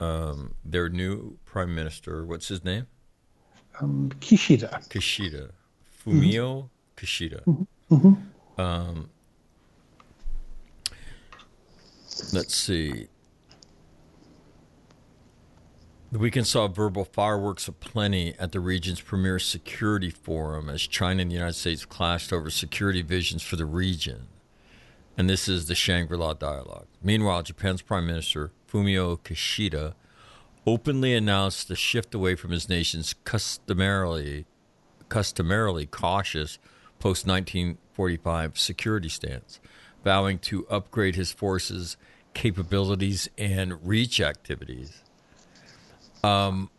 Um, 0.00 0.54
their 0.64 0.88
new 0.88 1.38
prime 1.44 1.74
minister. 1.74 2.24
What's 2.24 2.48
his 2.48 2.64
name? 2.64 2.86
um, 3.80 4.10
Kishida. 4.20 4.88
Kishida. 4.88 5.50
Fumio 6.04 6.68
Kishida. 6.96 7.42
Mm-hmm. 7.90 8.60
Um, 8.60 9.10
let's 12.32 12.54
see. 12.56 13.06
The 16.10 16.18
weekend 16.18 16.46
saw 16.46 16.68
verbal 16.68 17.04
fireworks 17.04 17.68
aplenty 17.68 18.34
at 18.38 18.52
the 18.52 18.60
region's 18.60 19.02
premier 19.02 19.38
security 19.38 20.08
forum 20.08 20.70
as 20.70 20.80
China 20.86 21.20
and 21.20 21.30
the 21.30 21.34
United 21.34 21.52
States 21.52 21.84
clashed 21.84 22.32
over 22.32 22.48
security 22.48 23.02
visions 23.02 23.42
for 23.42 23.56
the 23.56 23.66
region. 23.66 24.28
And 25.18 25.28
this 25.28 25.48
is 25.48 25.66
the 25.66 25.74
Shangri 25.74 26.16
La 26.16 26.32
dialogue. 26.32 26.86
Meanwhile, 27.02 27.42
Japan's 27.42 27.82
Prime 27.82 28.06
Minister, 28.06 28.52
Fumio 28.66 29.18
Kishida, 29.18 29.92
openly 30.66 31.14
announced 31.14 31.68
the 31.68 31.76
shift 31.76 32.14
away 32.14 32.36
from 32.36 32.52
his 32.52 32.70
nation's 32.70 33.14
customarily, 33.24 34.46
customarily 35.10 35.84
cautious 35.84 36.58
post 37.00 37.26
1945 37.26 38.56
security 38.56 39.10
stance, 39.10 39.60
vowing 40.02 40.38
to 40.38 40.66
upgrade 40.68 41.16
his 41.16 41.32
forces' 41.32 41.98
capabilities 42.32 43.28
and 43.36 43.86
reach 43.86 44.22
activities. 44.22 45.02
Um, 46.22 46.70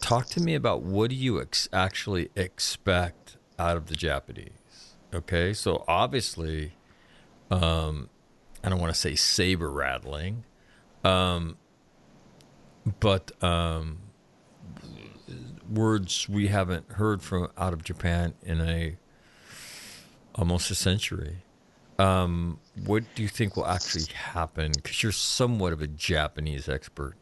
talk 0.00 0.26
to 0.26 0.40
me 0.40 0.54
about 0.54 0.82
what 0.82 1.10
do 1.10 1.16
you 1.16 1.40
ex- 1.40 1.68
actually 1.72 2.30
expect 2.36 3.36
out 3.58 3.76
of 3.76 3.86
the 3.86 3.96
Japanese? 3.96 4.94
Okay, 5.14 5.52
so 5.52 5.84
obviously, 5.88 6.72
um, 7.50 8.08
I 8.62 8.68
don't 8.68 8.80
want 8.80 8.94
to 8.94 9.00
say 9.00 9.14
saber 9.14 9.70
rattling, 9.70 10.44
um, 11.04 11.56
but 13.00 13.32
um, 13.42 13.98
words 15.70 16.28
we 16.28 16.48
haven't 16.48 16.92
heard 16.92 17.22
from 17.22 17.48
out 17.56 17.72
of 17.72 17.82
Japan 17.84 18.34
in 18.42 18.60
a 18.60 18.96
almost 20.34 20.70
a 20.70 20.74
century. 20.74 21.38
Um, 21.98 22.58
what 22.84 23.04
do 23.14 23.22
you 23.22 23.28
think 23.28 23.56
will 23.56 23.66
actually 23.66 24.04
happen? 24.12 24.72
Because 24.74 25.02
you're 25.02 25.12
somewhat 25.12 25.72
of 25.72 25.80
a 25.80 25.86
Japanese 25.86 26.68
expert. 26.68 27.16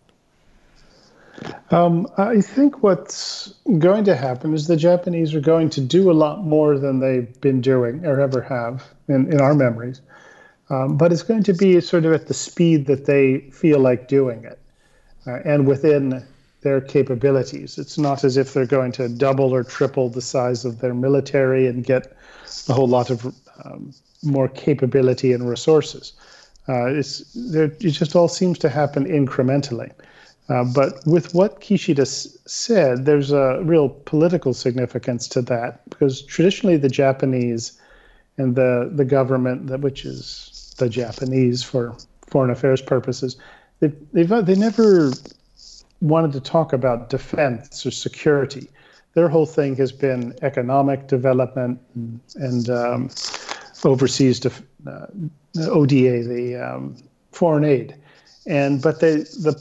Um, 1.71 2.07
I 2.17 2.41
think 2.41 2.83
what's 2.83 3.53
going 3.79 4.05
to 4.05 4.15
happen 4.15 4.55
is 4.55 4.67
the 4.67 4.77
Japanese 4.77 5.35
are 5.35 5.41
going 5.41 5.71
to 5.71 5.81
do 5.81 6.11
a 6.11 6.13
lot 6.13 6.45
more 6.45 6.79
than 6.79 7.01
they've 7.01 7.41
been 7.41 7.61
doing 7.61 8.05
or 8.07 8.21
ever 8.21 8.41
have 8.43 8.85
in, 9.09 9.33
in 9.33 9.41
our 9.41 9.55
memories. 9.55 10.01
Um, 10.71 10.97
but 10.97 11.13
it's 11.13 11.23
going 11.23 11.43
to 11.45 11.53
be 11.53 11.81
sort 11.81 12.05
of 12.05 12.13
at 12.13 12.27
the 12.27 12.35
speed 12.35 12.87
that 12.87 13.07
they 13.07 13.41
feel 13.51 13.81
like 13.81 14.09
doing 14.09 14.45
it 14.45 14.59
uh, 15.27 15.41
and 15.45 15.67
within 15.67 16.25
their 16.63 16.81
capabilities. 16.81 17.79
It's 17.79 17.99
not 17.99 18.25
as 18.25 18.37
if 18.37 18.55
they're 18.55 18.67
going 18.67 18.93
to 18.93 19.09
double 19.09 19.55
or 19.55 19.63
triple 19.63 20.09
the 20.09 20.23
size 20.23 20.65
of 20.65 20.81
their 20.81 20.95
military 20.95 21.67
and 21.67 21.85
get 21.85 22.17
a 22.69 22.73
whole 22.73 22.89
lot 22.89 23.11
of 23.11 23.27
um, 23.65 23.93
more 24.23 24.49
capability 24.49 25.33
and 25.33 25.49
resources. 25.49 26.15
Uh, 26.67 26.87
it's, 26.87 27.37
it 27.37 27.79
just 27.81 28.17
all 28.17 28.29
seems 28.29 28.59
to 28.61 28.71
happen 28.71 29.05
incrementally. 29.05 29.93
Uh, 30.49 30.65
but 30.65 31.07
with 31.07 31.35
what 31.35 31.61
Kishida 31.61 32.07
said, 32.07 33.07
there's 33.07 33.33
a 33.33 33.63
real 33.63 33.89
political 33.89 34.53
significance 34.53 35.27
to 35.29 35.43
that 35.43 35.89
because 35.89 36.23
traditionally 36.23 36.77
the 36.77 36.89
Japanese 36.89 37.81
and 38.37 38.55
the, 38.55 38.91
the 38.93 39.05
government, 39.05 39.69
that, 39.69 39.81
which 39.81 40.05
is 40.05 40.75
the 40.79 40.89
Japanese 40.89 41.63
for 41.63 41.97
foreign 42.27 42.51
affairs 42.51 42.83
purposes, 42.83 43.37
they, 43.81 43.93
they've, 44.13 44.29
they 44.45 44.55
never 44.55 45.13
wanted 46.01 46.33
to 46.33 46.41
talk 46.41 46.73
about 46.73 47.09
defense 47.09 47.87
or 47.87 47.91
security. 47.91 48.69
Their 49.15 49.29
whole 49.29 49.47
thing 49.47 49.77
has 49.77 49.93
been 49.93 50.35
economic 50.43 51.07
development 51.07 51.81
and, 51.95 52.21
and 52.35 52.69
um, 52.69 53.11
overseas 53.85 54.41
def- 54.41 54.63
uh, 54.87 55.07
ODA, 55.57 56.25
the 56.25 56.57
um, 56.57 56.97
foreign 57.33 57.65
aid. 57.65 57.95
And 58.47 58.83
but 58.83 59.01
they, 59.01 59.19
the 59.19 59.55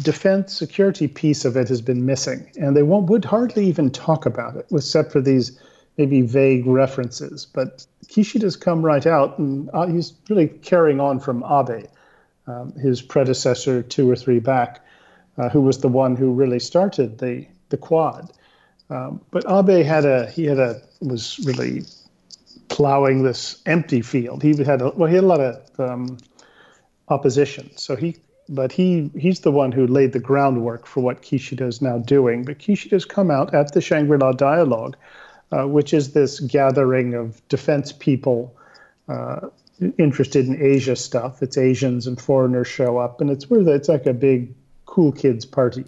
defense 0.00 0.52
security 0.52 1.08
piece 1.08 1.44
of 1.44 1.56
it 1.56 1.68
has 1.68 1.80
been 1.82 2.06
missing, 2.06 2.50
and 2.58 2.76
they 2.76 2.82
won't 2.82 3.10
would 3.10 3.24
hardly 3.24 3.66
even 3.66 3.90
talk 3.90 4.26
about 4.26 4.56
it, 4.56 4.66
except 4.72 5.12
for 5.12 5.20
these 5.20 5.58
maybe 5.98 6.22
vague 6.22 6.66
references. 6.66 7.46
But 7.46 7.86
Kishida's 8.06 8.56
come 8.56 8.84
right 8.84 9.06
out, 9.06 9.38
and 9.38 9.68
uh, 9.74 9.86
he's 9.86 10.14
really 10.28 10.48
carrying 10.48 11.00
on 11.00 11.20
from 11.20 11.44
Abe, 11.44 11.86
um, 12.46 12.72
his 12.72 13.02
predecessor 13.02 13.82
two 13.82 14.10
or 14.10 14.16
three 14.16 14.38
back, 14.38 14.84
uh, 15.36 15.48
who 15.48 15.60
was 15.60 15.78
the 15.78 15.88
one 15.88 16.16
who 16.16 16.32
really 16.32 16.60
started 16.60 17.18
the 17.18 17.46
the 17.68 17.76
Quad. 17.76 18.30
Um, 18.90 19.20
but 19.30 19.44
Abe 19.50 19.84
had 19.84 20.04
a 20.04 20.26
he 20.30 20.44
had 20.44 20.58
a 20.58 20.80
was 21.00 21.38
really 21.44 21.84
plowing 22.68 23.22
this 23.22 23.60
empty 23.66 24.00
field. 24.00 24.42
He 24.42 24.56
had 24.64 24.80
a, 24.80 24.90
well 24.90 25.08
he 25.08 25.16
had 25.16 25.24
a 25.24 25.26
lot 25.26 25.40
of 25.40 25.80
um, 25.80 26.18
opposition, 27.08 27.70
so 27.76 27.96
he 27.96 28.16
but 28.48 28.72
he 28.72 29.10
he's 29.18 29.40
the 29.40 29.52
one 29.52 29.72
who 29.72 29.86
laid 29.86 30.12
the 30.12 30.18
groundwork 30.18 30.86
for 30.86 31.00
what 31.00 31.22
Kishida 31.22 31.66
is 31.66 31.80
now 31.80 31.98
doing. 31.98 32.44
But 32.44 32.58
Kishida's 32.58 33.04
come 33.04 33.30
out 33.30 33.54
at 33.54 33.72
the 33.72 33.80
Shangri-La 33.80 34.32
Dialogue, 34.32 34.96
uh, 35.50 35.66
which 35.66 35.94
is 35.94 36.12
this 36.12 36.40
gathering 36.40 37.14
of 37.14 37.46
defense 37.48 37.92
people 37.92 38.54
uh, 39.08 39.48
interested 39.98 40.46
in 40.46 40.60
Asia 40.60 40.96
stuff. 40.96 41.42
It's 41.42 41.58
Asians 41.58 42.06
and 42.06 42.20
foreigners 42.20 42.68
show 42.68 42.98
up, 42.98 43.20
and 43.20 43.30
it's 43.30 43.48
where 43.48 43.66
it's 43.68 43.88
like 43.88 44.06
a 44.06 44.14
big 44.14 44.54
cool 44.86 45.12
kids 45.12 45.44
party. 45.44 45.84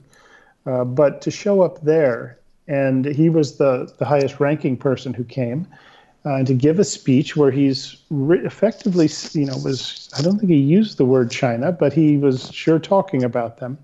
Uh, 0.66 0.84
but 0.84 1.20
to 1.22 1.30
show 1.30 1.62
up 1.62 1.82
there, 1.82 2.38
and 2.66 3.04
he 3.04 3.28
was 3.28 3.58
the 3.58 3.92
the 3.98 4.04
highest 4.04 4.40
ranking 4.40 4.76
person 4.76 5.12
who 5.12 5.24
came 5.24 5.66
uh, 6.24 6.42
to 6.42 6.54
give 6.54 6.78
a 6.78 6.84
speech 6.84 7.36
where 7.36 7.50
he's 7.50 7.96
re- 8.10 8.44
effectively, 8.44 9.08
you 9.32 9.46
know, 9.46 9.56
was 9.58 10.08
I 10.16 10.22
don't 10.22 10.38
think 10.38 10.50
he 10.50 10.56
used 10.58 10.96
the 10.96 11.04
word 11.04 11.30
China, 11.30 11.70
but 11.72 11.92
he 11.92 12.16
was 12.16 12.50
sure 12.52 12.78
talking 12.78 13.24
about 13.24 13.58
them, 13.58 13.78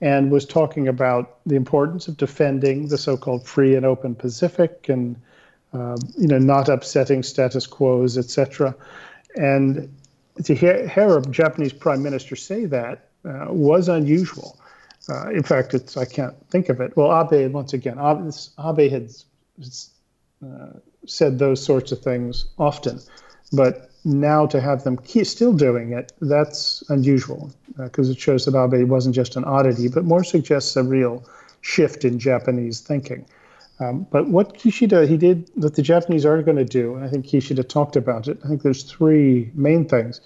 and 0.00 0.30
was 0.30 0.44
talking 0.44 0.88
about 0.88 1.38
the 1.46 1.56
importance 1.56 2.06
of 2.06 2.16
defending 2.16 2.88
the 2.88 2.98
so-called 2.98 3.46
free 3.46 3.74
and 3.74 3.86
open 3.86 4.14
Pacific, 4.14 4.88
and 4.88 5.16
uh, 5.72 5.96
you 6.18 6.26
know, 6.26 6.38
not 6.38 6.68
upsetting 6.68 7.22
status 7.22 7.66
quos, 7.66 8.18
etc. 8.18 8.74
And 9.36 9.88
to 10.44 10.54
hear, 10.54 10.86
hear, 10.86 11.18
a 11.18 11.22
Japanese 11.22 11.72
prime 11.72 12.02
minister 12.02 12.36
say 12.36 12.66
that 12.66 13.08
uh, 13.24 13.46
was 13.48 13.88
unusual. 13.88 14.58
Uh, 15.08 15.30
in 15.30 15.42
fact, 15.42 15.72
it's 15.72 15.96
I 15.96 16.04
can't 16.04 16.34
think 16.50 16.68
of 16.68 16.80
it. 16.80 16.94
Well, 16.94 17.10
Abe 17.32 17.50
once 17.52 17.72
again, 17.72 17.98
Abe, 17.98 18.32
Abe 18.58 18.90
had 18.90 19.10
uh, 20.44 20.78
said 21.06 21.38
those 21.38 21.62
sorts 21.62 21.92
of 21.92 22.00
things 22.00 22.46
often, 22.58 23.00
but 23.52 23.90
now 24.04 24.46
to 24.46 24.60
have 24.60 24.84
them 24.84 24.98
still 25.24 25.52
doing 25.52 25.92
it, 25.92 26.12
that's 26.20 26.82
unusual 26.88 27.50
because 27.76 28.08
uh, 28.08 28.12
it 28.12 28.18
shows 28.18 28.44
that 28.46 28.56
Abe 28.56 28.88
wasn't 28.88 29.14
just 29.14 29.36
an 29.36 29.44
oddity, 29.44 29.88
but 29.88 30.04
more 30.04 30.24
suggests 30.24 30.76
a 30.76 30.82
real 30.82 31.24
shift 31.60 32.04
in 32.04 32.18
Japanese 32.18 32.80
thinking. 32.80 33.26
Um, 33.78 34.06
but 34.10 34.28
what 34.28 34.54
Kishida 34.54 35.08
he 35.08 35.16
did 35.16 35.50
that 35.56 35.74
the 35.74 35.82
Japanese 35.82 36.26
are 36.26 36.42
going 36.42 36.58
to 36.58 36.64
do, 36.64 36.94
and 36.94 37.04
I 37.04 37.08
think 37.08 37.26
Kishida 37.26 37.66
talked 37.66 37.96
about 37.96 38.28
it. 38.28 38.38
I 38.44 38.48
think 38.48 38.62
there's 38.62 38.82
three 38.82 39.50
main 39.54 39.86
things. 39.88 40.20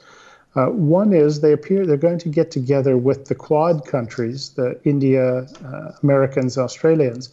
Uh, 0.57 0.67
one 0.67 1.13
is 1.13 1.41
they 1.41 1.53
appear 1.53 1.85
they're 1.85 1.97
going 1.97 2.19
to 2.19 2.29
get 2.29 2.51
together 2.51 2.97
with 2.97 3.27
the 3.27 3.35
Quad 3.35 3.87
countries, 3.87 4.51
the 4.51 4.79
India, 4.85 5.47
uh, 5.65 5.93
Americans, 6.03 6.57
Australians, 6.57 7.29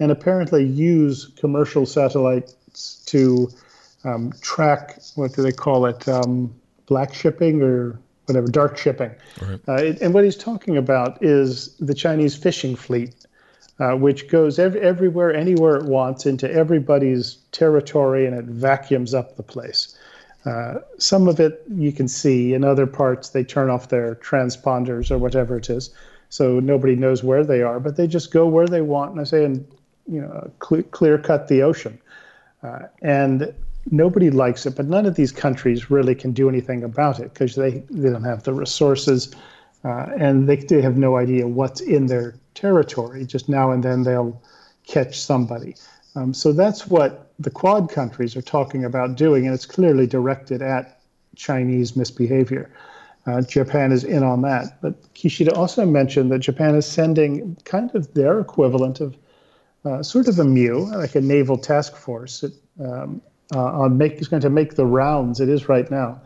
and 0.00 0.10
apparently 0.10 0.64
use 0.64 1.26
commercial 1.36 1.86
to 3.06 3.48
um, 4.04 4.32
track 4.40 5.00
what 5.14 5.32
do 5.32 5.42
they 5.42 5.52
call 5.52 5.86
it, 5.86 6.06
um, 6.08 6.54
black 6.86 7.14
shipping 7.14 7.62
or 7.62 7.98
whatever, 8.26 8.48
dark 8.48 8.76
shipping. 8.76 9.10
Right. 9.40 9.60
Uh, 9.68 9.94
and 10.00 10.14
what 10.14 10.24
he's 10.24 10.36
talking 10.36 10.76
about 10.76 11.22
is 11.22 11.76
the 11.76 11.94
Chinese 11.94 12.36
fishing 12.36 12.76
fleet, 12.76 13.14
uh, 13.78 13.92
which 13.92 14.28
goes 14.28 14.58
ev- 14.58 14.76
everywhere, 14.76 15.34
anywhere 15.34 15.76
it 15.76 15.84
wants, 15.84 16.26
into 16.26 16.50
everybody's 16.50 17.36
territory, 17.52 18.26
and 18.26 18.36
it 18.36 18.44
vacuums 18.46 19.14
up 19.14 19.36
the 19.36 19.42
place. 19.42 19.98
Uh, 20.44 20.74
some 20.98 21.26
of 21.26 21.40
it 21.40 21.62
you 21.74 21.90
can 21.92 22.06
see. 22.06 22.52
In 22.52 22.64
other 22.64 22.86
parts, 22.86 23.30
they 23.30 23.44
turn 23.44 23.70
off 23.70 23.88
their 23.88 24.14
transponders 24.16 25.10
or 25.10 25.18
whatever 25.18 25.56
it 25.56 25.70
is, 25.70 25.90
so 26.28 26.60
nobody 26.60 26.96
knows 26.96 27.22
where 27.22 27.44
they 27.44 27.62
are. 27.62 27.80
But 27.80 27.96
they 27.96 28.06
just 28.06 28.30
go 28.30 28.46
where 28.46 28.66
they 28.66 28.82
want. 28.82 29.12
And 29.12 29.20
I 29.20 29.24
say, 29.24 29.44
and 29.44 29.66
you 30.06 30.20
know, 30.20 30.50
clear, 30.58 30.82
clear 30.82 31.18
cut 31.18 31.48
the 31.48 31.62
ocean. 31.62 31.98
Uh, 32.64 32.88
and 33.02 33.52
nobody 33.90 34.30
likes 34.30 34.64
it, 34.64 34.74
but 34.74 34.86
none 34.86 35.04
of 35.04 35.14
these 35.14 35.30
countries 35.30 35.90
really 35.90 36.14
can 36.14 36.32
do 36.32 36.48
anything 36.48 36.82
about 36.82 37.20
it 37.20 37.32
because 37.34 37.54
they, 37.54 37.82
they 37.90 38.08
don't 38.08 38.24
have 38.24 38.42
the 38.44 38.52
resources 38.52 39.34
uh, 39.84 40.06
and 40.18 40.48
they, 40.48 40.56
they 40.56 40.80
have 40.80 40.96
no 40.96 41.16
idea 41.16 41.46
what's 41.46 41.82
in 41.82 42.06
their 42.06 42.34
territory. 42.54 43.26
Just 43.26 43.48
now 43.48 43.70
and 43.70 43.82
then 43.82 44.02
they'll 44.02 44.40
catch 44.86 45.20
somebody. 45.20 45.76
Um, 46.16 46.32
so 46.32 46.52
that's 46.52 46.86
what 46.86 47.32
the 47.38 47.50
Quad 47.50 47.90
countries 47.90 48.36
are 48.36 48.42
talking 48.42 48.84
about 48.84 49.16
doing, 49.16 49.44
and 49.44 49.54
it's 49.54 49.66
clearly 49.66 50.06
directed 50.06 50.62
at 50.62 51.00
Chinese 51.36 51.96
misbehavior. 51.96 52.70
Uh, 53.26 53.42
Japan 53.42 53.90
is 53.90 54.04
in 54.04 54.22
on 54.22 54.42
that. 54.42 54.80
But 54.80 55.02
Kishida 55.14 55.56
also 55.56 55.84
mentioned 55.84 56.30
that 56.30 56.40
Japan 56.40 56.74
is 56.76 56.86
sending 56.86 57.56
kind 57.64 57.94
of 57.94 58.12
their 58.14 58.38
equivalent 58.38 59.00
of 59.00 59.16
uh, 59.84 60.02
sort 60.02 60.28
of 60.28 60.38
a 60.38 60.44
MEU, 60.44 60.86
like 60.96 61.14
a 61.14 61.20
naval 61.20 61.58
task 61.58 61.96
force. 61.96 62.42
It, 62.42 62.52
um, 62.80 63.20
uh, 63.54 63.82
on 63.82 63.98
make 63.98 64.14
is 64.14 64.28
going 64.28 64.42
to 64.42 64.50
make 64.50 64.74
the 64.74 64.86
rounds. 64.86 65.40
It 65.40 65.48
is 65.48 65.68
right 65.68 65.90
now 65.90 66.20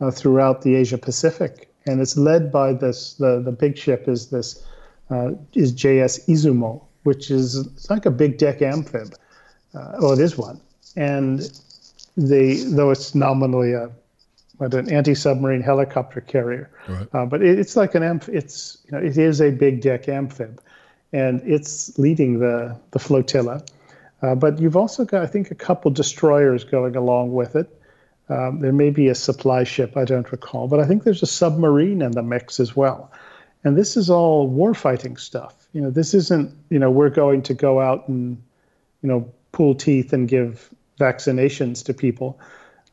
uh, 0.00 0.10
throughout 0.10 0.62
the 0.62 0.74
Asia 0.74 0.98
Pacific, 0.98 1.72
and 1.86 2.00
it's 2.00 2.16
led 2.16 2.50
by 2.50 2.72
this. 2.72 3.14
The 3.14 3.40
the 3.40 3.52
big 3.52 3.76
ship 3.76 4.08
is 4.08 4.30
this 4.30 4.64
uh, 5.10 5.32
is 5.52 5.72
JS 5.72 6.26
Izumo, 6.28 6.82
which 7.02 7.30
is 7.30 7.56
it's 7.56 7.90
like 7.90 8.06
a 8.06 8.10
big 8.10 8.38
deck 8.38 8.62
amphib. 8.62 9.14
Uh, 9.74 9.96
well, 10.00 10.12
it 10.12 10.18
is 10.18 10.36
one, 10.36 10.60
and 10.96 11.40
they 12.16 12.56
though 12.56 12.90
it's 12.90 13.14
nominally 13.14 13.72
a 13.72 13.90
what 14.58 14.74
an 14.74 14.92
anti-submarine 14.92 15.62
helicopter 15.62 16.20
carrier, 16.20 16.70
right. 16.88 17.08
uh, 17.14 17.26
but 17.26 17.42
it, 17.42 17.58
it's 17.58 17.74
like 17.74 17.94
an 17.94 18.02
amph. 18.02 18.28
It's 18.28 18.78
you 18.86 18.92
know 18.92 19.04
it 19.04 19.18
is 19.18 19.40
a 19.40 19.50
big 19.50 19.80
deck 19.82 20.08
amphib, 20.08 20.60
and 21.12 21.42
it's 21.44 21.98
leading 21.98 22.38
the 22.38 22.78
the 22.90 22.98
flotilla. 22.98 23.64
Uh, 24.22 24.34
but 24.34 24.60
you've 24.60 24.76
also 24.76 25.04
got 25.04 25.22
I 25.22 25.26
think 25.26 25.50
a 25.50 25.54
couple 25.54 25.90
destroyers 25.90 26.64
going 26.64 26.96
along 26.96 27.32
with 27.32 27.56
it. 27.56 27.68
Um, 28.28 28.60
there 28.60 28.72
may 28.72 28.90
be 28.90 29.08
a 29.08 29.14
supply 29.14 29.64
ship, 29.64 29.96
I 29.96 30.04
don't 30.04 30.30
recall, 30.30 30.68
but 30.68 30.80
I 30.80 30.86
think 30.86 31.04
there's 31.04 31.22
a 31.22 31.26
submarine 31.26 32.00
in 32.02 32.12
the 32.12 32.22
mix 32.22 32.60
as 32.60 32.74
well. 32.74 33.10
And 33.64 33.76
this 33.76 33.96
is 33.96 34.08
all 34.10 34.50
warfighting 34.50 35.18
stuff. 35.18 35.66
You 35.72 35.82
know, 35.82 35.90
this 35.90 36.14
isn't, 36.14 36.54
you 36.70 36.78
know, 36.78 36.90
we're 36.90 37.10
going 37.10 37.42
to 37.42 37.54
go 37.54 37.80
out 37.80 38.08
and, 38.08 38.42
you 39.02 39.08
know, 39.08 39.30
pull 39.52 39.74
teeth 39.74 40.12
and 40.12 40.28
give 40.28 40.70
vaccinations 40.98 41.84
to 41.84 41.94
people. 41.94 42.40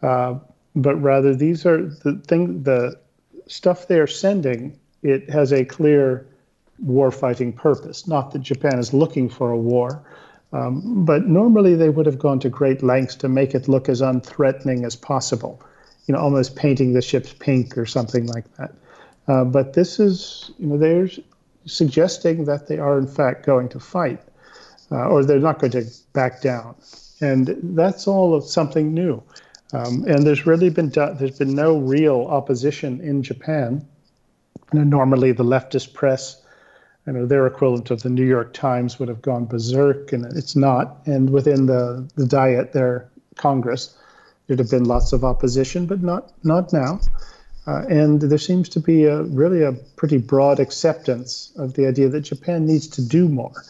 Uh, 0.01 0.35
but 0.75 0.95
rather 0.95 1.35
these 1.35 1.65
are 1.65 1.85
the 2.03 2.21
thing 2.27 2.63
the 2.63 2.99
stuff 3.47 3.87
they 3.87 3.99
are 3.99 4.07
sending, 4.07 4.77
it 5.01 5.29
has 5.29 5.51
a 5.51 5.65
clear 5.65 6.25
warfighting 6.85 7.55
purpose. 7.55 8.07
Not 8.07 8.31
that 8.31 8.39
Japan 8.39 8.79
is 8.79 8.93
looking 8.93 9.29
for 9.29 9.51
a 9.51 9.57
war, 9.57 10.03
um, 10.51 11.05
but 11.05 11.27
normally 11.27 11.75
they 11.75 11.89
would 11.89 12.05
have 12.05 12.19
gone 12.19 12.39
to 12.39 12.49
great 12.49 12.81
lengths 12.81 13.15
to 13.15 13.29
make 13.29 13.53
it 13.53 13.67
look 13.67 13.89
as 13.89 14.01
unthreatening 14.01 14.85
as 14.85 14.95
possible, 14.95 15.61
you 16.07 16.13
know, 16.13 16.19
almost 16.19 16.55
painting 16.55 16.93
the 16.93 17.01
ships 17.01 17.33
pink 17.39 17.77
or 17.77 17.85
something 17.85 18.25
like 18.27 18.45
that. 18.57 18.73
Uh, 19.27 19.43
but 19.43 19.73
this 19.73 19.99
is, 19.99 20.51
you 20.57 20.67
know, 20.67 20.77
they're 20.77 21.09
suggesting 21.65 22.45
that 22.45 22.67
they 22.67 22.79
are 22.79 22.97
in 22.97 23.07
fact 23.07 23.45
going 23.45 23.69
to 23.69 23.79
fight, 23.79 24.21
uh, 24.91 25.07
or 25.07 25.23
they're 25.23 25.39
not 25.39 25.59
going 25.59 25.71
to 25.71 25.85
back 26.13 26.41
down, 26.41 26.75
and 27.21 27.55
that's 27.75 28.07
all 28.07 28.33
of 28.33 28.43
something 28.43 28.93
new. 28.93 29.21
Um, 29.71 30.03
and 30.07 30.25
there's 30.25 30.47
really 30.47 30.71
been 30.71 30.89
there's 30.89 31.37
been 31.37 31.53
no 31.53 31.77
real 31.77 32.25
opposition 32.27 33.01
in 33.01 33.21
Japan. 33.21 33.85
You 34.73 34.79
know, 34.79 34.85
normally 34.85 35.31
the 35.31 35.43
leftist 35.43 35.93
press 35.93 36.41
you 37.09 37.15
know, 37.15 37.25
their 37.25 37.47
equivalent 37.47 37.89
of 37.89 38.03
the 38.03 38.09
New 38.09 38.25
York 38.25 38.53
Times 38.53 38.99
would 38.99 39.09
have 39.09 39.23
gone 39.23 39.45
berserk, 39.45 40.13
and 40.13 40.25
it's 40.37 40.55
not. 40.55 40.97
And 41.07 41.31
within 41.31 41.65
the, 41.65 42.07
the 42.15 42.27
Diet, 42.27 42.73
their 42.73 43.09
Congress, 43.35 43.97
there'd 44.45 44.59
have 44.59 44.69
been 44.69 44.83
lots 44.83 45.11
of 45.11 45.23
opposition, 45.23 45.87
but 45.87 46.03
not 46.03 46.31
not 46.43 46.71
now. 46.71 46.99
Uh, 47.65 47.83
and 47.89 48.21
there 48.21 48.37
seems 48.37 48.69
to 48.69 48.79
be 48.79 49.05
a 49.05 49.23
really 49.23 49.63
a 49.63 49.71
pretty 49.95 50.17
broad 50.17 50.59
acceptance 50.59 51.51
of 51.55 51.73
the 51.73 51.87
idea 51.87 52.09
that 52.09 52.21
Japan 52.21 52.67
needs 52.67 52.85
to 52.87 53.01
do 53.01 53.27
more 53.27 53.63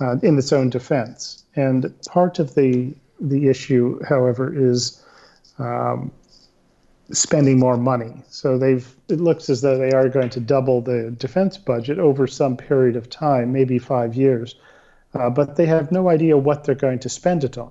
uh, 0.00 0.18
in 0.22 0.38
its 0.38 0.52
own 0.52 0.70
defense. 0.70 1.42
And 1.56 1.92
part 2.06 2.38
of 2.38 2.54
the 2.54 2.94
the 3.18 3.48
issue, 3.48 3.98
however, 4.08 4.54
is 4.56 5.04
um, 5.58 6.12
spending 7.12 7.58
more 7.58 7.76
money. 7.76 8.12
So 8.28 8.58
they've 8.58 8.86
it 9.08 9.20
looks 9.20 9.48
as 9.48 9.60
though 9.60 9.78
they 9.78 9.92
are 9.92 10.08
going 10.08 10.30
to 10.30 10.40
double 10.40 10.80
the 10.80 11.14
defense 11.16 11.56
budget 11.56 11.98
over 11.98 12.26
some 12.26 12.56
period 12.56 12.96
of 12.96 13.08
time, 13.08 13.52
maybe 13.52 13.78
five 13.78 14.14
years. 14.14 14.56
Uh, 15.14 15.30
but 15.30 15.56
they 15.56 15.66
have 15.66 15.92
no 15.92 16.08
idea 16.08 16.36
what 16.36 16.64
they're 16.64 16.74
going 16.74 16.98
to 16.98 17.08
spend 17.08 17.44
it 17.44 17.56
on, 17.56 17.70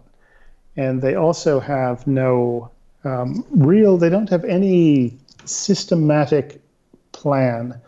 and 0.78 1.02
they 1.02 1.16
also 1.16 1.60
have 1.60 2.08
no 2.08 2.72
um, 3.04 3.46
real. 3.52 3.98
They 3.98 4.10
don't 4.10 4.30
have 4.30 4.46
any 4.46 5.18
systematic 5.46 6.62
plan 7.12 7.80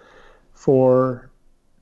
for 0.53 1.29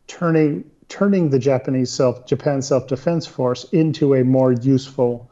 turning 0.08 0.70
turning 0.88 1.30
the 1.30 1.40
Japanese 1.40 1.92
self 1.92 2.26
Japan 2.26 2.62
self 2.62 2.88
defense 2.88 3.26
force 3.26 3.66
into 3.72 4.14
a 4.14 4.24
more 4.24 4.52
useful, 4.52 5.30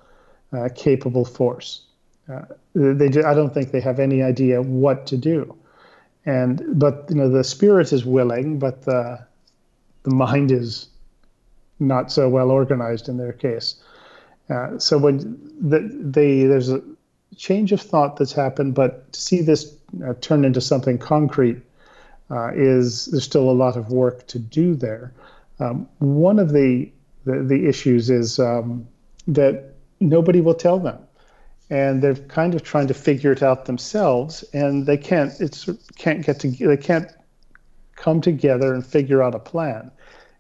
uh, 0.52 0.70
capable 0.76 1.26
force. 1.26 1.86
Uh, 2.32 2.42
they 2.74 3.08
I 3.24 3.34
don't 3.34 3.54
think 3.54 3.72
they 3.72 3.82
have 3.82 4.00
any 4.00 4.24
idea 4.24 4.62
what 4.62 5.06
to 5.08 5.18
do, 5.18 5.56
and 6.26 6.62
but 6.80 7.06
you 7.10 7.16
know 7.16 7.30
the 7.30 7.44
spirit 7.44 7.94
is 7.94 8.06
willing, 8.06 8.60
but 8.60 8.84
the 8.84 9.26
the 10.04 10.16
mind 10.16 10.52
is 10.52 10.88
not 11.80 12.12
so 12.12 12.30
well 12.30 12.52
organized 12.52 13.10
in 13.10 13.18
their 13.18 13.34
case. 13.34 13.76
Uh, 14.50 14.78
so 14.78 14.98
when 14.98 15.18
the, 15.62 15.80
they 15.80 16.44
there's 16.44 16.70
a 16.70 16.82
change 17.36 17.72
of 17.72 17.82
thought 17.82 18.18
that's 18.18 18.34
happened, 18.34 18.76
but 18.76 19.12
to 19.14 19.22
see 19.22 19.42
this 19.42 19.76
uh, 20.06 20.14
turn 20.22 20.46
into 20.46 20.62
something 20.62 20.98
concrete 20.98 21.62
uh, 22.32 22.52
is 22.54 23.06
there's 23.08 23.24
still 23.24 23.50
a 23.50 23.52
lot 23.52 23.78
of 23.78 23.92
work 23.92 24.26
to 24.28 24.40
do 24.40 24.76
there. 24.76 25.14
Um, 25.60 25.88
one 26.00 26.40
of 26.40 26.52
the, 26.52 26.92
the, 27.26 27.44
the 27.44 27.68
issues 27.68 28.10
is 28.10 28.40
um, 28.40 28.88
that 29.28 29.74
nobody 30.00 30.42
will 30.42 30.56
tell 30.56 30.80
them 30.80 30.98
and 31.74 32.04
they're 32.04 32.16
kind 32.16 32.54
of 32.54 32.62
trying 32.62 32.86
to 32.86 32.94
figure 32.94 33.32
it 33.32 33.42
out 33.42 33.66
themselves 33.66 34.44
and 34.54 34.86
they 34.86 34.96
can't 34.96 35.34
it's 35.42 35.68
can't 35.98 36.24
get 36.24 36.40
to 36.40 36.52
they 36.52 36.78
can't 36.78 37.08
come 37.96 38.22
together 38.22 38.76
and 38.76 38.86
figure 38.86 39.24
out 39.24 39.34
a 39.34 39.40
plan. 39.40 39.90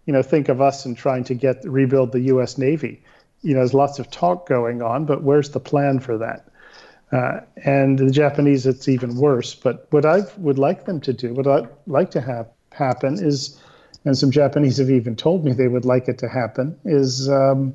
You 0.05 0.13
know 0.13 0.21
think 0.21 0.47
of 0.47 0.61
us 0.61 0.85
and 0.85 0.95
trying 0.95 1.23
to 1.23 1.33
get 1.33 1.63
rebuild 1.65 2.11
the 2.11 2.21
US 2.33 2.59
Navy. 2.59 3.01
You 3.41 3.53
know 3.55 3.61
there's 3.61 3.73
lots 3.73 3.97
of 3.97 4.11
talk 4.11 4.47
going 4.47 4.83
on 4.83 5.05
but 5.05 5.23
where's 5.23 5.49
the 5.49 5.59
plan 5.59 5.99
for 5.99 6.19
that? 6.19 6.45
Uh, 7.11 7.41
and 7.65 7.97
the 7.97 8.11
Japanese 8.11 8.67
it's 8.67 8.87
even 8.87 9.15
worse. 9.15 9.55
But 9.55 9.87
what 9.89 10.05
I 10.05 10.21
would 10.37 10.59
like 10.59 10.85
them 10.85 11.01
to 11.01 11.13
do 11.13 11.33
what 11.33 11.47
I'd 11.47 11.67
like 11.87 12.11
to 12.11 12.21
have 12.21 12.47
happen 12.71 13.17
is 13.17 13.59
and 14.05 14.15
some 14.15 14.29
Japanese 14.29 14.77
have 14.77 14.91
even 14.91 15.15
told 15.15 15.45
me 15.45 15.51
they 15.53 15.67
would 15.67 15.85
like 15.85 16.07
it 16.07 16.19
to 16.19 16.29
happen 16.29 16.77
is 16.85 17.27
um, 17.27 17.73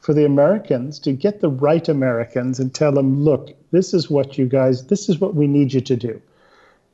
for 0.00 0.14
the 0.14 0.24
Americans 0.24 0.98
to 1.00 1.12
get 1.12 1.40
the 1.40 1.48
right 1.48 1.88
Americans 1.88 2.58
and 2.58 2.74
tell 2.74 2.92
them, 2.92 3.22
look, 3.22 3.54
this 3.70 3.94
is 3.94 4.10
what 4.10 4.38
you 4.38 4.46
guys, 4.46 4.86
this 4.86 5.08
is 5.08 5.18
what 5.18 5.34
we 5.34 5.46
need 5.46 5.72
you 5.72 5.80
to 5.80 5.96
do, 5.96 6.20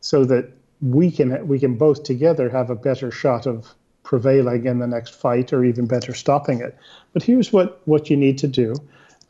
so 0.00 0.24
that 0.24 0.50
we 0.82 1.10
can 1.10 1.46
we 1.48 1.58
can 1.58 1.76
both 1.76 2.02
together 2.02 2.50
have 2.50 2.68
a 2.68 2.74
better 2.74 3.10
shot 3.10 3.46
of 3.46 3.74
prevailing 4.02 4.66
in 4.66 4.78
the 4.78 4.86
next 4.86 5.14
fight 5.14 5.52
or 5.52 5.64
even 5.64 5.86
better 5.86 6.14
stopping 6.14 6.60
it. 6.60 6.76
But 7.12 7.22
here's 7.22 7.52
what 7.52 7.80
what 7.86 8.10
you 8.10 8.16
need 8.16 8.38
to 8.38 8.48
do. 8.48 8.74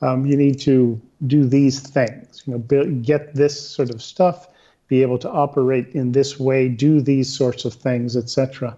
Um, 0.03 0.27
you 0.27 0.37
need 0.37 0.59
to 0.61 1.01
do 1.27 1.47
these 1.47 1.81
things. 1.81 2.43
You 2.47 2.55
know, 2.55 2.59
build, 2.59 3.03
get 3.03 3.35
this 3.35 3.59
sort 3.59 3.91
of 3.91 4.03
stuff, 4.03 4.49
be 4.89 5.03
able 5.03 5.18
to 5.18 5.31
operate 5.31 5.89
in 5.95 6.12
this 6.12 6.39
way, 6.39 6.68
do 6.68 7.01
these 7.01 7.35
sorts 7.35 7.64
of 7.64 7.74
things, 7.74 8.16
etc. 8.16 8.77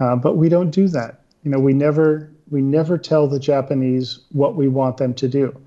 Uh, 0.00 0.16
but 0.16 0.36
we 0.36 0.48
don't 0.48 0.70
do 0.70 0.88
that. 0.88 1.20
You 1.42 1.50
know, 1.50 1.60
we 1.60 1.74
never 1.74 2.30
we 2.50 2.60
never 2.60 2.98
tell 2.98 3.26
the 3.26 3.38
Japanese 3.38 4.20
what 4.32 4.54
we 4.54 4.68
want 4.68 4.96
them 4.96 5.14
to 5.14 5.28
do. 5.28 5.58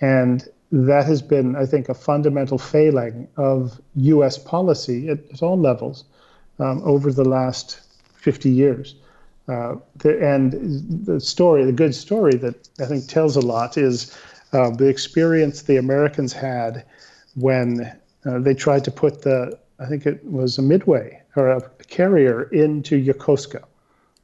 And 0.00 0.46
that 0.70 1.04
has 1.06 1.22
been, 1.22 1.54
I 1.54 1.66
think, 1.66 1.88
a 1.88 1.94
fundamental 1.94 2.58
failing 2.58 3.28
of 3.36 3.80
US 3.94 4.38
policy 4.38 5.08
at, 5.08 5.18
at 5.32 5.42
all 5.42 5.58
levels 5.58 6.04
um, 6.58 6.82
over 6.84 7.12
the 7.12 7.24
last 7.24 7.80
50 8.14 8.50
years. 8.50 8.94
Uh, 9.48 9.74
the, 9.96 10.24
and 10.24 10.52
the 11.06 11.20
story, 11.20 11.64
the 11.64 11.72
good 11.72 11.94
story 11.94 12.36
that 12.36 12.68
I 12.80 12.86
think 12.86 13.06
tells 13.06 13.36
a 13.36 13.40
lot 13.40 13.76
is 13.76 14.16
uh, 14.52 14.70
the 14.70 14.86
experience 14.86 15.62
the 15.62 15.76
Americans 15.76 16.32
had 16.32 16.84
when 17.34 17.92
uh, 18.24 18.38
they 18.38 18.54
tried 18.54 18.84
to 18.84 18.90
put 18.90 19.22
the, 19.22 19.58
I 19.78 19.86
think 19.86 20.06
it 20.06 20.24
was 20.24 20.58
a 20.58 20.62
Midway 20.62 21.20
or 21.36 21.48
a 21.48 21.60
carrier 21.88 22.44
into 22.44 23.02
Yokosuka. 23.02 23.64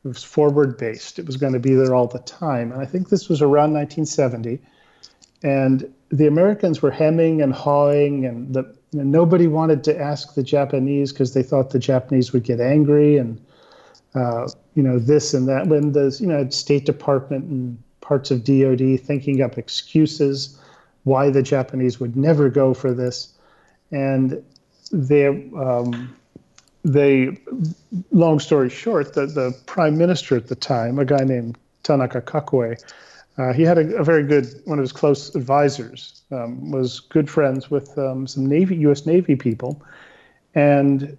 It 0.04 0.08
was 0.08 0.22
forward 0.22 0.78
based. 0.78 1.18
It 1.18 1.26
was 1.26 1.36
going 1.36 1.52
to 1.52 1.58
be 1.58 1.74
there 1.74 1.94
all 1.94 2.06
the 2.06 2.20
time. 2.20 2.72
And 2.72 2.80
I 2.80 2.84
think 2.84 3.08
this 3.08 3.28
was 3.28 3.42
around 3.42 3.72
1970. 3.72 4.60
And 5.42 5.92
the 6.10 6.26
Americans 6.26 6.82
were 6.82 6.90
hemming 6.90 7.42
and 7.42 7.52
hawing, 7.52 8.24
and 8.24 8.54
the, 8.54 8.62
know, 8.92 9.02
nobody 9.04 9.46
wanted 9.46 9.84
to 9.84 9.98
ask 9.98 10.34
the 10.34 10.42
Japanese 10.42 11.12
because 11.12 11.34
they 11.34 11.42
thought 11.42 11.70
the 11.70 11.78
Japanese 11.78 12.32
would 12.32 12.44
get 12.44 12.60
angry 12.60 13.18
and, 13.18 13.40
uh, 14.14 14.48
you 14.74 14.82
know, 14.82 14.98
this 14.98 15.34
and 15.34 15.48
that. 15.48 15.66
When 15.66 15.92
the, 15.92 16.16
you 16.20 16.26
know, 16.26 16.48
State 16.48 16.86
Department 16.86 17.44
and 17.44 17.78
parts 18.00 18.30
of 18.30 18.44
DOD 18.44 18.98
thinking 19.00 19.42
up 19.42 19.58
excuses 19.58 20.58
why 21.04 21.30
the 21.30 21.42
Japanese 21.42 22.00
would 22.00 22.16
never 22.16 22.48
go 22.48 22.72
for 22.72 22.92
this. 22.92 23.32
And 23.90 24.42
they, 24.90 25.26
um, 25.26 26.16
they, 26.88 27.38
long 28.10 28.40
story 28.40 28.70
short, 28.70 29.12
the, 29.14 29.26
the 29.26 29.56
prime 29.66 29.98
minister 29.98 30.36
at 30.36 30.48
the 30.48 30.54
time, 30.54 30.98
a 30.98 31.04
guy 31.04 31.22
named 31.24 31.58
Tanaka 31.82 32.22
Kakuei, 32.22 32.82
uh, 33.36 33.52
he 33.52 33.62
had 33.62 33.78
a, 33.78 33.96
a, 33.96 34.04
very 34.04 34.24
good, 34.24 34.46
one 34.64 34.78
of 34.78 34.82
his 34.82 34.92
close 34.92 35.34
advisors, 35.34 36.22
um, 36.32 36.70
was 36.70 37.00
good 37.00 37.30
friends 37.30 37.70
with 37.70 37.96
um, 37.98 38.26
some 38.26 38.46
Navy, 38.46 38.76
U.S. 38.78 39.06
Navy 39.06 39.36
people, 39.36 39.80
and 40.54 41.16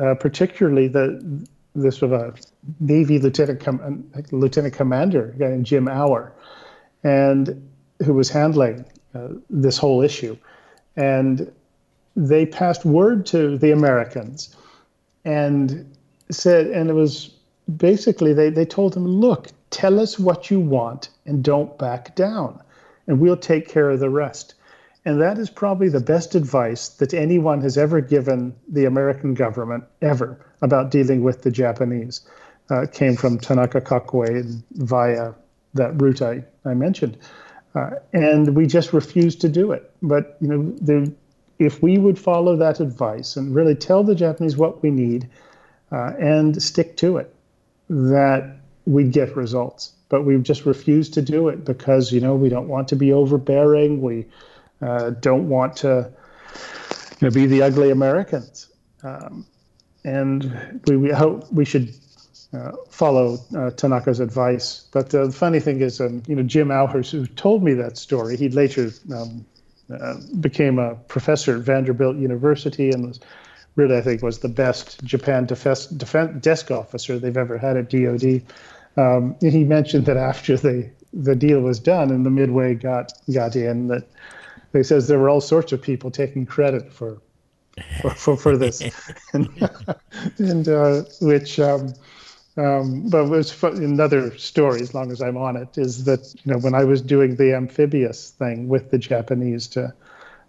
uh, 0.00 0.14
particularly 0.14 0.88
the 0.88 1.46
this 1.76 1.98
sort 1.98 2.12
of 2.12 2.20
a 2.20 2.34
Navy 2.80 3.18
lieutenant 3.18 3.60
com- 3.60 4.08
lieutenant 4.30 4.74
commander, 4.74 5.32
a 5.34 5.38
guy 5.38 5.48
named 5.48 5.66
Jim 5.66 5.88
Auer, 5.88 6.32
and 7.02 7.68
who 8.04 8.14
was 8.14 8.30
handling 8.30 8.84
uh, 9.14 9.28
this 9.50 9.76
whole 9.76 10.02
issue, 10.02 10.36
and 10.96 11.52
they 12.16 12.46
passed 12.46 12.84
word 12.84 13.26
to 13.26 13.58
the 13.58 13.70
Americans 13.70 14.56
and 15.24 15.94
said, 16.30 16.66
and 16.66 16.90
it 16.90 16.94
was 16.94 17.30
basically 17.76 18.32
they, 18.32 18.50
they 18.50 18.64
told 18.64 18.96
him, 18.96 19.06
look, 19.06 19.48
tell 19.70 19.98
us 20.00 20.18
what 20.18 20.50
you 20.50 20.60
want 20.60 21.08
and 21.26 21.42
don't 21.42 21.76
back 21.78 22.14
down, 22.14 22.60
and 23.06 23.20
we'll 23.20 23.36
take 23.36 23.68
care 23.68 23.90
of 23.90 24.00
the 24.00 24.10
rest. 24.10 24.54
And 25.06 25.20
that 25.20 25.38
is 25.38 25.50
probably 25.50 25.88
the 25.90 26.00
best 26.00 26.34
advice 26.34 26.88
that 26.88 27.12
anyone 27.12 27.60
has 27.60 27.76
ever 27.76 28.00
given 28.00 28.54
the 28.68 28.86
American 28.86 29.34
government 29.34 29.84
ever 30.00 30.38
about 30.62 30.90
dealing 30.90 31.22
with 31.22 31.42
the 31.42 31.50
Japanese. 31.50 32.22
Uh, 32.70 32.86
came 32.90 33.14
from 33.14 33.38
Tanaka 33.38 33.82
Kakuei 33.82 34.62
via 34.72 35.32
that 35.74 36.00
route 36.00 36.22
I, 36.22 36.42
I 36.64 36.72
mentioned. 36.72 37.18
Uh, 37.74 37.90
and 38.14 38.56
we 38.56 38.66
just 38.66 38.94
refused 38.94 39.42
to 39.42 39.48
do 39.50 39.72
it. 39.72 39.90
But 40.00 40.38
you 40.40 40.48
know, 40.48 40.70
the, 40.80 41.12
if 41.58 41.82
we 41.82 41.98
would 41.98 42.18
follow 42.18 42.56
that 42.56 42.80
advice 42.80 43.36
and 43.36 43.54
really 43.54 43.74
tell 43.74 44.02
the 44.02 44.14
Japanese 44.14 44.56
what 44.56 44.82
we 44.82 44.90
need 44.90 45.28
uh, 45.92 46.12
and 46.18 46.60
stick 46.62 46.96
to 46.98 47.18
it, 47.18 47.34
that 47.88 48.56
we'd 48.86 49.12
get 49.12 49.36
results. 49.36 49.92
But 50.08 50.22
we've 50.22 50.42
just 50.42 50.66
refused 50.66 51.14
to 51.14 51.22
do 51.22 51.48
it 51.48 51.64
because 51.64 52.12
you 52.12 52.20
know 52.20 52.34
we 52.34 52.48
don't 52.48 52.68
want 52.68 52.88
to 52.88 52.96
be 52.96 53.12
overbearing. 53.12 54.00
We 54.00 54.26
uh, 54.82 55.10
don't 55.10 55.48
want 55.48 55.76
to 55.78 56.12
you 57.20 57.28
know, 57.28 57.30
be 57.30 57.46
the 57.46 57.62
ugly 57.62 57.90
Americans. 57.90 58.68
Um, 59.02 59.46
and 60.04 60.80
we, 60.86 60.96
we 60.96 61.10
hope 61.10 61.50
we 61.52 61.64
should 61.64 61.94
uh, 62.52 62.72
follow 62.88 63.34
uh, 63.34 63.70
Tanaka's 63.70 64.20
advice. 64.20 64.86
But 64.92 65.10
the 65.10 65.30
funny 65.32 65.60
thing 65.60 65.80
is, 65.80 66.00
um, 66.00 66.22
you 66.26 66.36
know, 66.36 66.42
Jim 66.42 66.68
Auers, 66.68 67.10
who 67.10 67.26
told 67.26 67.62
me 67.62 67.74
that 67.74 67.96
story, 67.96 68.36
he 68.36 68.48
later 68.48 68.90
um, 69.14 69.44
uh, 69.92 70.14
became 70.40 70.78
a 70.78 70.94
professor 70.94 71.56
at 71.56 71.62
Vanderbilt 71.62 72.16
University 72.16 72.90
and 72.90 73.08
was 73.08 73.20
really, 73.76 73.96
I 73.96 74.00
think, 74.00 74.22
was 74.22 74.38
the 74.38 74.48
best 74.48 75.02
Japan 75.04 75.46
defense, 75.46 75.86
defense 75.86 76.42
desk 76.42 76.70
officer 76.70 77.18
they've 77.18 77.36
ever 77.36 77.58
had 77.58 77.76
at 77.76 77.90
DoD. 77.90 78.42
Um, 78.96 79.36
he 79.40 79.64
mentioned 79.64 80.06
that 80.06 80.16
after 80.16 80.56
the 80.56 80.90
the 81.12 81.36
deal 81.36 81.60
was 81.60 81.78
done 81.78 82.10
and 82.10 82.26
the 82.26 82.30
Midway 82.30 82.74
got 82.74 83.12
got 83.32 83.56
in, 83.56 83.88
that 83.88 84.04
he 84.72 84.82
says 84.82 85.06
there 85.06 85.18
were 85.18 85.28
all 85.28 85.40
sorts 85.40 85.72
of 85.72 85.80
people 85.82 86.10
taking 86.10 86.46
credit 86.46 86.92
for 86.92 87.20
for, 88.00 88.10
for, 88.10 88.36
for 88.36 88.56
this, 88.56 88.82
and, 89.32 89.48
and 90.38 90.68
uh, 90.68 91.02
which. 91.20 91.58
Um, 91.58 91.94
um, 92.56 93.08
but 93.08 93.26
was 93.26 93.62
another 93.62 94.36
story, 94.38 94.80
as 94.80 94.94
long 94.94 95.10
as 95.10 95.20
I'm 95.20 95.36
on 95.36 95.56
it, 95.56 95.76
is 95.76 96.04
that 96.04 96.34
you 96.44 96.52
know 96.52 96.58
when 96.58 96.74
I 96.74 96.84
was 96.84 97.02
doing 97.02 97.36
the 97.36 97.54
amphibious 97.54 98.30
thing 98.30 98.68
with 98.68 98.90
the 98.90 98.98
Japanese 98.98 99.66
to 99.68 99.92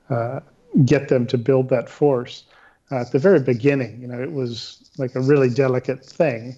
uh, 0.10 0.39
get 0.86 1.10
them 1.10 1.26
to 1.28 1.38
build 1.38 1.70
that 1.70 1.89
force 1.89 2.43
uh, 2.91 2.97
at 2.97 3.12
the 3.12 3.20
very 3.20 3.39
beginning, 3.39 3.99
you 4.01 4.08
know, 4.08 4.22
it 4.22 4.32
was 4.32 4.88
like 4.97 5.16
a 5.16 5.22
really 5.22 5.49
delicate 5.49 6.06
thing, 6.06 6.56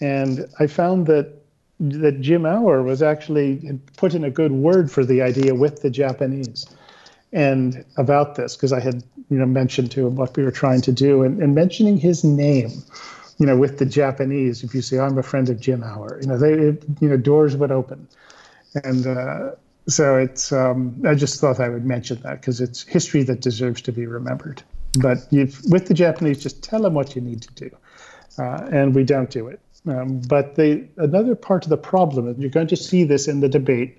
and 0.00 0.46
I 0.58 0.66
found 0.66 1.06
that 1.06 1.34
that 1.78 2.20
Jim 2.20 2.44
Auer 2.44 2.82
was 2.82 3.00
actually 3.00 3.80
put 3.96 4.14
in 4.14 4.24
a 4.24 4.30
good 4.30 4.52
word 4.52 4.90
for 4.90 5.04
the 5.04 5.22
idea 5.22 5.54
with 5.54 5.82
the 5.82 5.90
Japanese 5.90 6.66
and 7.32 7.84
about 7.96 8.34
this 8.34 8.56
because 8.56 8.72
I 8.72 8.80
had 8.80 9.04
you 9.30 9.38
know 9.38 9.46
mentioned 9.46 9.90
to 9.92 10.06
him 10.06 10.16
what 10.16 10.36
we 10.36 10.42
were 10.42 10.50
trying 10.50 10.80
to 10.82 10.92
do 10.92 11.22
and, 11.22 11.40
and 11.40 11.54
mentioning 11.54 11.96
his 11.96 12.24
name 12.24 12.82
you 13.40 13.46
know 13.46 13.56
with 13.56 13.78
the 13.78 13.86
Japanese 13.86 14.62
if 14.62 14.74
you 14.74 14.82
say 14.82 14.98
I'm 14.98 15.18
a 15.18 15.22
friend 15.22 15.48
of 15.48 15.58
Jim 15.58 15.82
Auer 15.82 16.20
you 16.20 16.28
know 16.28 16.38
they 16.38 16.52
it, 16.52 16.84
you 17.00 17.08
know 17.08 17.16
doors 17.16 17.56
would 17.56 17.72
open. 17.72 18.06
And 18.84 19.06
uh, 19.06 19.50
so 19.88 20.16
it's 20.16 20.52
um, 20.52 21.02
I 21.04 21.14
just 21.14 21.40
thought 21.40 21.58
I 21.58 21.68
would 21.68 21.84
mention 21.84 22.20
that 22.20 22.40
because 22.40 22.60
it's 22.60 22.82
history 22.84 23.24
that 23.24 23.40
deserves 23.40 23.82
to 23.82 23.92
be 23.92 24.06
remembered. 24.06 24.62
But 25.00 25.18
you 25.30 25.48
with 25.68 25.86
the 25.86 25.94
Japanese 25.94 26.40
just 26.40 26.62
tell 26.62 26.82
them 26.82 26.94
what 26.94 27.16
you 27.16 27.22
need 27.22 27.42
to 27.42 27.52
do 27.54 27.76
uh, 28.38 28.68
and 28.70 28.94
we 28.94 29.04
don't 29.04 29.30
do 29.30 29.48
it. 29.48 29.60
Um, 29.86 30.20
but 30.28 30.56
the 30.56 30.86
another 30.98 31.34
part 31.34 31.64
of 31.64 31.70
the 31.70 31.78
problem 31.78 32.28
and 32.28 32.38
you're 32.38 32.50
going 32.50 32.68
to 32.68 32.76
see 32.76 33.04
this 33.04 33.26
in 33.26 33.40
the 33.40 33.48
debate 33.48 33.98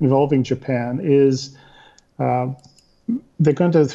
involving 0.00 0.44
Japan 0.44 1.00
is 1.02 1.56
uh, 2.20 2.48
they're 3.40 3.52
going 3.52 3.72
to 3.72 3.92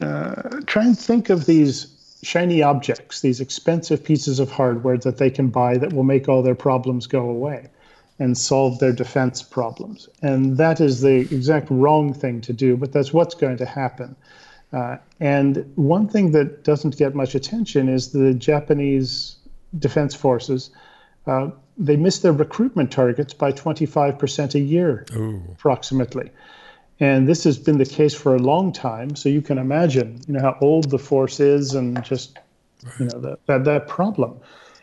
uh, 0.00 0.60
try 0.66 0.84
and 0.84 0.98
think 0.98 1.30
of 1.30 1.46
these 1.46 1.97
shiny 2.22 2.62
objects, 2.62 3.20
these 3.20 3.40
expensive 3.40 4.02
pieces 4.02 4.40
of 4.40 4.50
hardware 4.50 4.98
that 4.98 5.18
they 5.18 5.30
can 5.30 5.48
buy 5.48 5.78
that 5.78 5.92
will 5.92 6.02
make 6.04 6.28
all 6.28 6.42
their 6.42 6.54
problems 6.54 7.06
go 7.06 7.28
away 7.28 7.68
and 8.18 8.36
solve 8.36 8.78
their 8.78 8.92
defense 8.92 9.42
problems. 9.42 10.08
And 10.22 10.56
that 10.56 10.80
is 10.80 11.00
the 11.00 11.20
exact 11.20 11.68
wrong 11.70 12.12
thing 12.12 12.40
to 12.42 12.52
do, 12.52 12.76
but 12.76 12.92
that's 12.92 13.12
what's 13.12 13.34
going 13.34 13.58
to 13.58 13.66
happen. 13.66 14.16
Uh, 14.72 14.96
and 15.20 15.70
one 15.76 16.08
thing 16.08 16.32
that 16.32 16.64
doesn't 16.64 16.96
get 16.96 17.14
much 17.14 17.34
attention 17.34 17.88
is 17.88 18.12
the 18.12 18.34
Japanese 18.34 19.36
defense 19.78 20.14
forces. 20.14 20.70
Uh, 21.26 21.50
they 21.76 21.96
miss 21.96 22.18
their 22.18 22.32
recruitment 22.32 22.90
targets 22.90 23.32
by 23.32 23.52
25% 23.52 24.54
a 24.54 24.58
year, 24.58 25.06
Ooh. 25.14 25.42
approximately. 25.52 26.30
And 27.00 27.28
this 27.28 27.44
has 27.44 27.58
been 27.58 27.78
the 27.78 27.86
case 27.86 28.14
for 28.14 28.34
a 28.34 28.38
long 28.38 28.72
time. 28.72 29.14
So 29.14 29.28
you 29.28 29.40
can 29.42 29.58
imagine, 29.58 30.20
you 30.26 30.34
know, 30.34 30.40
how 30.40 30.58
old 30.60 30.90
the 30.90 30.98
force 30.98 31.38
is 31.38 31.74
and 31.74 32.02
just, 32.04 32.38
you 32.98 33.06
know, 33.06 33.20
the, 33.20 33.38
that, 33.46 33.64
that 33.64 33.88
problem. 33.88 34.38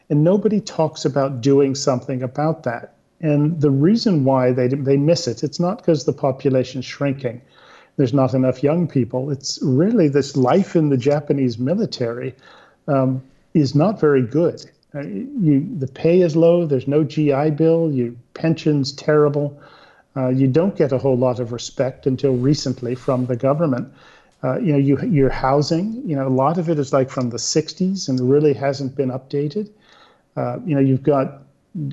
And 0.09 0.23
nobody 0.23 0.61
talks 0.61 1.03
about 1.03 1.41
doing 1.41 1.75
something 1.75 2.23
about 2.23 2.63
that. 2.63 2.95
And 3.21 3.59
the 3.59 3.71
reason 3.71 4.23
why 4.23 4.51
they, 4.51 4.67
they 4.67 4.97
miss 4.97 5.27
it, 5.27 5.43
it's 5.43 5.59
not 5.59 5.77
because 5.77 6.05
the 6.05 6.13
population 6.13 6.79
is 6.79 6.85
shrinking. 6.85 7.41
There's 7.97 8.13
not 8.13 8.33
enough 8.33 8.61
young 8.61 8.87
people. 8.87 9.31
It's 9.31 9.59
really 9.61 10.07
this 10.09 10.35
life 10.35 10.75
in 10.75 10.89
the 10.89 10.97
Japanese 10.97 11.57
military 11.57 12.35
um, 12.87 13.23
is 13.53 13.73
not 13.73 13.99
very 13.99 14.21
good. 14.21 14.69
Uh, 14.93 15.01
you, 15.01 15.67
the 15.77 15.87
pay 15.87 16.21
is 16.21 16.35
low. 16.35 16.65
There's 16.65 16.87
no 16.87 17.03
GI 17.03 17.51
Bill. 17.51 17.91
Your 17.91 18.13
pension's 18.33 18.91
terrible. 18.91 19.59
Uh, 20.17 20.29
you 20.29 20.47
don't 20.47 20.75
get 20.75 20.91
a 20.91 20.97
whole 20.97 21.17
lot 21.17 21.39
of 21.39 21.51
respect 21.51 22.07
until 22.07 22.35
recently 22.35 22.95
from 22.95 23.25
the 23.25 23.35
government. 23.35 23.91
Uh, 24.43 24.59
you 24.59 24.71
know, 24.71 24.77
you, 24.77 24.99
your 25.01 25.29
housing, 25.29 26.01
you 26.07 26.15
know, 26.15 26.27
a 26.27 26.29
lot 26.29 26.57
of 26.57 26.69
it 26.69 26.77
is 26.77 26.93
like 26.93 27.09
from 27.09 27.29
the 27.29 27.37
60s 27.37 28.07
and 28.07 28.19
really 28.19 28.53
hasn't 28.53 28.95
been 28.95 29.09
updated. 29.09 29.69
Uh, 30.37 30.59
you 30.65 30.75
know, 30.75 30.81
you've 30.81 31.03
got 31.03 31.41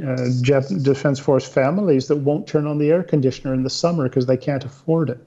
uh, 0.06 0.28
Defense 0.42 1.18
Force 1.18 1.48
families 1.48 2.08
that 2.08 2.16
won't 2.16 2.46
turn 2.46 2.66
on 2.66 2.78
the 2.78 2.90
air 2.90 3.02
conditioner 3.02 3.54
in 3.54 3.62
the 3.62 3.70
summer 3.70 4.08
because 4.08 4.26
they 4.26 4.36
can't 4.36 4.64
afford 4.64 5.10
it. 5.10 5.26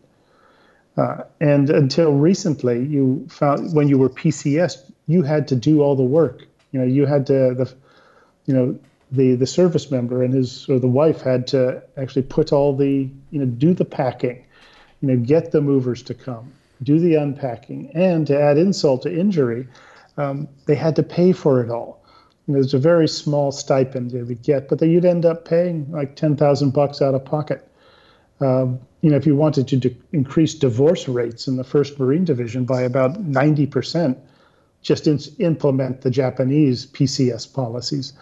Uh, 0.97 1.23
and 1.41 1.69
until 1.69 2.13
recently, 2.13 2.85
you 2.85 3.25
found 3.29 3.73
when 3.73 3.89
you 3.89 3.97
were 3.97 4.09
PCS, 4.09 4.91
you 5.07 5.23
had 5.23 5.47
to 5.49 5.55
do 5.55 5.81
all 5.81 5.95
the 5.95 6.03
work. 6.03 6.47
You 6.71 6.79
know, 6.79 6.85
you 6.85 7.05
had 7.05 7.27
to 7.27 7.53
the, 7.53 7.73
you 8.45 8.53
know, 8.53 8.79
the 9.11 9.35
the 9.35 9.47
service 9.47 9.91
member 9.91 10.23
and 10.23 10.33
his 10.33 10.67
or 10.69 10.79
the 10.79 10.87
wife 10.87 11.21
had 11.21 11.47
to 11.47 11.81
actually 11.97 12.23
put 12.23 12.51
all 12.51 12.75
the 12.75 13.09
you 13.31 13.39
know 13.39 13.45
do 13.45 13.73
the 13.73 13.85
packing, 13.85 14.45
you 15.01 15.07
know 15.07 15.17
get 15.17 15.51
the 15.51 15.61
movers 15.61 16.01
to 16.03 16.13
come, 16.13 16.51
do 16.83 16.99
the 16.99 17.15
unpacking, 17.15 17.91
and 17.93 18.27
to 18.27 18.39
add 18.39 18.57
insult 18.57 19.03
to 19.03 19.15
injury, 19.15 19.67
um, 20.17 20.47
they 20.65 20.75
had 20.75 20.95
to 20.95 21.03
pay 21.03 21.31
for 21.31 21.63
it 21.63 21.69
all. 21.69 22.03
You 22.47 22.53
know, 22.53 22.59
there's 22.59 22.73
a 22.73 22.79
very 22.79 23.07
small 23.07 23.51
stipend 23.51 24.11
they 24.11 24.21
would 24.21 24.43
get, 24.43 24.69
but 24.69 24.79
then 24.79 24.91
you'd 24.91 25.05
end 25.05 25.25
up 25.25 25.45
paying 25.45 25.91
like 25.91 26.15
ten 26.15 26.35
thousand 26.35 26.71
bucks 26.71 27.01
out 27.01 27.15
of 27.15 27.25
pocket. 27.25 27.67
Um, 28.41 28.79
you 29.01 29.11
know, 29.11 29.17
if 29.17 29.25
you 29.25 29.35
wanted 29.35 29.67
to 29.67 29.95
increase 30.11 30.55
divorce 30.55 31.07
rates 31.07 31.47
in 31.47 31.57
the 31.57 31.63
First 31.63 31.99
Marine 31.99 32.25
Division 32.25 32.65
by 32.65 32.81
about 32.81 33.19
ninety 33.19 33.65
percent, 33.67 34.17
just 34.81 35.07
in- 35.07 35.19
implement 35.39 36.01
the 36.01 36.11
Japanese 36.11 36.85
PCS 36.87 37.51
policies. 37.53 38.13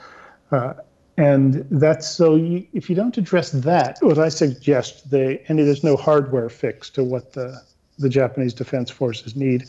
Uh, 0.52 0.74
and 1.18 1.66
that's 1.70 2.10
so 2.10 2.36
you, 2.36 2.66
if 2.74 2.90
you 2.90 2.96
don't 2.96 3.18
address 3.18 3.52
that, 3.52 3.98
what 4.02 4.18
I 4.18 4.30
suggest, 4.30 5.12
they, 5.12 5.44
and 5.48 5.60
there's 5.60 5.84
no 5.84 5.96
hardware 5.96 6.50
fix 6.50 6.90
to 6.92 7.04
what 7.04 7.34
the, 7.34 7.62
the 8.00 8.10
Japanese 8.10 8.54
Defense 8.54 8.90
Forces 8.90 9.36
need. 9.36 9.66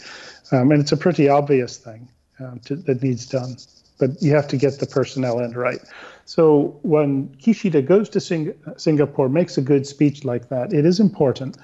Um, 0.52 0.70
and 0.70 0.80
it's 0.80 0.92
a 0.92 0.96
pretty 0.96 1.28
obvious 1.28 1.76
thing 1.76 2.08
um, 2.40 2.60
to, 2.60 2.76
that 2.76 3.02
needs 3.02 3.26
done, 3.26 3.56
but 3.98 4.10
you 4.22 4.34
have 4.34 4.48
to 4.48 4.56
get 4.56 4.78
the 4.78 4.86
personnel 4.86 5.40
in 5.40 5.52
right. 5.52 5.80
So 6.24 6.78
when 6.82 7.28
Kishida 7.36 7.84
goes 7.86 8.08
to 8.10 8.20
Sing- 8.20 8.54
Singapore, 8.78 9.28
makes 9.28 9.58
a 9.58 9.62
good 9.62 9.86
speech 9.86 10.24
like 10.24 10.48
that, 10.48 10.72
it 10.72 10.86
is 10.86 10.98
important. 10.98 11.58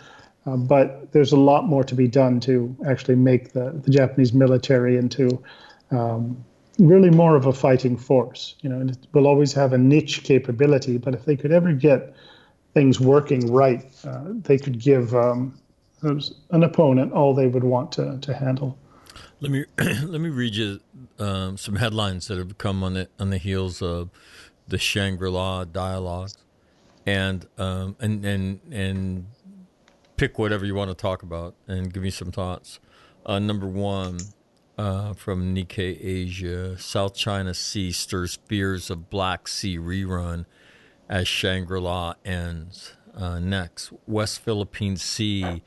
Uh, 0.47 0.57
but 0.57 1.13
there's 1.13 1.33
a 1.33 1.39
lot 1.39 1.67
more 1.67 1.85
to 1.85 1.95
be 1.95 2.09
done 2.09 2.41
to 2.41 2.75
actually 2.87 3.15
make 3.15 3.53
the, 3.53 3.79
the 3.85 3.91
Japanese 3.91 4.33
military 4.33 4.97
into 4.97 5.43
um, 5.91 6.45
really 6.81 7.11
more 7.11 7.37
of 7.37 7.47
a 7.47 7.53
fighting 7.53 7.97
force, 7.97 8.57
you 8.63 8.69
know, 8.69 8.81
and 8.81 8.91
it 8.91 8.99
will 9.13 9.27
always 9.27 9.53
have 9.53 9.73
a 9.73 9.79
niche 9.79 10.25
capability. 10.25 10.99
But 10.99 11.15
if 11.15 11.25
they 11.25 11.37
could 11.37 11.53
ever 11.53 11.73
get 11.73 12.15
things 12.75 13.01
working 13.01 13.53
right, 13.53 13.85
uh, 14.05 14.25
they 14.27 14.59
could 14.59 14.79
give 14.79 15.15
um, 15.15 15.59
an 16.03 16.63
opponent 16.63 17.13
all 17.13 17.35
they 17.35 17.47
would 17.47 17.65
want 17.65 17.93
to, 17.93 18.19
to 18.21 18.35
handle. 18.35 18.79
Let 19.41 19.51
me 19.51 19.65
let 19.79 20.21
me 20.21 20.29
read 20.29 20.55
you 20.55 20.81
um, 21.19 21.57
some 21.57 21.77
headlines 21.77 22.29
that 22.29 22.39
have 22.39 22.59
come 22.59 22.83
on 22.83 22.95
the 22.95 23.09
on 23.19 23.31
the 23.31 23.39
heels 23.39 23.83
of 23.83 24.11
the 24.69 24.79
Shangri 24.79 25.31
La 25.31 25.65
dialogue, 25.65 26.31
and 27.07 27.47
um, 27.59 27.97
and 28.01 28.25
and 28.25 28.61
and 28.71 29.27
pick 30.17 30.39
whatever 30.39 30.67
you 30.67 30.75
want 30.75 30.91
to 30.91 30.95
talk 30.95 31.23
about 31.23 31.55
and 31.67 31.93
give 31.93 32.03
me 32.03 32.11
some 32.11 32.31
thoughts. 32.31 32.79
Uh, 33.25 33.39
number 33.39 33.67
one, 33.67 34.19
uh, 34.81 35.13
from 35.13 35.55
Nikkei 35.55 36.03
Asia. 36.03 36.79
South 36.79 37.15
China 37.15 37.53
Sea 37.53 37.93
stirs 37.93 38.39
fears 38.47 38.89
of 38.89 39.11
Black 39.11 39.47
Sea 39.47 39.77
rerun 39.77 40.47
as 41.07 41.29
Shangri 41.29 41.81
La 41.81 42.15
ends. 42.25 42.95
Uh, 43.15 43.39
next, 43.39 43.93
West 44.07 44.41
Philippine 44.41 44.97
Sea, 44.97 45.63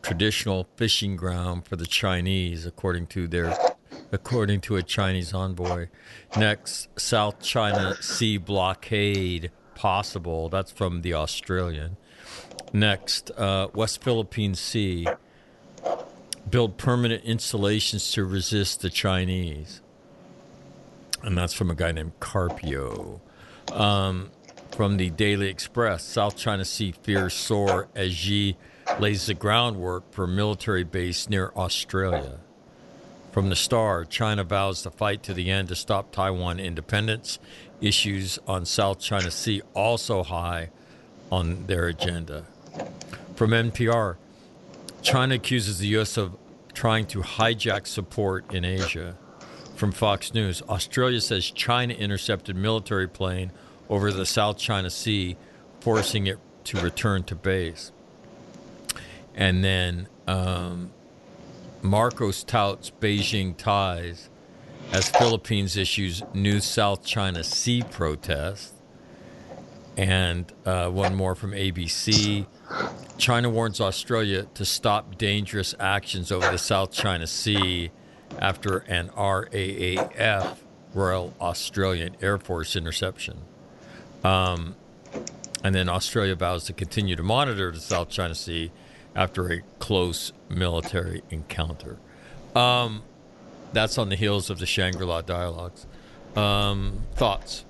traditional 0.00 0.66
fishing 0.76 1.14
ground 1.14 1.66
for 1.66 1.76
the 1.76 1.86
Chinese, 1.86 2.64
according 2.64 3.06
to 3.08 3.28
their 3.28 3.54
according 4.10 4.62
to 4.62 4.76
a 4.76 4.82
Chinese 4.82 5.34
envoy. 5.34 5.88
Next, 6.34 6.88
South 6.98 7.42
China 7.42 8.00
Sea 8.00 8.38
blockade 8.38 9.50
possible. 9.74 10.48
That's 10.48 10.72
from 10.72 11.02
the 11.02 11.12
Australian. 11.12 11.98
Next, 12.72 13.30
uh, 13.36 13.68
West 13.74 14.02
Philippine 14.02 14.54
Sea 14.54 15.06
build 16.54 16.76
permanent 16.76 17.24
installations 17.24 18.12
to 18.12 18.24
resist 18.24 18.80
the 18.80 18.88
Chinese. 18.88 19.80
And 21.24 21.36
that's 21.36 21.52
from 21.52 21.68
a 21.68 21.74
guy 21.74 21.90
named 21.90 22.12
Carpio. 22.20 23.20
Um, 23.72 24.30
from 24.70 24.96
the 24.96 25.10
Daily 25.10 25.48
Express, 25.48 26.04
South 26.04 26.36
China 26.36 26.64
Sea 26.64 26.92
fears 27.02 27.34
soar 27.34 27.88
as 27.96 28.12
Xi 28.12 28.56
lays 29.00 29.26
the 29.26 29.34
groundwork 29.34 30.04
for 30.12 30.26
a 30.26 30.28
military 30.28 30.84
base 30.84 31.28
near 31.28 31.50
Australia. 31.56 32.38
From 33.32 33.48
the 33.48 33.56
Star, 33.56 34.04
China 34.04 34.44
vows 34.44 34.82
to 34.82 34.92
fight 34.92 35.24
to 35.24 35.34
the 35.34 35.50
end 35.50 35.66
to 35.70 35.74
stop 35.74 36.12
Taiwan 36.12 36.60
independence. 36.60 37.40
Issues 37.80 38.38
on 38.46 38.64
South 38.64 39.00
China 39.00 39.32
Sea 39.32 39.60
also 39.74 40.22
high 40.22 40.70
on 41.32 41.66
their 41.66 41.88
agenda. 41.88 42.44
From 43.34 43.50
NPR, 43.50 44.18
China 45.02 45.34
accuses 45.34 45.80
the 45.80 45.88
U.S. 45.88 46.16
of 46.16 46.36
trying 46.74 47.06
to 47.06 47.20
hijack 47.20 47.86
support 47.86 48.52
in 48.52 48.64
Asia. 48.64 49.16
From 49.76 49.92
Fox 49.92 50.34
News, 50.34 50.62
Australia 50.68 51.20
says 51.20 51.50
China 51.50 51.94
intercepted 51.94 52.54
military 52.56 53.08
plane 53.08 53.50
over 53.88 54.12
the 54.12 54.26
South 54.26 54.58
China 54.58 54.90
Sea, 54.90 55.36
forcing 55.80 56.26
it 56.26 56.38
to 56.64 56.80
return 56.80 57.22
to 57.24 57.34
base. 57.34 57.92
And 59.34 59.64
then 59.64 60.08
um, 60.26 60.92
Marcos 61.82 62.44
touts 62.44 62.90
Beijing 63.00 63.56
ties 63.56 64.30
as 64.92 65.08
Philippines 65.08 65.76
issues 65.76 66.22
new 66.32 66.60
South 66.60 67.04
China 67.04 67.42
Sea 67.42 67.82
protest. 67.90 68.74
And 69.96 70.52
uh, 70.64 70.90
one 70.90 71.14
more 71.14 71.34
from 71.34 71.52
ABC. 71.52 72.46
China 73.16 73.48
warns 73.48 73.80
Australia 73.80 74.46
to 74.54 74.64
stop 74.64 75.16
dangerous 75.16 75.74
actions 75.78 76.32
over 76.32 76.50
the 76.50 76.58
South 76.58 76.90
China 76.92 77.26
Sea 77.26 77.90
after 78.38 78.78
an 78.78 79.10
RAAF, 79.10 80.56
Royal 80.92 81.32
Australian 81.40 82.16
Air 82.20 82.38
Force 82.38 82.74
interception. 82.74 83.42
Um, 84.24 84.74
and 85.62 85.74
then 85.74 85.88
Australia 85.88 86.34
vows 86.34 86.64
to 86.64 86.72
continue 86.72 87.16
to 87.16 87.22
monitor 87.22 87.70
the 87.70 87.80
South 87.80 88.10
China 88.10 88.34
Sea 88.34 88.72
after 89.14 89.52
a 89.52 89.62
close 89.78 90.32
military 90.48 91.22
encounter. 91.30 91.98
Um, 92.54 93.02
that's 93.72 93.98
on 93.98 94.08
the 94.08 94.16
heels 94.16 94.50
of 94.50 94.58
the 94.58 94.66
Shangri 94.66 95.06
La 95.06 95.20
dialogues. 95.22 95.86
Um, 96.36 97.02
thoughts? 97.14 97.64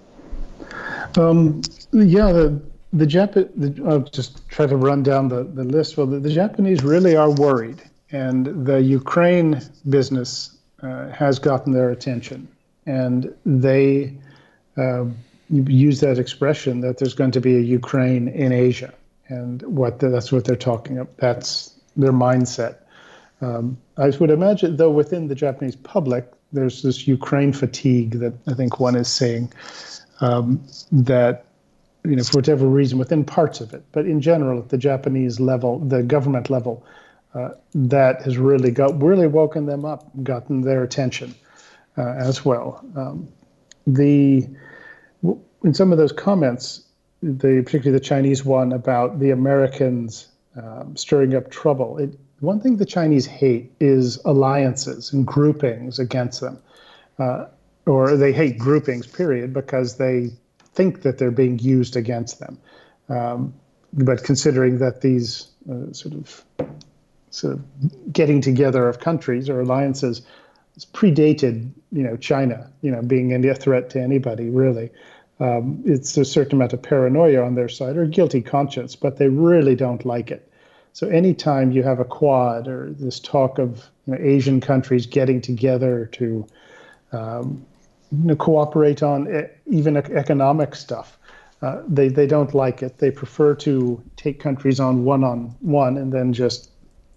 Um, 1.17 1.63
yeah, 1.93 2.33
the 2.33 2.61
the 2.93 3.07
Jap- 3.07 3.89
I'll 3.89 4.01
just 4.01 4.49
try 4.49 4.67
to 4.67 4.77
run 4.77 5.03
down 5.03 5.29
the, 5.29 5.43
the 5.43 5.65
list. 5.65 5.97
Well, 5.97 6.07
the, 6.07 6.21
the 6.21 6.31
Japanese 6.31 6.85
really 6.85 7.17
are 7.17 7.31
worried, 7.31 7.83
and 8.13 8.67
the 8.67 8.81
Ukraine 8.81 9.61
business 9.89 10.57
uh, 10.83 11.09
has 11.09 11.39
gotten 11.39 11.73
their 11.73 11.91
attention, 11.91 12.47
and 12.87 13.35
they 13.45 14.17
uh, 14.77 15.07
use 15.51 16.01
that 16.01 16.19
expression 16.19 16.81
that 16.81 16.99
there's 16.99 17.15
going 17.15 17.33
to 17.33 17.41
be 17.41 17.57
a 17.57 17.61
Ukraine 17.61 18.29
in 18.29 18.53
Asia, 18.53 18.95
and 19.29 19.63
what 19.63 19.99
the, 19.99 20.09
that's 20.09 20.31
what 20.31 20.45
they're 20.45 20.57
talking 20.57 20.99
about. 20.99 21.17
That's 21.17 21.75
their 21.97 22.13
mindset. 22.13 22.77
Um, 23.41 23.77
I 23.99 24.11
would 24.11 24.31
imagine, 24.31 24.77
though, 24.77 24.91
within 24.91 25.29
the 25.29 25.35
Japanese 25.35 25.77
public, 25.77 26.31
there's 26.53 26.83
this 26.83 27.09
Ukraine 27.09 27.53
fatigue 27.53 28.13
that 28.21 28.35
I 28.47 28.55
think 28.55 28.79
one 28.79 28.95
is 28.95 29.09
saying 29.09 29.53
um, 30.25 30.65
that 30.91 31.47
you 32.05 32.17
know, 32.17 32.23
for 32.23 32.39
whatever 32.39 32.67
reason, 32.67 32.99
within 32.99 33.25
parts 33.25 33.61
of 33.61 33.73
it. 33.73 33.83
But 33.93 34.07
in 34.07 34.21
general, 34.21 34.59
at 34.59 34.69
the 34.69 34.79
Japanese 34.79 35.41
level, 35.41 35.79
the 35.79 36.03
government 36.03 36.51
level, 36.51 36.85
uh, 37.35 37.51
that 37.75 38.23
has 38.23 38.37
really 38.39 38.71
got 38.71 39.03
really 39.03 39.27
woken 39.27 39.67
them 39.67 39.85
up, 39.85 40.09
gotten 40.23 40.61
their 40.61 40.83
attention 40.83 41.35
uh, 41.97 42.15
as 42.17 42.45
well. 42.45 42.85
Um, 42.95 43.29
the 43.87 44.47
in 45.65 45.73
some 45.73 45.93
of 45.93 45.99
those 45.99 46.13
comments, 46.13 46.85
the 47.23 47.63
particularly 47.65 47.99
the 47.99 48.05
Chinese 48.05 48.45
one 48.45 48.73
about 48.73 49.19
the 49.19 49.31
Americans 49.31 50.29
um, 50.57 50.97
stirring 50.97 51.35
up 51.35 51.51
trouble. 51.51 51.99
It, 51.99 52.19
one 52.41 52.61
thing 52.61 52.77
the 52.77 52.87
Chinese 52.87 53.27
hate 53.27 53.73
is 53.81 54.19
alliances 54.25 55.13
and 55.13 55.27
groupings 55.27 55.99
against 55.99 56.41
them, 56.41 56.59
uh, 57.19 57.47
or 57.87 58.17
they 58.17 58.33
hate 58.33 58.59
groupings. 58.59 59.07
Period, 59.07 59.53
because 59.53 59.97
they 59.97 60.31
think 60.75 61.03
that 61.03 61.19
they're 61.19 61.31
being 61.31 61.59
used 61.59 61.97
against 61.97 62.41
them. 62.41 62.59
Um, 63.09 63.55
but 63.93 64.25
considering 64.25 64.79
that 64.79 65.01
these 65.01 65.49
uh, 65.71 65.93
sort 65.93 66.15
of 66.15 66.45
sort 67.31 67.55
of 67.55 68.13
getting 68.13 68.41
together 68.41 68.89
of 68.89 69.01
countries 69.01 69.49
or 69.49 69.61
alliances 69.61 70.23
predated, 70.93 71.71
you 71.93 72.03
know, 72.03 72.17
China, 72.17 72.71
you 72.81 72.91
know, 72.91 73.03
being 73.03 73.33
a 73.33 73.55
threat 73.55 73.91
to 73.91 74.01
anybody 74.01 74.51
really. 74.51 74.91
Um, 75.41 75.83
it's 75.85 76.17
a 76.17 76.25
certain 76.25 76.57
amount 76.59 76.73
of 76.73 76.83
paranoia 76.83 77.43
on 77.43 77.55
their 77.55 77.69
side 77.69 77.97
or 77.97 78.07
guilty 78.07 78.41
conscience, 78.41 78.95
but 78.95 79.19
they 79.19 79.29
really 79.29 79.75
don't 79.75 80.05
like 80.05 80.31
it. 80.31 80.49
So 80.93 81.09
anytime 81.09 81.73
you 81.73 81.83
have 81.83 81.99
a 81.99 82.05
quad 82.05 82.69
or 82.69 82.91
this 82.91 83.19
talk 83.19 83.59
of 83.59 83.85
you 84.07 84.15
know, 84.15 84.21
Asian 84.21 84.61
countries 84.61 85.07
getting 85.07 85.41
together 85.41 86.07
to 86.13 86.47
um, 87.11 87.67
you 88.13 88.27
know, 88.27 88.37
cooperate 88.37 89.03
on 89.03 89.49
even 89.67 89.97
economic 89.97 90.75
stuff. 90.75 91.19
Uh, 91.63 91.83
they 91.89 92.09
they 92.09 92.27
don't 92.27 92.55
like 92.55 92.83
it. 92.83 92.99
They 92.99 93.11
prefer 93.11 93.55
to 93.57 94.03
take 94.17 94.39
countries 94.39 94.81
on 94.81 95.05
one 95.05 95.25
on 95.25 95.55
one 95.61 95.97
and 95.97 96.13
then 96.13 96.33
just 96.33 96.71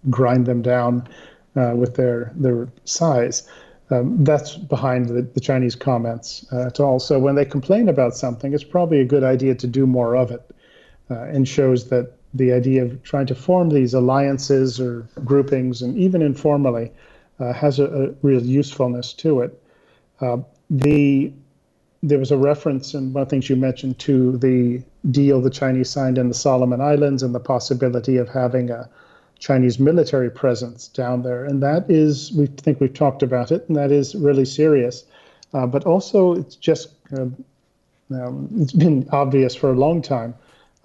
grind 0.08 0.46
them 0.46 0.62
down 0.62 1.06
uh, 1.54 1.72
with 1.74 1.96
their 1.96 2.32
their 2.34 2.68
size. 2.84 3.46
Um, 3.90 4.22
that's 4.22 4.56
behind 4.56 5.08
the, 5.08 5.22
the 5.22 5.40
Chinese 5.40 5.74
comments 5.74 6.46
uh, 6.52 6.66
at 6.66 6.78
all. 6.78 6.98
So 6.98 7.18
when 7.18 7.34
they 7.34 7.44
complain 7.44 7.88
about 7.88 8.14
something, 8.14 8.52
it's 8.52 8.64
probably 8.64 9.00
a 9.00 9.04
good 9.04 9.24
idea 9.24 9.54
to 9.54 9.66
do 9.66 9.86
more 9.86 10.14
of 10.14 10.30
it, 10.30 10.42
uh, 11.10 11.22
and 11.22 11.48
shows 11.48 11.88
that 11.88 12.12
the 12.34 12.52
idea 12.52 12.84
of 12.84 13.02
trying 13.02 13.26
to 13.26 13.34
form 13.34 13.70
these 13.70 13.94
alliances 13.94 14.78
or 14.78 15.08
groupings, 15.24 15.80
and 15.82 15.96
even 15.96 16.20
informally, 16.20 16.92
uh, 17.40 17.52
has 17.52 17.78
a, 17.78 17.86
a, 17.86 18.10
real 18.22 18.42
usefulness 18.42 19.12
to 19.14 19.40
it. 19.40 19.62
The 20.70 21.32
there 22.02 22.18
was 22.18 22.30
a 22.30 22.36
reference 22.36 22.94
in 22.94 23.12
one 23.12 23.22
of 23.22 23.28
the 23.28 23.30
things 23.30 23.50
you 23.50 23.56
mentioned 23.56 23.98
to 23.98 24.36
the 24.38 24.82
deal 25.10 25.40
the 25.40 25.50
Chinese 25.50 25.90
signed 25.90 26.16
in 26.18 26.28
the 26.28 26.34
Solomon 26.34 26.80
Islands 26.80 27.22
and 27.22 27.34
the 27.34 27.40
possibility 27.40 28.18
of 28.18 28.28
having 28.28 28.70
a 28.70 28.88
Chinese 29.38 29.78
military 29.78 30.30
presence 30.30 30.88
down 30.88 31.22
there, 31.22 31.44
and 31.44 31.62
that 31.62 31.90
is 31.90 32.32
we 32.32 32.46
think 32.46 32.80
we've 32.80 32.94
talked 32.94 33.22
about 33.22 33.50
it, 33.50 33.64
and 33.68 33.76
that 33.76 33.90
is 33.90 34.14
really 34.14 34.44
serious. 34.44 35.04
Uh, 35.54 35.66
but 35.66 35.84
also, 35.86 36.34
it's 36.34 36.56
just 36.56 36.88
uh, 37.16 37.26
um, 38.10 38.48
it's 38.60 38.72
been 38.72 39.08
obvious 39.12 39.54
for 39.54 39.70
a 39.70 39.76
long 39.76 40.02
time. 40.02 40.34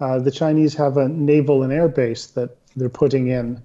Uh, 0.00 0.18
the 0.18 0.30
Chinese 0.30 0.74
have 0.74 0.96
a 0.96 1.08
naval 1.08 1.62
and 1.62 1.72
air 1.72 1.88
base 1.88 2.26
that 2.28 2.56
they're 2.76 2.88
putting 2.88 3.28
in, 3.28 3.60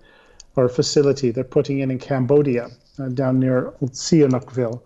or 0.55 0.69
facility 0.69 1.31
they're 1.31 1.43
putting 1.43 1.79
in 1.79 1.91
in 1.91 1.99
Cambodia, 1.99 2.67
uh, 2.99 3.09
down 3.09 3.39
near 3.39 3.73
Sihanoukville, 3.83 4.81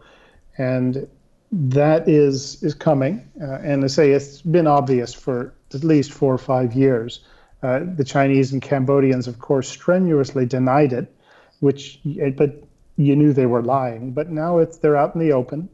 and 0.58 1.08
that 1.54 2.10
is 2.10 2.62
is 2.64 2.74
coming, 2.74 3.30
uh, 3.40 3.60
and 3.62 3.84
I 3.84 3.88
say 3.88 4.12
it's 4.12 4.42
been 4.42 4.66
obvious 4.66 5.14
for 5.14 5.54
at 5.74 5.84
least 5.84 6.12
four 6.12 6.34
or 6.34 6.40
five 6.40 6.74
years. 6.74 7.20
Uh, 7.62 7.82
the 7.96 8.04
Chinese 8.04 8.52
and 8.52 8.62
Cambodians, 8.62 9.28
of 9.28 9.40
course, 9.40 9.70
strenuously 9.70 10.48
denied 10.48 10.94
it, 10.94 11.14
which 11.60 12.00
but 12.36 12.64
you 12.98 13.16
knew 13.16 13.34
they 13.34 13.46
were 13.46 13.62
lying. 13.62 14.12
But 14.14 14.30
now 14.30 14.58
it's 14.58 14.78
they're 14.78 14.98
out 14.98 15.14
in 15.14 15.22
the 15.22 15.32
open, 15.32 15.70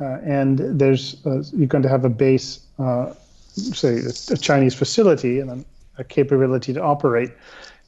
uh, 0.00 0.18
and 0.22 0.58
there's 0.58 1.26
uh, 1.26 1.42
you're 1.52 1.66
going 1.66 1.82
to 1.82 1.88
have 1.88 2.04
a 2.04 2.10
base, 2.10 2.60
uh, 2.78 3.12
say 3.48 3.96
a 4.30 4.36
Chinese 4.36 4.74
facility 4.74 5.40
and 5.40 5.50
a, 5.50 5.64
a, 6.00 6.04
capability 6.04 6.72
to 6.72 6.82
operate 6.82 7.32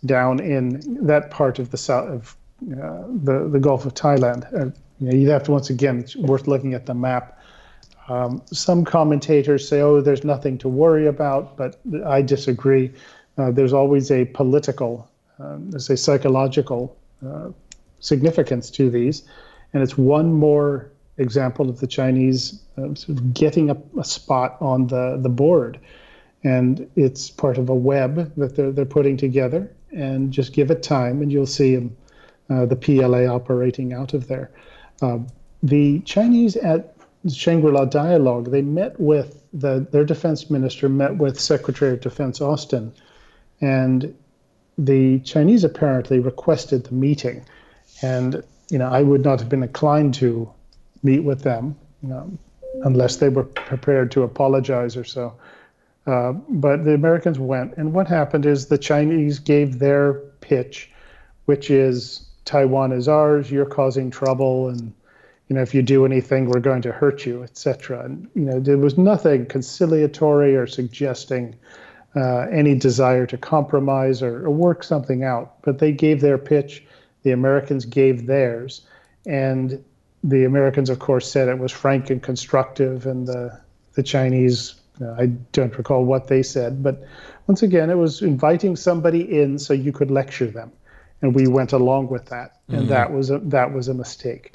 down 0.04 0.40
in 0.40 1.06
that 1.06 1.30
part 1.30 1.60
of 1.60 1.70
the 1.70 1.76
south 1.76 2.08
of 2.08 2.36
uh, 2.72 3.04
the 3.22 3.48
the 3.48 3.60
Gulf 3.60 3.86
of 3.86 3.94
Thailand 3.94 4.74
you 5.00 5.08
know, 5.08 5.16
you'd 5.16 5.30
have 5.30 5.44
to 5.44 5.52
once 5.52 5.70
again, 5.70 5.98
it's 6.00 6.16
worth 6.16 6.46
looking 6.46 6.74
at 6.74 6.86
the 6.86 6.94
map. 6.94 7.40
Um, 8.08 8.42
some 8.46 8.84
commentators 8.84 9.68
say, 9.68 9.80
"Oh, 9.80 10.00
there's 10.00 10.24
nothing 10.24 10.58
to 10.58 10.68
worry 10.68 11.06
about," 11.06 11.56
but 11.56 11.78
I 12.06 12.22
disagree. 12.22 12.92
Uh, 13.36 13.50
there's 13.52 13.72
always 13.72 14.10
a 14.10 14.24
political, 14.24 15.08
um, 15.38 15.70
there's 15.70 15.88
a 15.90 15.96
psychological 15.96 16.96
uh, 17.24 17.50
significance 18.00 18.70
to 18.70 18.90
these, 18.90 19.22
And 19.72 19.82
it's 19.82 19.98
one 19.98 20.32
more 20.32 20.90
example 21.18 21.68
of 21.68 21.80
the 21.80 21.86
Chinese 21.86 22.62
uh, 22.76 22.94
sort 22.94 23.18
of 23.18 23.34
getting 23.34 23.70
a, 23.70 23.76
a, 23.98 24.04
spot 24.04 24.56
on 24.60 24.86
the, 24.86 25.18
the 25.20 25.28
board. 25.28 25.78
And 26.44 26.88
it's 26.96 27.28
part 27.28 27.58
of 27.58 27.68
a 27.68 27.74
web 27.74 28.32
that 28.36 28.56
they're, 28.56 28.70
they're 28.70 28.84
putting 28.84 29.16
together. 29.16 29.70
And 29.90 30.32
just 30.32 30.52
give 30.52 30.70
it 30.70 30.82
time, 30.82 31.22
and 31.22 31.32
you'll 31.32 31.46
see 31.46 31.74
them, 31.74 31.96
uh, 32.50 32.66
the 32.66 32.76
PLA 32.76 33.26
operating 33.26 33.92
out 33.92 34.14
of 34.14 34.28
there. 34.28 34.50
Uh, 35.00 35.18
the 35.62 36.00
Chinese 36.00 36.56
at 36.56 36.94
Shangri-La 37.32 37.86
Dialogue, 37.86 38.50
they 38.50 38.62
met 38.62 38.98
with 39.00 39.42
the, 39.52 39.86
their 39.90 40.04
defense 40.04 40.50
minister, 40.50 40.88
met 40.88 41.16
with 41.16 41.38
Secretary 41.38 41.92
of 41.92 42.00
Defense 42.00 42.40
Austin, 42.40 42.92
and 43.60 44.14
the 44.76 45.18
Chinese 45.20 45.64
apparently 45.64 46.20
requested 46.20 46.84
the 46.84 46.94
meeting. 46.94 47.44
And, 48.02 48.42
you 48.70 48.78
know, 48.78 48.88
I 48.88 49.02
would 49.02 49.24
not 49.24 49.40
have 49.40 49.48
been 49.48 49.62
inclined 49.62 50.14
to 50.14 50.50
meet 51.02 51.20
with 51.20 51.42
them 51.42 51.76
you 52.02 52.08
know, 52.08 52.38
unless 52.84 53.16
they 53.16 53.28
were 53.28 53.44
prepared 53.44 54.10
to 54.12 54.22
apologize 54.22 54.96
or 54.96 55.04
so. 55.04 55.34
Uh, 56.06 56.32
but 56.32 56.84
the 56.84 56.94
Americans 56.94 57.38
went, 57.38 57.76
and 57.76 57.92
what 57.92 58.08
happened 58.08 58.46
is 58.46 58.66
the 58.66 58.78
Chinese 58.78 59.38
gave 59.38 59.78
their 59.78 60.14
pitch, 60.40 60.90
which 61.44 61.70
is 61.70 62.27
Taiwan 62.48 62.92
is 62.92 63.08
ours, 63.08 63.50
you're 63.50 63.66
causing 63.66 64.10
trouble, 64.10 64.68
and 64.68 64.94
you 65.48 65.54
know 65.54 65.60
if 65.60 65.74
you 65.74 65.82
do 65.82 66.06
anything, 66.06 66.48
we're 66.48 66.60
going 66.60 66.80
to 66.82 66.92
hurt 66.92 67.26
you, 67.26 67.42
etc. 67.42 68.02
And 68.04 68.26
you 68.34 68.42
know 68.42 68.58
there 68.58 68.78
was 68.78 68.96
nothing 68.96 69.44
conciliatory 69.44 70.56
or 70.56 70.66
suggesting 70.66 71.54
uh, 72.16 72.46
any 72.50 72.74
desire 72.74 73.26
to 73.26 73.36
compromise 73.36 74.22
or, 74.22 74.46
or 74.46 74.50
work 74.50 74.82
something 74.82 75.24
out. 75.24 75.60
But 75.60 75.78
they 75.78 75.92
gave 75.92 76.22
their 76.22 76.38
pitch, 76.38 76.82
the 77.22 77.32
Americans 77.32 77.84
gave 77.84 78.26
theirs, 78.26 78.80
and 79.26 79.84
the 80.24 80.44
Americans, 80.44 80.88
of 80.88 81.00
course, 81.00 81.30
said 81.30 81.48
it 81.48 81.58
was 81.58 81.70
frank 81.70 82.08
and 82.08 82.22
constructive, 82.22 83.04
and 83.04 83.26
the 83.26 83.60
the 83.92 84.02
Chinese, 84.02 84.74
uh, 85.02 85.12
I 85.18 85.26
don't 85.52 85.76
recall 85.76 86.04
what 86.04 86.28
they 86.28 86.42
said, 86.42 86.82
but 86.82 87.04
once 87.46 87.62
again, 87.62 87.90
it 87.90 87.98
was 87.98 88.22
inviting 88.22 88.74
somebody 88.74 89.40
in 89.40 89.58
so 89.58 89.74
you 89.74 89.92
could 89.92 90.10
lecture 90.10 90.46
them, 90.46 90.72
and 91.22 91.34
we 91.34 91.46
went 91.46 91.72
along 91.72 92.08
with 92.08 92.26
that, 92.26 92.60
and 92.68 92.80
mm-hmm. 92.80 92.88
that 92.88 93.12
was 93.12 93.30
a 93.30 93.38
that 93.38 93.72
was 93.72 93.88
a 93.88 93.94
mistake. 93.94 94.54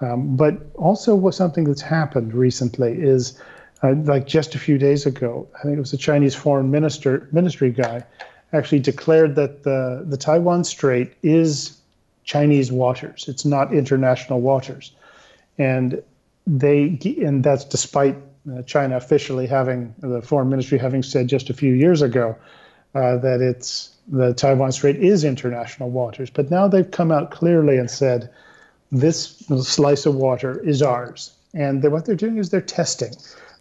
Um, 0.00 0.36
but 0.36 0.54
also, 0.74 1.14
what 1.14 1.34
something 1.34 1.64
that's 1.64 1.80
happened 1.82 2.34
recently 2.34 2.92
is, 2.92 3.40
uh, 3.82 3.94
like 4.04 4.26
just 4.26 4.54
a 4.54 4.58
few 4.58 4.76
days 4.78 5.06
ago, 5.06 5.48
I 5.58 5.62
think 5.62 5.76
it 5.76 5.80
was 5.80 5.92
the 5.92 5.96
Chinese 5.96 6.34
foreign 6.34 6.70
minister 6.70 7.28
ministry 7.32 7.70
guy, 7.70 8.04
actually 8.52 8.80
declared 8.80 9.34
that 9.36 9.62
the 9.62 10.04
the 10.06 10.16
Taiwan 10.16 10.64
Strait 10.64 11.14
is 11.22 11.78
Chinese 12.24 12.70
waters. 12.72 13.26
It's 13.28 13.44
not 13.44 13.72
international 13.72 14.40
waters 14.40 14.92
and 15.58 16.02
they 16.46 16.98
and 17.24 17.42
that's 17.42 17.64
despite 17.64 18.16
uh, 18.52 18.62
China 18.62 18.96
officially 18.96 19.46
having 19.46 19.94
the 19.98 20.20
foreign 20.20 20.48
ministry 20.48 20.78
having 20.78 21.02
said 21.02 21.28
just 21.28 21.50
a 21.50 21.54
few 21.54 21.72
years 21.72 22.02
ago 22.02 22.36
uh, 22.94 23.16
that 23.18 23.40
it's 23.40 23.93
the 24.08 24.34
Taiwan 24.34 24.72
Strait 24.72 24.96
is 24.96 25.24
international 25.24 25.90
waters. 25.90 26.30
But 26.30 26.50
now 26.50 26.68
they've 26.68 26.90
come 26.90 27.10
out 27.10 27.30
clearly 27.30 27.78
and 27.78 27.90
said 27.90 28.30
this 28.92 29.38
slice 29.62 30.06
of 30.06 30.14
water 30.14 30.60
is 30.60 30.82
ours, 30.82 31.32
and 31.54 31.82
they're, 31.82 31.90
what 31.90 32.04
they're 32.04 32.14
doing 32.14 32.38
is 32.38 32.50
they're 32.50 32.60
testing, 32.60 33.12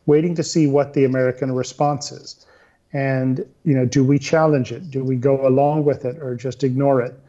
waiting 0.06 0.36
to 0.36 0.44
see 0.44 0.68
what 0.68 0.94
the 0.94 1.06
American 1.06 1.52
response 1.54 2.12
is, 2.12 2.46
and 2.92 3.46
you 3.64 3.74
know, 3.74 3.86
do 3.86 4.04
we 4.04 4.20
challenge 4.20 4.72
it? 4.72 4.92
Do 4.92 5.04
we 5.04 5.16
go 5.16 5.48
along 5.48 5.86
with 5.86 6.06
it 6.06 6.20
or 6.22 6.36
just 6.36 6.64
ignore 6.64 7.02
it? 7.02 7.20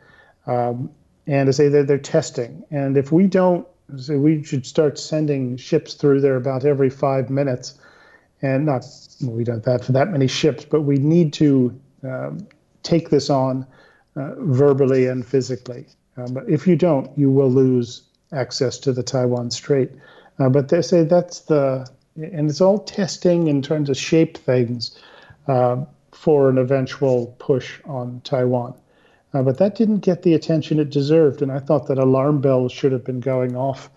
Um, 0.46 0.90
and 1.26 1.46
to 1.46 1.52
say 1.54 1.68
that 1.68 1.86
they're 1.86 1.98
testing, 1.98 2.64
and 2.70 2.96
if 2.96 3.10
we 3.10 3.26
don't 3.26 3.66
so 3.96 4.18
we 4.18 4.42
should 4.42 4.66
start 4.66 4.98
sending 4.98 5.56
ships 5.56 5.94
through 5.94 6.20
there 6.20 6.36
about 6.36 6.64
every 6.64 6.90
five 6.90 7.30
minutes, 7.30 7.78
and 8.42 8.66
not 8.66 8.84
we 9.22 9.44
don't 9.44 9.62
that 9.64 9.84
for 9.84 9.92
that 9.92 10.10
many 10.10 10.26
ships, 10.26 10.64
but 10.64 10.82
we 10.82 10.96
need 10.96 11.32
to 11.34 11.80
um, 12.02 12.46
take 12.84 13.10
this 13.10 13.28
on 13.28 13.66
uh, 14.16 14.34
verbally 14.38 15.06
and 15.06 15.26
physically. 15.26 15.86
Um, 16.16 16.32
but 16.32 16.48
if 16.48 16.66
you 16.66 16.76
don't, 16.76 17.10
you 17.18 17.30
will 17.30 17.50
lose 17.50 18.02
access 18.32 18.78
to 18.78 18.92
the 18.92 19.02
Taiwan 19.02 19.50
Strait. 19.50 19.90
Uh, 20.38 20.48
but 20.48 20.68
they 20.68 20.82
say 20.82 21.02
that's 21.02 21.40
the 21.40 21.88
and 22.16 22.48
it's 22.48 22.60
all 22.60 22.78
testing 22.78 23.48
in 23.48 23.60
terms 23.60 23.90
of 23.90 23.96
shape 23.96 24.36
things 24.36 24.96
uh, 25.48 25.84
for 26.12 26.48
an 26.48 26.58
eventual 26.58 27.34
push 27.38 27.80
on 27.86 28.20
Taiwan. 28.22 28.74
Uh, 29.32 29.42
but 29.42 29.58
that 29.58 29.74
didn't 29.74 29.98
get 29.98 30.22
the 30.22 30.34
attention 30.34 30.78
it 30.78 30.90
deserved, 30.90 31.42
and 31.42 31.50
I 31.50 31.58
thought 31.58 31.88
that 31.88 31.98
alarm 31.98 32.40
bells 32.40 32.70
should 32.70 32.92
have 32.92 33.04
been 33.04 33.18
going 33.18 33.56
off 33.56 33.90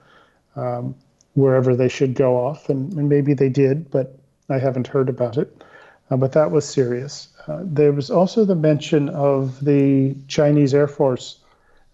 um, 0.55 0.95
wherever 1.35 1.75
they 1.75 1.89
should 1.89 2.15
go 2.15 2.35
off, 2.35 2.69
and, 2.69 2.91
and, 2.93 3.07
maybe 3.07 3.35
they 3.35 3.49
did, 3.49 3.91
but 3.91 4.17
I 4.49 4.57
haven't 4.57 4.87
heard 4.87 5.09
about 5.09 5.37
it. 5.37 5.63
Uh, 6.09 6.17
but 6.17 6.31
that 6.31 6.49
was 6.49 6.67
serious. 6.67 7.27
Uh, 7.47 7.59
there 7.63 7.93
was 7.93 8.11
also 8.11 8.45
the 8.45 8.55
mention 8.55 9.09
of 9.09 9.63
the 9.63 10.15
Chinese 10.27 10.73
Air 10.73 10.87
Force 10.87 11.39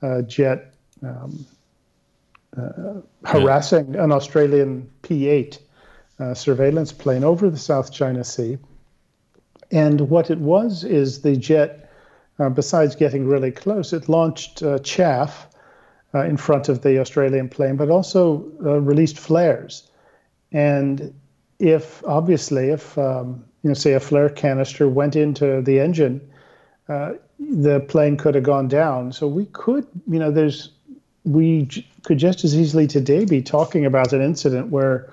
uh, 0.02 0.22
jet 0.24 0.74
um, 1.04 1.46
uh, 2.58 3.02
harassing 3.24 3.96
an 3.96 4.12
Australian 4.12 4.90
P 5.02 5.28
8 5.28 5.60
uh, 6.20 6.34
surveillance 6.34 6.92
plane 6.92 7.24
over 7.24 7.50
the 7.50 7.58
South 7.58 7.92
China 7.92 8.24
Sea. 8.24 8.58
And 9.72 10.02
what 10.10 10.30
it 10.30 10.40
was 10.40 10.84
is 10.84 11.22
the 11.22 11.36
jet 11.36 11.84
uh, 12.40 12.50
besides 12.50 12.96
getting 12.96 13.28
really 13.28 13.52
close, 13.52 13.94
it 13.94 14.10
launched 14.10 14.64
uh, 14.64 14.80
chaff 14.80 15.48
uh, 16.14 16.24
in 16.24 16.38
front 16.38 16.70
of 16.70 16.82
the 16.82 17.00
Australian 17.00 17.50
plane, 17.50 17.76
but 17.76 17.90
also 17.90 18.52
uh, 18.66 18.80
released 18.80 19.18
flares. 19.18 19.90
And 20.52 21.14
if 21.60 22.04
obviously, 22.06 22.70
if 22.70 22.98
um, 22.98 23.46
you 23.64 23.70
know, 23.70 23.74
say 23.74 23.94
a 23.94 24.00
flare 24.00 24.30
canister 24.30 24.88
went 24.88 25.16
into 25.16 25.62
the 25.62 25.80
engine, 25.80 26.22
uh, 26.90 27.14
the 27.40 27.80
plane 27.80 28.18
could 28.18 28.36
have 28.36 28.44
gone 28.44 28.68
down. 28.68 29.12
So 29.12 29.28
we 29.28 29.46
could, 29.48 29.88
you 30.08 30.20
know, 30.20 30.32
there's 30.32 30.70
we 31.26 31.64
j- 31.64 31.88
could 32.04 32.18
just 32.18 32.44
as 32.44 32.56
easily 32.56 32.88
today 32.88 33.26
be 33.26 33.42
talking 33.42 33.86
about 33.86 34.12
an 34.12 34.22
incident 34.22 34.70
where, 34.70 35.12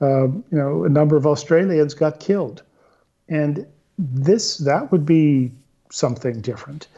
uh, 0.00 0.26
you 0.26 0.44
know, 0.50 0.84
a 0.84 0.88
number 0.88 1.16
of 1.16 1.26
Australians 1.26 1.94
got 1.94 2.20
killed, 2.20 2.62
and 3.28 3.66
this 3.98 4.58
that 4.58 4.90
would 4.90 5.04
be 5.04 5.52
something 5.90 6.40
different. 6.40 6.88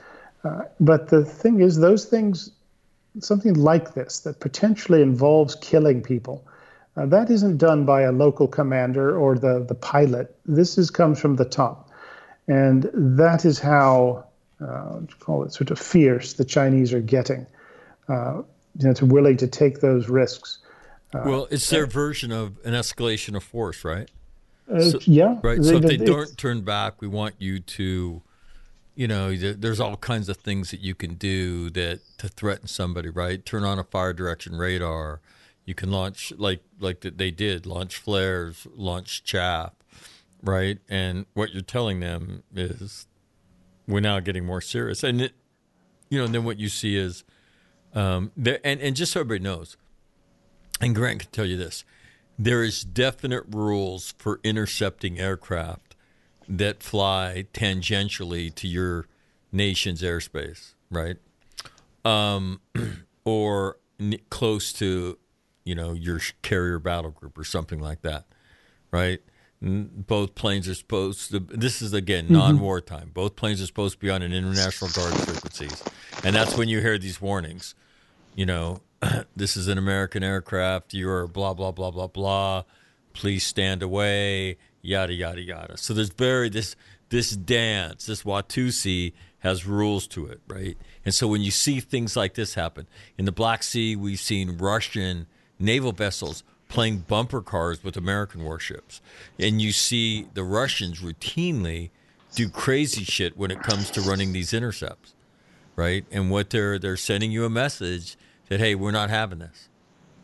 Uh, 0.45 0.63
but 0.79 1.09
the 1.09 1.25
thing 1.25 1.61
is, 1.61 1.79
those 1.79 2.05
things, 2.05 2.51
something 3.19 3.55
like 3.55 3.95
this 3.95 4.21
that 4.21 4.39
potentially 4.41 5.03
involves 5.03 5.57
killing 5.57 6.03
people, 6.03 6.45
uh, 6.97 7.07
that 7.07 7.31
isn't 7.31 7.59
done 7.59 7.85
by 7.85 8.03
a 8.03 8.13
local 8.13 8.47
commander 8.47 9.17
or 9.17 9.37
the, 9.37 9.65
the 9.67 9.75
pilot. 9.75 10.37
This 10.47 10.79
is 10.79 10.91
comes 10.91 11.21
from 11.21 11.37
the 11.37 11.45
top. 11.45 11.91
And 12.47 12.91
that 12.95 13.45
is 13.45 13.59
how, 13.59 14.27
uh, 14.61 15.01
call 15.19 15.45
it 15.45 15.53
sort 15.53 15.71
of 15.71 15.79
fierce, 15.79 16.35
the 16.35 16.45
Chinese 16.45 16.93
are 16.93 17.01
getting. 17.01 17.47
Uh, 18.09 18.43
you 18.79 18.89
know, 18.89 18.93
to 18.93 19.07
willing 19.07 19.37
to 19.39 19.47
take 19.47 19.81
those 19.81 20.09
risks. 20.09 20.59
Uh, 21.15 21.23
well, 21.25 21.49
it's 21.51 21.71
their 21.71 21.87
version 21.87 22.33
of 22.33 22.59
an 22.65 22.75
escalation 22.75 23.37
of 23.37 23.45
force, 23.45 23.85
right? 23.85 24.11
Uh, 24.71 24.81
so, 24.81 24.99
yeah. 25.03 25.39
Right. 25.43 25.63
So 25.63 25.77
if 25.77 25.83
they 25.83 25.97
don't 25.97 26.37
turn 26.37 26.63
back, 26.63 27.01
we 27.01 27.07
want 27.07 27.37
you 27.39 27.61
to 27.61 28.23
you 28.97 29.09
know, 29.09 29.35
there's 29.35 29.81
all 29.81 29.97
kinds 29.97 30.29
of 30.29 30.37
things 30.37 30.71
that 30.71 30.81
you 30.81 30.95
can 30.95 31.15
do 31.15 31.69
that 31.71 32.01
to 32.19 32.29
threaten 32.29 32.69
somebody, 32.69 33.09
right? 33.09 33.45
Turn 33.45 33.65
on 33.65 33.79
a 33.79 33.85
fire 33.85 34.13
direction 34.13 34.57
radar. 34.57 35.21
You 35.65 35.75
can 35.75 35.91
launch 35.91 36.33
like 36.37 36.62
like 36.79 37.01
that 37.01 37.19
they 37.19 37.31
did, 37.31 37.67
launch 37.67 37.97
flares, 37.97 38.67
launch 38.75 39.25
chaff, 39.25 39.73
right? 40.43 40.79
And 40.89 41.27
what 41.35 41.53
you're 41.53 41.62
telling 41.62 42.01
them 42.01 42.43
is 42.55 43.07
we're 43.89 44.01
now 44.01 44.21
getting 44.21 44.45
more 44.45 44.61
serious. 44.61 45.03
And 45.03 45.21
it, 45.21 45.33
you 46.11 46.19
know, 46.19 46.25
and 46.25 46.35
then 46.35 46.45
what 46.45 46.59
you 46.59 46.69
see 46.69 46.97
is, 46.97 47.25
um, 47.95 48.31
there, 48.37 48.59
and 48.65 48.81
and 48.81 48.95
just 48.95 49.12
so 49.12 49.21
everybody 49.21 49.43
knows, 49.43 49.77
and 50.81 50.95
Grant 50.95 51.21
can 51.21 51.31
tell 51.31 51.47
you 51.47 51.57
this, 51.57 51.85
there 52.39 52.62
is 52.62 52.85
definite 52.85 53.45
rules 53.49 54.15
for 54.19 54.41
intercepting 54.43 55.19
aircraft 55.19 55.97
that 56.49 56.83
fly 56.83 57.47
tangentially 57.53 58.55
to 58.55 58.69
your 58.69 59.07
nation's 59.53 60.03
airspace, 60.03 60.75
right? 60.91 61.17
Um, 62.05 62.61
or 63.25 63.79
n- 63.99 64.19
close 64.31 64.73
to, 64.75 65.19
you 65.65 65.75
know, 65.75 65.93
your 65.93 66.21
carrier 66.43 66.79
battle 66.79 67.11
group 67.11 67.39
or 67.39 67.45
something 67.45 67.81
like 67.81 68.03
that, 68.03 68.27
right? 68.91 69.21
both 69.65 70.35
planes 70.35 70.69
are 70.69 70.75
supposed 70.75 71.31
to. 71.31 71.41
This 71.41 71.81
is 71.81 71.95
again 71.95 72.25
mm-hmm. 72.25 72.35
non-wartime. 72.35 73.11
Both 73.15 73.35
planes 73.35 73.62
are 73.62 73.67
supposed 73.67 73.95
to 73.95 73.99
be 73.99 74.11
on 74.11 74.23
an 74.23 74.33
international 74.33 74.91
guard 74.91 75.15
frequencies, 75.23 75.83
and 76.23 76.37
that's 76.37 76.57
when 76.57 76.69
you 76.69 76.81
hear 76.81 76.99
these 76.99 77.21
warnings. 77.21 77.75
You 78.35 78.45
know, 78.47 78.81
this 79.37 79.57
is 79.57 79.69
an 79.69 79.79
American 79.79 80.23
aircraft. 80.23 80.93
You're 80.93 81.27
blah 81.27 81.55
blah 81.55 81.73
blah 81.73 81.91
blah 81.91 82.09
blah. 82.09 82.65
Please 83.15 83.45
stand 83.45 83.83
away 83.83 84.59
yada 84.83 85.15
yada 85.15 85.41
yada. 85.41 85.77
So 85.77 85.95
there's 85.95 86.11
very 86.11 86.51
this 86.51 86.77
this 87.09 87.31
dance, 87.31 88.07
this 88.07 88.23
Watusi, 88.23 89.12
has 89.39 89.67
rules 89.67 90.07
to 90.09 90.27
it, 90.27 90.41
right? 90.47 90.77
And 91.05 91.15
so 91.15 91.27
when 91.27 91.41
you 91.41 91.51
see 91.51 91.81
things 91.81 92.17
like 92.17 92.35
this 92.35 92.55
happen 92.55 92.87
in 93.17 93.25
the 93.25 93.33
Black 93.33 93.62
Sea, 93.62 93.97
we've 93.97 94.21
seen 94.21 94.59
Russian 94.59 95.27
naval 95.59 95.93
vessels 95.93 96.43
playing 96.69 96.99
bumper 96.99 97.41
cars 97.41 97.85
with 97.85 97.97
American 97.97 98.45
warships, 98.45 99.01
and 99.39 99.61
you 99.61 99.73
see 99.73 100.27
the 100.35 100.43
Russians 100.43 101.01
routinely 101.01 101.91
do 102.35 102.49
crazy 102.49 103.05
shit 103.05 103.37
when 103.37 103.51
it 103.51 103.63
comes 103.63 103.91
to 103.93 104.01
running 104.01 104.33
these 104.33 104.53
intercepts, 104.53 105.15
right? 105.77 106.05
And 106.11 106.31
what 106.31 106.51
they're 106.51 106.79
they're 106.79 106.97
sending 106.97 107.31
you 107.31 107.45
a 107.45 107.51
message 107.51 108.17
that 108.49 108.61
hey, 108.61 108.75
we're 108.75 108.91
not 108.91 109.11
having 109.11 109.39
this, 109.39 109.69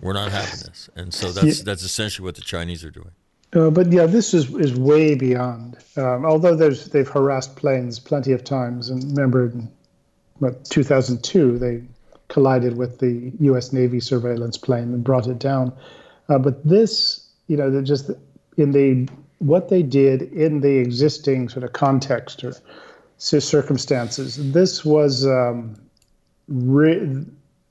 we're 0.00 0.12
not 0.12 0.32
having 0.32 0.60
this, 0.60 0.90
and 0.96 1.14
so 1.14 1.32
that's 1.32 1.58
yeah. 1.58 1.64
that's 1.64 1.82
essentially 1.82 2.24
what 2.24 2.34
the 2.34 2.42
Chinese 2.42 2.84
are 2.84 2.90
doing. 2.90 3.12
Uh, 3.52 3.70
but 3.70 3.90
yeah, 3.92 4.06
this 4.06 4.34
is 4.34 4.52
is 4.54 4.74
way 4.74 5.14
beyond. 5.14 5.76
Um, 5.96 6.24
although 6.24 6.54
there's 6.54 6.86
they've 6.86 7.08
harassed 7.08 7.56
planes 7.56 7.98
plenty 7.98 8.32
of 8.32 8.44
times, 8.44 8.90
and 8.90 9.02
remember, 9.04 9.46
in 9.46 9.68
what 10.38 10.64
2002 10.66 11.58
they 11.58 11.82
collided 12.30 12.78
with 12.78 13.00
the 13.00 13.32
U.S. 13.40 13.72
Navy 13.72 14.00
surveillance 14.00 14.56
plane 14.56 14.94
and 14.94 15.04
brought 15.04 15.26
it 15.26 15.38
down. 15.38 15.72
Uh, 16.30 16.38
but 16.38 16.64
this, 16.66 17.28
you 17.48 17.56
know, 17.56 17.82
just 17.82 18.10
in 18.56 18.72
the 18.72 19.06
what 19.38 19.68
they 19.68 19.82
did 19.82 20.22
in 20.32 20.60
the 20.60 20.78
existing 20.78 21.48
sort 21.48 21.64
of 21.64 21.72
context 21.72 22.44
or 22.44 22.52
circumstances, 23.18 24.52
this 24.52 24.84
was 24.84 25.26
um, 25.26 25.76
re- 26.48 27.24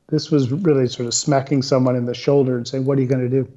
this 0.10 0.30
was 0.30 0.52
really 0.52 0.88
sort 0.88 1.08
of 1.08 1.14
smacking 1.14 1.62
someone 1.62 1.96
in 1.96 2.06
the 2.06 2.14
shoulder 2.14 2.58
and 2.58 2.68
saying, 2.68 2.86
"What 2.86 2.98
are 2.98 3.02
you 3.02 3.08
going 3.08 3.30
to 3.30 3.44
do?" 3.44 3.52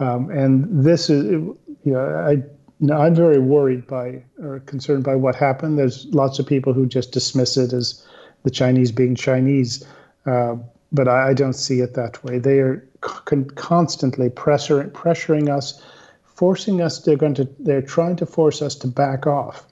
Um, 0.00 0.30
and 0.30 0.84
this 0.84 1.08
is, 1.08 1.24
you 1.24 1.92
know, 1.92 2.00
I, 2.00 2.32
you 2.32 2.88
know, 2.88 2.96
I'm 2.96 3.14
very 3.14 3.38
worried 3.38 3.86
by 3.86 4.24
or 4.42 4.60
concerned 4.60 5.04
by 5.04 5.14
what 5.14 5.36
happened. 5.36 5.78
There's 5.78 6.06
lots 6.06 6.38
of 6.38 6.46
people 6.46 6.72
who 6.72 6.86
just 6.86 7.12
dismiss 7.12 7.56
it 7.56 7.72
as 7.72 8.04
the 8.42 8.50
Chinese 8.50 8.90
being 8.90 9.14
Chinese, 9.14 9.86
uh, 10.26 10.56
but 10.92 11.08
I, 11.08 11.30
I, 11.30 11.34
don't 11.34 11.54
see 11.54 11.80
it 11.80 11.94
that 11.94 12.22
way. 12.24 12.38
They 12.38 12.60
are 12.60 12.86
con- 13.00 13.50
constantly 13.50 14.30
pressure, 14.30 14.84
pressuring 14.84 15.48
us, 15.48 15.82
forcing 16.22 16.80
us. 16.80 17.00
They're 17.00 17.16
going 17.16 17.34
to. 17.34 17.48
They're 17.58 17.82
trying 17.82 18.16
to 18.16 18.26
force 18.26 18.62
us 18.62 18.74
to 18.76 18.88
back 18.88 19.26
off, 19.26 19.66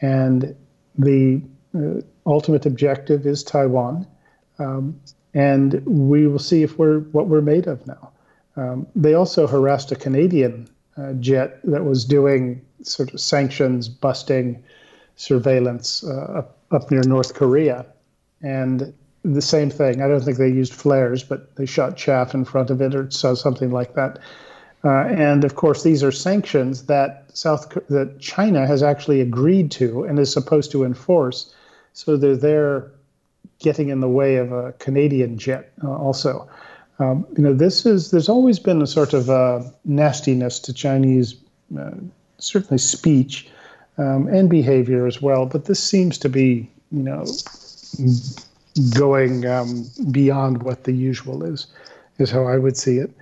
and 0.00 0.54
the 0.96 1.42
uh, 1.76 2.00
ultimate 2.26 2.66
objective 2.66 3.26
is 3.26 3.42
Taiwan. 3.42 4.06
Um, 4.58 5.00
and 5.32 5.84
we 5.86 6.26
will 6.26 6.38
see 6.38 6.62
if 6.62 6.78
we're 6.78 7.00
what 7.00 7.28
we're 7.28 7.40
made 7.40 7.66
of 7.66 7.86
now. 7.86 8.12
Um, 8.56 8.86
they 8.94 9.14
also 9.14 9.46
harassed 9.46 9.92
a 9.92 9.96
Canadian 9.96 10.68
uh, 10.96 11.12
jet 11.14 11.60
that 11.64 11.84
was 11.84 12.04
doing 12.04 12.62
sort 12.82 13.14
of 13.14 13.20
sanctions 13.20 13.88
busting 13.88 14.62
surveillance 15.16 16.02
uh, 16.04 16.38
up, 16.38 16.58
up 16.70 16.90
near 16.90 17.02
North 17.02 17.34
Korea. 17.34 17.86
And 18.42 18.92
the 19.24 19.42
same 19.42 19.70
thing. 19.70 20.02
I 20.02 20.08
don't 20.08 20.22
think 20.22 20.38
they 20.38 20.48
used 20.48 20.72
flares, 20.72 21.22
but 21.22 21.56
they 21.56 21.66
shot 21.66 21.96
chaff 21.96 22.34
in 22.34 22.44
front 22.44 22.70
of 22.70 22.80
it 22.80 22.94
or 22.94 23.10
something 23.10 23.70
like 23.70 23.94
that. 23.94 24.18
Uh, 24.82 25.04
and 25.08 25.44
of 25.44 25.56
course, 25.56 25.82
these 25.82 26.02
are 26.02 26.12
sanctions 26.12 26.86
that 26.86 27.24
South 27.34 27.68
that 27.88 28.18
China 28.18 28.66
has 28.66 28.82
actually 28.82 29.20
agreed 29.20 29.70
to 29.72 30.04
and 30.04 30.18
is 30.18 30.32
supposed 30.32 30.70
to 30.72 30.84
enforce. 30.84 31.54
So 31.92 32.16
they're 32.16 32.36
there, 32.36 32.90
getting 33.58 33.90
in 33.90 34.00
the 34.00 34.08
way 34.08 34.36
of 34.36 34.52
a 34.52 34.72
Canadian 34.78 35.36
jet 35.36 35.72
uh, 35.84 35.90
also. 35.90 36.48
Um, 36.98 37.26
you 37.36 37.42
know, 37.42 37.52
this 37.52 37.84
is 37.84 38.10
there's 38.10 38.28
always 38.28 38.58
been 38.58 38.80
a 38.80 38.86
sort 38.86 39.12
of 39.12 39.28
uh, 39.28 39.62
nastiness 39.84 40.58
to 40.60 40.72
Chinese, 40.72 41.34
uh, 41.78 41.90
certainly 42.38 42.78
speech 42.78 43.48
um, 43.98 44.28
and 44.28 44.48
behavior 44.48 45.06
as 45.06 45.20
well. 45.20 45.46
But 45.46 45.66
this 45.66 45.82
seems 45.82 46.16
to 46.18 46.28
be, 46.28 46.70
you 46.90 47.02
know, 47.02 47.24
going 48.94 49.46
um, 49.46 49.86
beyond 50.10 50.62
what 50.62 50.84
the 50.84 50.92
usual 50.92 51.44
is, 51.44 51.66
is 52.18 52.30
how 52.30 52.46
I 52.46 52.58
would 52.58 52.76
see 52.76 52.98
it. 52.98 53.14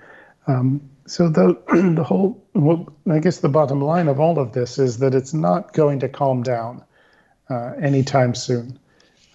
Um, 0.47 0.81
so 1.05 1.29
the 1.29 1.57
the 1.95 2.03
whole, 2.03 2.41
well, 2.53 2.87
I 3.09 3.19
guess 3.19 3.39
the 3.39 3.49
bottom 3.49 3.81
line 3.81 4.07
of 4.07 4.19
all 4.19 4.39
of 4.39 4.53
this 4.53 4.77
is 4.77 4.99
that 4.99 5.15
it's 5.15 5.33
not 5.33 5.73
going 5.73 5.99
to 6.01 6.09
calm 6.09 6.43
down 6.43 6.83
uh, 7.49 7.73
anytime 7.81 8.35
soon. 8.35 8.79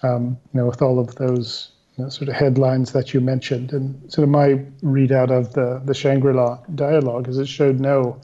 Um, 0.02 0.38
you 0.52 0.60
know, 0.60 0.66
with 0.66 0.82
all 0.82 0.98
of 0.98 1.14
those 1.14 1.72
you 1.96 2.04
know, 2.04 2.10
sort 2.10 2.28
of 2.28 2.34
headlines 2.34 2.92
that 2.92 3.14
you 3.14 3.20
mentioned. 3.20 3.72
And 3.72 4.12
sort 4.12 4.24
of 4.24 4.30
my 4.30 4.60
readout 4.82 5.30
of 5.30 5.54
the, 5.54 5.80
the 5.84 5.94
Shangri 5.94 6.34
La 6.34 6.58
dialogue 6.74 7.28
is 7.28 7.38
it 7.38 7.48
showed 7.48 7.80
no 7.80 8.20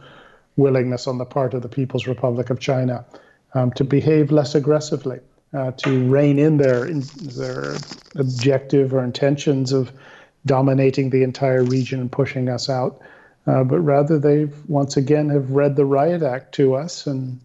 willingness 0.57 1.07
on 1.07 1.19
the 1.19 1.25
part 1.25 1.55
of 1.55 1.63
the 1.63 1.69
People's 1.69 2.07
Republic 2.07 2.51
of 2.51 2.61
China 2.61 3.05
um, 3.55 3.71
to 3.73 3.85
behave 3.85 4.31
less 4.31 4.55
aggressively, 4.55 5.21
uh, 5.53 5.73
to 5.73 6.09
rein 6.09 6.39
in 6.39 6.57
their, 6.57 6.87
in 6.87 7.01
their 7.23 7.77
objective 8.17 8.95
or 8.95 9.03
intentions 9.03 9.73
of 9.73 9.93
dominating 10.47 11.11
the 11.11 11.23
entire 11.23 11.63
region 11.65 12.01
and 12.01 12.13
pushing 12.13 12.49
us 12.49 12.69
out. 12.69 13.01
Uh, 13.47 13.65
but 13.65 13.81
rather, 13.81 14.19
they've 14.19 14.55
once 14.69 14.97
again 14.97 15.29
have 15.29 15.51
read 15.51 15.77
the 15.77 15.85
riot 15.85 16.23
act 16.23 16.55
to 16.55 16.75
us 16.75 17.07
and 17.07 17.41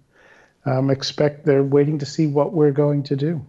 um, 0.66 0.89
expect 0.89 1.45
they're 1.45 1.64
waiting 1.64 1.99
to 1.99 2.06
see 2.06 2.28
what 2.28 2.53
we're 2.53 2.72
going 2.72 3.03
to 3.03 3.16
do 3.16 3.45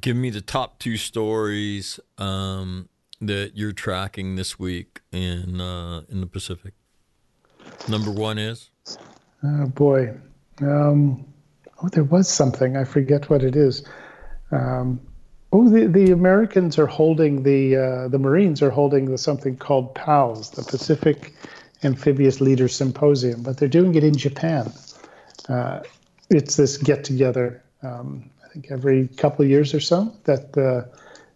give 0.00 0.16
me 0.16 0.30
the 0.30 0.40
top 0.40 0.78
two 0.78 0.96
stories 0.96 2.00
um, 2.18 2.88
that 3.20 3.52
you're 3.54 3.72
tracking 3.72 4.36
this 4.36 4.58
week 4.58 5.00
in 5.12 5.60
uh, 5.60 6.02
in 6.08 6.20
the 6.20 6.26
Pacific. 6.26 6.74
Number 7.88 8.10
one 8.10 8.38
is. 8.38 8.70
Oh 9.42 9.66
boy, 9.66 10.14
um, 10.60 11.24
oh 11.82 11.88
there 11.88 12.04
was 12.04 12.28
something 12.28 12.76
I 12.76 12.84
forget 12.84 13.30
what 13.30 13.42
it 13.42 13.56
is. 13.56 13.84
Um, 14.50 15.00
oh, 15.52 15.68
the 15.68 15.86
the 15.86 16.10
Americans 16.12 16.78
are 16.78 16.86
holding 16.86 17.42
the 17.42 17.76
uh, 17.76 18.08
the 18.08 18.18
Marines 18.18 18.62
are 18.62 18.70
holding 18.70 19.10
the, 19.10 19.18
something 19.18 19.56
called 19.56 19.94
PALS, 19.94 20.50
the 20.50 20.62
Pacific 20.62 21.34
Amphibious 21.82 22.40
Leaders 22.40 22.74
Symposium, 22.74 23.42
but 23.42 23.56
they're 23.56 23.68
doing 23.68 23.94
it 23.94 24.04
in 24.04 24.16
Japan. 24.16 24.72
Uh, 25.48 25.80
it's 26.30 26.56
this 26.56 26.76
get 26.76 27.04
together. 27.04 27.62
Um, 27.82 28.30
I 28.44 28.48
think 28.48 28.66
every 28.70 29.08
couple 29.08 29.44
of 29.44 29.50
years 29.50 29.74
or 29.74 29.80
so 29.80 30.14
that 30.24 30.52
the 30.52 30.88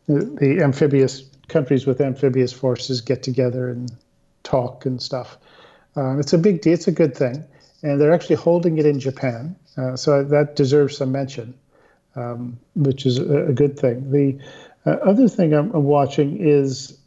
the 0.06 0.60
amphibious 0.62 1.24
countries 1.48 1.86
with 1.86 2.01
amphibious 2.01 2.52
forces 2.52 3.01
get 3.01 3.23
together 3.23 3.69
and 3.69 3.93
talk 4.43 4.86
and 4.86 5.01
stuff. 5.01 5.39
Um, 5.94 6.19
it's 6.19 6.32
a 6.32 6.39
big 6.39 6.62
deal. 6.62 6.73
It's 6.73 6.89
a 6.89 6.93
good 6.93 7.16
thing, 7.16 7.44
and 7.83 8.01
they're 8.01 8.13
actually 8.13 8.37
holding 8.37 8.79
it 8.79 8.87
in 8.87 9.01
Japan, 9.01 9.57
uh, 9.77 9.97
so 9.97 10.23
that 10.25 10.57
deserves 10.57 10.97
some 10.97 11.13
mention, 11.13 11.55
um, 12.15 12.59
which 12.75 13.07
is 13.07 13.19
a, 13.19 13.47
a, 13.47 13.53
good 13.53 13.79
thing. 13.79 14.11
The 14.11 14.39
uh, 14.87 14.97
other 15.03 15.29
thing 15.29 15.53
I'm, 15.53 15.73
I'm 15.75 15.85
watching 15.85 16.39
is 16.39 16.99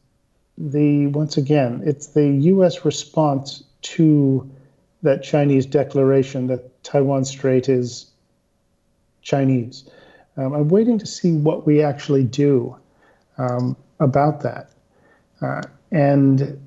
the 0.58 1.08
once 1.08 1.38
again, 1.38 1.82
it's 1.86 2.08
the 2.08 2.28
U.S. 2.28 2.86
response 2.86 3.64
to 3.82 4.50
that 5.04 5.24
Chinese 5.24 5.66
declaration 5.66 6.48
that 6.48 6.84
Taiwan 6.84 7.26
Strait 7.26 7.70
is 7.70 8.12
Chinese. 9.22 9.90
Um, 10.38 10.54
I'm 10.54 10.68
waiting 10.70 11.00
to 11.00 11.06
see 11.06 11.34
what 11.34 11.66
we 11.66 11.82
actually 11.82 12.24
do 12.24 12.76
um, 13.38 13.76
about 14.00 14.42
that. 14.42 14.72
Uh, 15.42 15.62
and 15.92 16.65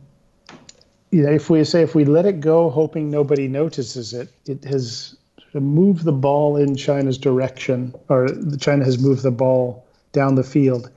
you 1.10 1.22
know, 1.22 1.30
if 1.30 1.50
we 1.50 1.64
say 1.64 1.82
if 1.82 1.94
we 1.94 2.04
let 2.04 2.26
it 2.26 2.40
go, 2.40 2.70
hoping 2.70 3.10
nobody 3.10 3.48
notices 3.48 4.12
it, 4.12 4.30
it 4.46 4.64
has 4.64 5.16
moved 5.54 6.04
the 6.04 6.12
ball 6.12 6.56
in 6.56 6.76
China's 6.76 7.18
direction, 7.18 7.94
or 8.08 8.28
China 8.58 8.84
has 8.84 8.98
moved 8.98 9.22
the 9.22 9.30
ball 9.30 9.86
down 10.12 10.34
the 10.34 10.44
field 10.44 10.90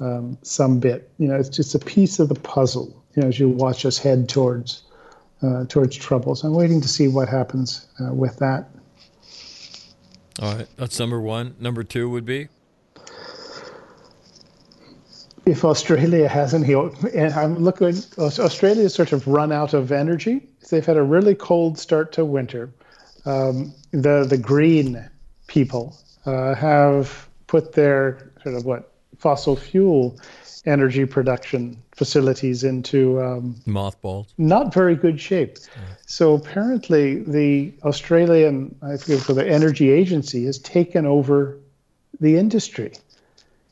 um, 0.00 0.38
some 0.42 0.78
bit. 0.78 1.10
You 1.18 1.28
know, 1.28 1.36
it's 1.36 1.48
just 1.48 1.74
a 1.74 1.78
piece 1.78 2.18
of 2.18 2.28
the 2.28 2.36
puzzle. 2.36 3.02
You 3.14 3.22
know, 3.22 3.28
as 3.28 3.38
you 3.38 3.48
watch 3.48 3.84
us 3.84 3.98
head 3.98 4.28
towards 4.28 4.82
uh, 5.42 5.64
towards 5.68 5.96
trouble. 5.96 6.34
So 6.34 6.48
I'm 6.48 6.54
waiting 6.54 6.80
to 6.80 6.88
see 6.88 7.08
what 7.08 7.28
happens 7.28 7.86
uh, 8.00 8.12
with 8.12 8.38
that. 8.38 8.68
All 10.40 10.54
right, 10.54 10.68
that's 10.76 10.98
number 11.00 11.20
one. 11.20 11.56
Number 11.58 11.82
two 11.82 12.08
would 12.10 12.24
be 12.24 12.48
if 15.48 15.64
Australia 15.64 16.28
hasn't 16.28 16.66
healed, 16.66 16.96
and 17.14 17.32
I'm 17.32 17.56
looking, 17.56 17.94
Australia's 18.18 18.94
sort 18.94 19.12
of 19.12 19.26
run 19.26 19.50
out 19.50 19.74
of 19.74 19.90
energy. 19.90 20.46
They've 20.70 20.84
had 20.84 20.96
a 20.96 21.02
really 21.02 21.34
cold 21.34 21.78
start 21.78 22.12
to 22.12 22.24
winter. 22.24 22.70
Um, 23.24 23.74
the 23.90 24.24
the 24.28 24.38
green 24.38 25.08
people 25.46 25.96
uh, 26.26 26.54
have 26.54 27.28
put 27.46 27.72
their 27.72 28.30
sort 28.42 28.54
of 28.54 28.64
what 28.64 28.92
fossil 29.18 29.56
fuel 29.56 30.18
energy 30.66 31.06
production 31.06 31.82
facilities 31.96 32.62
into 32.62 33.20
um, 33.20 33.56
mothballs. 33.66 34.32
Not 34.36 34.72
very 34.74 34.94
good 34.94 35.20
shape. 35.20 35.56
Yeah. 35.58 35.82
So 36.06 36.34
apparently, 36.34 37.20
the 37.20 37.72
Australian, 37.84 38.74
I 38.82 38.96
forget 38.98 39.20
for 39.20 39.32
the 39.32 39.48
energy 39.48 39.90
agency, 39.90 40.44
has 40.44 40.58
taken 40.58 41.06
over 41.06 41.58
the 42.20 42.36
industry. 42.36 42.92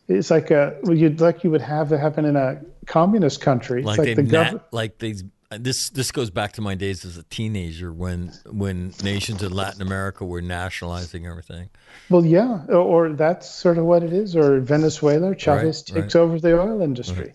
It's 0.09 0.31
like 0.31 0.51
a 0.51 0.77
well, 0.83 0.97
you'd 0.97 1.21
like 1.21 1.43
you 1.43 1.51
would 1.51 1.63
have 1.63 1.89
to 1.89 1.99
happen 1.99 2.25
in 2.25 2.37
a 2.37 2.61
communist 2.87 3.41
country. 3.41 3.83
Like, 3.83 3.99
like 3.99 4.17
the 4.17 4.23
gov- 4.23 4.63
like 4.71 4.99
these 4.99 5.25
this 5.51 5.91
this 5.91 6.13
goes 6.13 6.31
back 6.31 6.53
to 6.53 6.61
my 6.61 6.75
days 6.75 7.05
as 7.05 7.17
a 7.17 7.23
teenager 7.25 7.93
when 7.93 8.33
when 8.47 8.93
nations 9.03 9.43
in 9.43 9.53
Latin 9.53 9.83
America 9.83 10.25
were 10.25 10.43
nationalizing 10.43 11.27
everything. 11.27 11.71
Well, 12.11 12.25
yeah, 12.25 12.65
or 12.67 13.11
that's 13.11 13.49
sort 13.49 13.79
of 13.79 13.85
what 13.85 14.03
it 14.03 14.13
is. 14.13 14.35
Or 14.37 14.61
Venezuela, 14.61 15.35
Chavez 15.35 15.85
Right, 15.89 16.03
takes 16.03 16.15
right. 16.15 16.21
over 16.21 16.39
the 16.39 16.61
oil 16.61 16.81
industry 16.81 17.35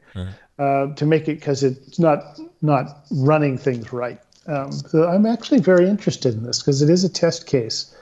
Uh, 0.59 0.93
to 0.93 1.05
make 1.05 1.23
it 1.27 1.39
because 1.39 1.63
it's 1.63 1.97
not 1.99 2.39
not 2.61 3.05
running 3.11 3.57
things 3.57 3.91
right. 3.91 4.19
Um, 4.47 4.71
so 4.71 5.07
I'm 5.07 5.25
actually 5.25 5.59
very 5.59 5.87
interested 5.87 6.33
in 6.35 6.43
this 6.43 6.59
because 6.59 6.81
it 6.81 6.89
is 6.89 7.03
a 7.03 7.09
test 7.09 7.47
case. 7.47 7.93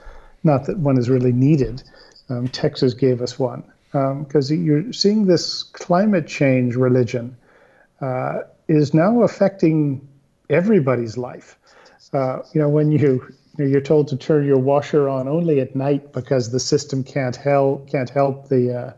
Not 0.43 0.65
that 0.65 0.77
one 0.79 0.97
is 0.97 1.09
really 1.09 1.31
needed. 1.33 1.83
Um, 2.29 2.47
Texas 2.47 2.93
gave 2.93 3.21
us 3.21 3.37
one 3.37 3.63
because 3.91 4.51
you're 4.51 4.93
seeing 4.93 5.25
this 5.25 5.63
climate 5.63 6.27
change 6.27 6.75
religion 6.75 7.35
uh, 8.01 8.39
is 8.67 8.93
now 8.93 9.23
affecting 9.23 10.07
everybody's 10.49 11.17
life. 11.17 11.57
Uh, 12.13 12.39
you 12.53 12.61
know, 12.61 12.69
when 12.69 12.91
you, 12.91 13.33
you're 13.57 13.81
told 13.81 14.07
to 14.09 14.17
turn 14.17 14.45
your 14.45 14.57
washer 14.57 15.09
on 15.09 15.27
only 15.27 15.59
at 15.59 15.75
night 15.75 16.13
because 16.13 16.51
the 16.51 16.59
system 16.59 17.03
can't 17.03 17.35
help 17.35 17.89
can't 17.89 18.09
help 18.09 18.47
the 18.47 18.73
uh, 18.73 18.93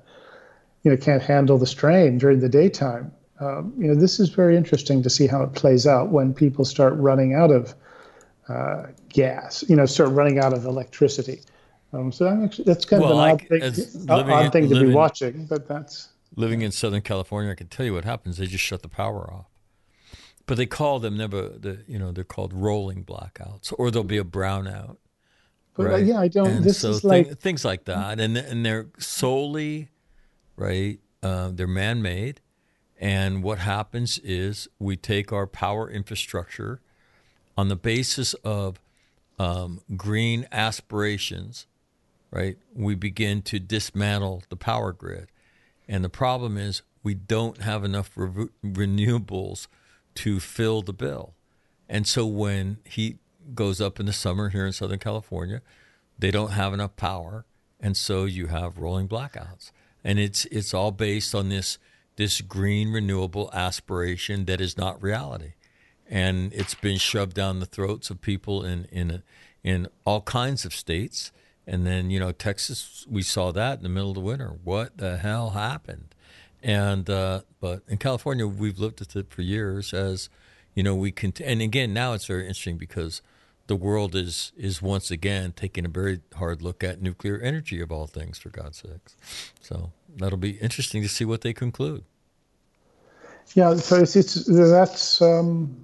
you 0.83 0.91
know 0.91 0.97
can't 0.97 1.21
handle 1.23 1.57
the 1.57 1.65
strain 1.65 2.17
during 2.17 2.39
the 2.39 2.49
daytime. 2.49 3.11
Um, 3.39 3.73
you 3.77 3.87
know, 3.87 3.95
this 3.95 4.19
is 4.19 4.29
very 4.29 4.55
interesting 4.55 5.01
to 5.03 5.09
see 5.09 5.25
how 5.25 5.41
it 5.41 5.53
plays 5.53 5.87
out 5.87 6.09
when 6.09 6.33
people 6.33 6.63
start 6.63 6.93
running 6.95 7.33
out 7.33 7.49
of 7.49 7.73
uh, 8.47 8.83
gas. 9.09 9.63
You 9.67 9.75
know, 9.75 9.85
start 9.85 10.11
running 10.11 10.39
out 10.39 10.53
of 10.53 10.65
electricity. 10.65 11.41
Um, 11.93 12.11
so 12.11 12.27
I'm 12.27 12.43
actually, 12.45 12.65
that's 12.65 12.85
kind 12.85 13.01
Well, 13.01 13.13
of 13.13 13.17
an 13.17 13.23
I- 13.23 13.31
odd 13.33 13.41
thing, 13.47 14.09
odd 14.09 14.45
in- 14.45 14.51
thing 14.51 14.69
to 14.69 14.79
be 14.81 14.93
watching, 14.93 15.45
but 15.45 15.67
that's 15.67 16.09
Living 16.37 16.61
in 16.61 16.71
Southern 16.71 17.01
California, 17.01 17.51
I 17.51 17.55
can 17.55 17.67
tell 17.67 17.85
you 17.85 17.93
what 17.93 18.05
happens. 18.05 18.37
They 18.37 18.45
just 18.45 18.63
shut 18.63 18.81
the 18.81 18.87
power 18.87 19.29
off. 19.33 19.47
But 20.45 20.55
they 20.55 20.65
call 20.65 20.99
them 20.99 21.17
never 21.17 21.49
the 21.49 21.83
you 21.87 21.99
know 21.99 22.11
they're 22.13 22.23
called 22.23 22.53
rolling 22.53 23.03
blackouts, 23.03 23.73
or 23.77 23.91
there'll 23.91 24.05
be 24.05 24.17
a 24.17 24.23
brownout. 24.23 24.95
But 25.75 25.91
uh, 25.91 25.95
yeah, 25.97 26.19
I 26.19 26.29
don't. 26.29 26.47
And 26.47 26.63
this 26.63 26.79
so 26.79 26.91
is 26.91 27.01
thing- 27.01 27.09
like 27.27 27.37
things 27.39 27.65
like 27.65 27.83
that, 27.85 28.19
and 28.19 28.37
and 28.37 28.65
they're 28.65 28.87
solely 28.97 29.89
right. 30.55 30.99
Uh, 31.21 31.51
they're 31.53 31.67
man 31.67 32.01
made, 32.01 32.39
and 32.99 33.43
what 33.43 33.59
happens 33.59 34.17
is 34.19 34.67
we 34.79 34.95
take 34.95 35.31
our 35.33 35.45
power 35.45 35.89
infrastructure 35.89 36.81
on 37.57 37.67
the 37.67 37.75
basis 37.75 38.33
of 38.45 38.81
um, 39.37 39.81
green 39.97 40.47
aspirations, 40.51 41.67
right? 42.31 42.57
We 42.73 42.95
begin 42.95 43.41
to 43.43 43.59
dismantle 43.59 44.43
the 44.49 44.55
power 44.55 44.91
grid, 44.93 45.27
and 45.87 46.03
the 46.03 46.09
problem 46.09 46.57
is 46.57 46.81
we 47.03 47.13
don't 47.13 47.61
have 47.61 47.83
enough 47.83 48.11
re- 48.15 48.49
renewables 48.63 49.67
to 50.15 50.39
fill 50.39 50.81
the 50.81 50.93
bill. 50.93 51.33
And 51.89 52.07
so 52.07 52.25
when 52.25 52.77
heat 52.85 53.17
goes 53.53 53.81
up 53.81 53.99
in 53.99 54.05
the 54.05 54.13
summer 54.13 54.49
here 54.49 54.65
in 54.65 54.73
Southern 54.73 54.99
California, 54.99 55.61
they 56.17 56.31
don't 56.31 56.51
have 56.51 56.73
enough 56.73 56.95
power, 56.95 57.45
and 57.79 57.97
so 57.97 58.25
you 58.25 58.47
have 58.47 58.77
rolling 58.77 59.07
blackouts. 59.07 59.71
And 60.03 60.19
it's 60.19 60.45
it's 60.45 60.73
all 60.73 60.91
based 60.91 61.35
on 61.35 61.49
this 61.49 61.77
this 62.15 62.41
green 62.41 62.91
renewable 62.91 63.49
aspiration 63.53 64.45
that 64.45 64.61
is 64.61 64.77
not 64.77 65.01
reality, 65.01 65.53
and 66.07 66.53
it's 66.53 66.75
been 66.75 66.97
shoved 66.97 67.35
down 67.35 67.59
the 67.59 67.65
throats 67.65 68.09
of 68.09 68.21
people 68.21 68.63
in 68.63 68.85
in 68.85 69.23
in 69.63 69.87
all 70.05 70.21
kinds 70.21 70.65
of 70.65 70.73
states. 70.73 71.31
And 71.67 71.85
then 71.85 72.09
you 72.09 72.19
know 72.19 72.31
Texas, 72.31 73.05
we 73.09 73.21
saw 73.21 73.51
that 73.51 73.77
in 73.77 73.83
the 73.83 73.89
middle 73.89 74.09
of 74.09 74.15
the 74.15 74.21
winter. 74.21 74.57
What 74.63 74.97
the 74.97 75.17
hell 75.17 75.51
happened? 75.51 76.15
And 76.63 77.09
uh, 77.09 77.41
but 77.59 77.83
in 77.87 77.97
California, 77.97 78.47
we've 78.47 78.79
looked 78.79 79.01
at 79.01 79.15
it 79.15 79.31
for 79.31 79.41
years 79.41 79.93
as 79.93 80.29
you 80.73 80.83
know 80.83 80.95
we 80.95 81.11
can. 81.11 81.33
And 81.43 81.61
again, 81.61 81.93
now 81.93 82.13
it's 82.13 82.25
very 82.25 82.43
interesting 82.43 82.77
because 82.77 83.21
the 83.67 83.75
world 83.75 84.15
is 84.15 84.51
is 84.57 84.81
once 84.81 85.11
again 85.11 85.53
taking 85.55 85.85
a 85.85 85.89
very 85.89 86.21
hard 86.35 86.61
look 86.61 86.83
at 86.83 87.01
nuclear 87.01 87.39
energy 87.39 87.79
of 87.79 87.91
all 87.91 88.07
things, 88.07 88.37
for 88.37 88.49
God's 88.49 88.77
sakes. 88.77 89.15
So 89.61 89.91
that'll 90.17 90.37
be 90.37 90.57
interesting 90.57 91.01
to 91.03 91.09
see 91.09 91.25
what 91.25 91.41
they 91.41 91.53
conclude. 91.53 92.03
Yeah, 93.53 93.75
so 93.75 93.97
it's, 93.97 94.15
it's 94.15 94.45
that's 94.45 95.21
um, 95.21 95.75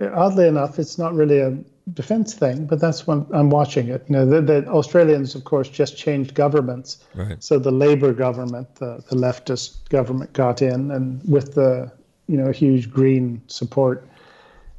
oddly 0.00 0.46
enough, 0.46 0.78
it's 0.78 0.98
not 0.98 1.14
really 1.14 1.40
a 1.40 1.58
defense 1.94 2.34
thing, 2.34 2.66
but 2.66 2.80
that's 2.80 3.06
when 3.06 3.26
I'm 3.32 3.50
watching 3.50 3.88
it. 3.88 4.04
You 4.08 4.16
know, 4.16 4.26
the, 4.26 4.40
the 4.40 4.68
Australians, 4.68 5.34
of 5.34 5.44
course, 5.44 5.68
just 5.68 5.96
changed 5.96 6.34
governments. 6.34 7.04
Right. 7.14 7.42
So 7.42 7.58
the 7.58 7.72
Labor 7.72 8.12
government, 8.12 8.74
the, 8.76 9.02
the 9.08 9.16
leftist 9.16 9.88
government, 9.88 10.32
got 10.32 10.62
in, 10.62 10.90
and 10.90 11.20
with 11.28 11.54
the 11.54 11.90
you 12.26 12.36
know 12.36 12.52
huge 12.52 12.90
green 12.90 13.40
support, 13.46 14.06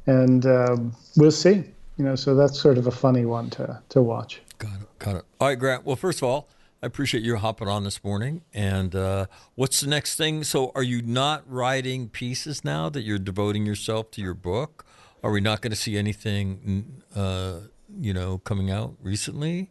and 0.06 0.46
um, 0.46 0.94
we'll 1.16 1.32
see. 1.32 1.64
You 1.96 2.06
know, 2.06 2.14
so 2.14 2.34
that's 2.34 2.58
sort 2.58 2.78
of 2.78 2.86
a 2.86 2.90
funny 2.90 3.26
one 3.26 3.50
to 3.50 3.80
to 3.90 4.02
watch. 4.02 4.40
Got 4.58 4.80
it. 4.80 4.98
Got 4.98 5.16
it. 5.16 5.24
All 5.40 5.48
right, 5.48 5.58
Grant. 5.58 5.84
Well, 5.84 5.96
first 5.96 6.18
of 6.18 6.24
all, 6.28 6.48
I 6.82 6.86
appreciate 6.86 7.22
you 7.22 7.36
hopping 7.36 7.68
on 7.68 7.84
this 7.84 8.02
morning. 8.02 8.42
And 8.54 8.94
uh, 8.94 9.26
what's 9.54 9.80
the 9.80 9.86
next 9.86 10.16
thing? 10.16 10.44
So, 10.44 10.72
are 10.74 10.82
you 10.82 11.02
not 11.02 11.42
writing 11.50 12.08
pieces 12.08 12.64
now 12.64 12.88
that 12.90 13.02
you're 13.02 13.18
devoting 13.18 13.66
yourself 13.66 14.10
to 14.12 14.22
your 14.22 14.34
book? 14.34 14.86
Are 15.22 15.30
we 15.30 15.40
not 15.40 15.60
going 15.60 15.70
to 15.70 15.76
see 15.76 15.98
anything, 15.98 17.02
uh, 17.14 17.60
you 17.98 18.14
know, 18.14 18.38
coming 18.38 18.70
out 18.70 18.94
recently, 19.02 19.70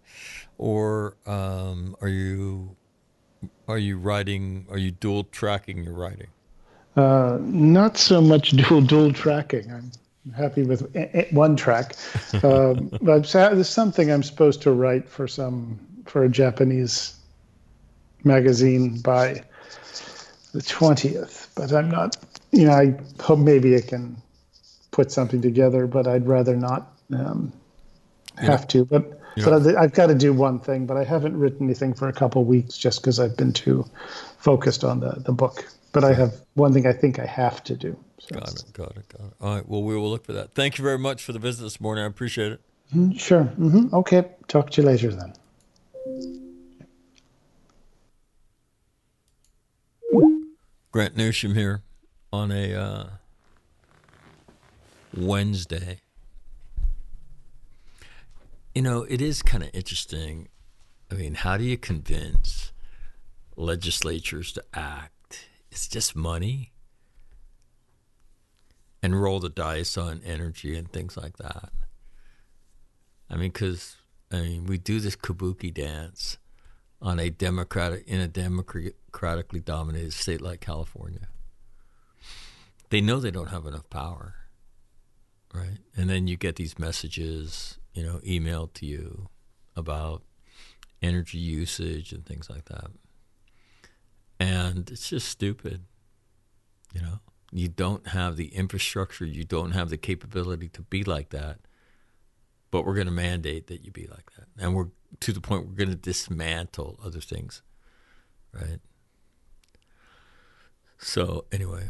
or 0.57 1.15
um, 1.25 1.95
are 2.01 2.07
you 2.07 2.75
are 3.67 3.77
you 3.77 3.97
writing? 3.97 4.65
Are 4.69 4.77
you 4.77 4.91
dual 4.91 5.23
tracking 5.25 5.83
your 5.83 5.93
writing? 5.93 6.27
Uh, 6.95 7.37
not 7.41 7.97
so 7.97 8.21
much 8.21 8.51
dual 8.69 8.81
dual 8.81 9.13
tracking. 9.13 9.71
I'm 9.71 9.91
happy 10.33 10.63
with 10.63 10.81
one 11.31 11.55
track. 11.55 11.95
Um, 12.43 12.91
but 13.01 13.27
there's 13.31 13.67
something 13.67 14.11
I'm 14.11 14.23
supposed 14.23 14.61
to 14.61 14.71
write 14.71 15.09
for 15.09 15.27
some 15.27 15.79
for 16.05 16.23
a 16.23 16.29
Japanese 16.29 17.15
magazine 18.23 18.99
by 19.01 19.43
the 20.53 20.61
twentieth. 20.61 21.51
But 21.55 21.73
I'm 21.73 21.89
not. 21.89 22.17
You 22.51 22.65
know, 22.67 22.73
I 22.73 22.99
hope 23.21 23.39
maybe 23.39 23.75
I 23.75 23.81
can 23.81 24.21
put 24.99 25.11
something 25.11 25.41
together. 25.41 25.87
But 25.87 26.07
I'd 26.07 26.27
rather 26.27 26.55
not 26.55 26.91
um, 27.13 27.53
have 28.37 28.67
to. 28.69 28.85
But 28.85 29.19
I- 29.37 29.75
I've 29.83 29.93
got 29.93 30.07
to 30.07 30.15
do 30.15 30.33
one 30.33 30.59
thing. 30.59 30.85
But 30.85 30.97
I 30.97 31.03
haven't 31.03 31.37
written 31.39 31.65
anything 31.67 31.93
for 31.93 32.07
a 32.09 32.13
couple 32.13 32.43
weeks 32.43 32.77
just 32.77 33.01
because 33.01 33.19
I've 33.19 33.37
been 33.37 33.53
too 33.53 33.85
focused 34.37 34.83
on 34.83 34.99
the 34.99 35.11
the 35.25 35.31
book. 35.31 35.65
But 35.91 36.03
I 36.03 36.13
have 36.13 36.33
one 36.53 36.71
thing 36.73 36.85
I 36.85 36.93
think 36.93 37.17
I 37.17 37.25
have 37.25 37.63
to 37.63 37.75
do. 37.75 37.97
So. 38.19 38.35
Got 38.39 38.49
it. 38.49 38.63
Got 38.73 38.97
it. 38.97 39.09
Got 39.09 39.27
it. 39.27 39.33
All 39.41 39.55
right. 39.55 39.67
Well, 39.67 39.81
we 39.83 39.95
will 39.95 40.09
look 40.09 40.25
for 40.25 40.33
that. 40.33 40.53
Thank 40.53 40.77
you 40.77 40.83
very 40.83 40.99
much 40.99 41.23
for 41.23 41.31
the 41.31 41.39
visit 41.39 41.63
this 41.63 41.79
morning. 41.81 42.03
I 42.03 42.07
appreciate 42.07 42.51
it. 42.51 42.61
Sure. 43.17 43.43
hmm 43.43 43.87
Okay. 43.93 44.23
Talk 44.47 44.69
to 44.71 44.81
you 44.81 44.87
later 44.87 45.11
then. 45.11 45.33
Grant 50.91 51.15
Newsham 51.15 51.55
here 51.55 51.83
on 52.33 52.51
a 52.51 52.73
uh, 52.75 53.03
Wednesday. 55.15 55.99
You 58.75 58.81
know, 58.81 59.03
it 59.03 59.21
is 59.21 59.41
kind 59.41 59.63
of 59.63 59.69
interesting. 59.73 60.47
I 61.11 61.15
mean, 61.15 61.33
how 61.33 61.57
do 61.57 61.63
you 61.63 61.77
convince 61.77 62.71
legislatures 63.55 64.53
to 64.53 64.63
act? 64.73 65.49
It's 65.71 65.87
just 65.87 66.15
money 66.15 66.71
and 69.01 69.21
roll 69.21 69.39
the 69.39 69.49
dice 69.49 69.97
on 69.97 70.21
energy 70.25 70.75
and 70.77 70.91
things 70.91 71.17
like 71.17 71.37
that. 71.37 71.71
I 73.29 73.35
mean, 73.35 73.51
because 73.51 73.97
I 74.31 74.41
mean, 74.41 74.65
we 74.65 74.77
do 74.77 74.99
this 74.99 75.15
kabuki 75.15 75.73
dance 75.73 76.37
on 77.01 77.19
a 77.19 77.29
democratic 77.29 78.07
in 78.07 78.19
a 78.19 78.27
democratically 78.27 79.59
dominated 79.59 80.13
state 80.13 80.41
like 80.41 80.59
California. 80.59 81.27
They 82.89 83.01
know 83.01 83.19
they 83.19 83.31
don't 83.31 83.49
have 83.49 83.65
enough 83.65 83.89
power, 83.89 84.35
right? 85.53 85.79
And 85.95 86.09
then 86.09 86.27
you 86.27 86.37
get 86.37 86.55
these 86.55 86.77
messages, 86.77 87.77
you 87.93 88.03
know, 88.03 88.19
emailed 88.25 88.73
to 88.75 88.85
you 88.85 89.29
about 89.75 90.23
energy 91.01 91.37
usage 91.37 92.11
and 92.11 92.25
things 92.25 92.49
like 92.49 92.65
that. 92.65 92.91
And 94.39 94.89
it's 94.89 95.09
just 95.09 95.27
stupid. 95.27 95.83
You 96.93 97.01
know, 97.01 97.19
you 97.51 97.67
don't 97.67 98.07
have 98.07 98.35
the 98.35 98.47
infrastructure, 98.47 99.25
you 99.25 99.43
don't 99.43 99.71
have 99.71 99.89
the 99.89 99.97
capability 99.97 100.69
to 100.69 100.81
be 100.81 101.03
like 101.03 101.29
that. 101.29 101.59
But 102.71 102.85
we're 102.85 102.93
going 102.93 103.07
to 103.07 103.11
mandate 103.11 103.67
that 103.67 103.83
you 103.83 103.91
be 103.91 104.07
like 104.07 104.31
that. 104.37 104.47
And 104.57 104.75
we're 104.75 104.89
to 105.21 105.33
the 105.33 105.41
point 105.41 105.67
we're 105.67 105.73
going 105.73 105.89
to 105.89 105.95
dismantle 105.95 106.99
other 107.03 107.19
things. 107.19 107.63
Right? 108.53 108.79
So, 110.99 111.45
anyway, 111.51 111.89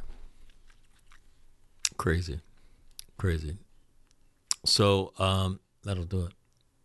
crazy. 1.98 2.40
Crazy. 3.20 3.58
So, 4.66 5.12
um, 5.20 5.60
that'll 5.84 6.06
do 6.06 6.26
it. 6.26 6.34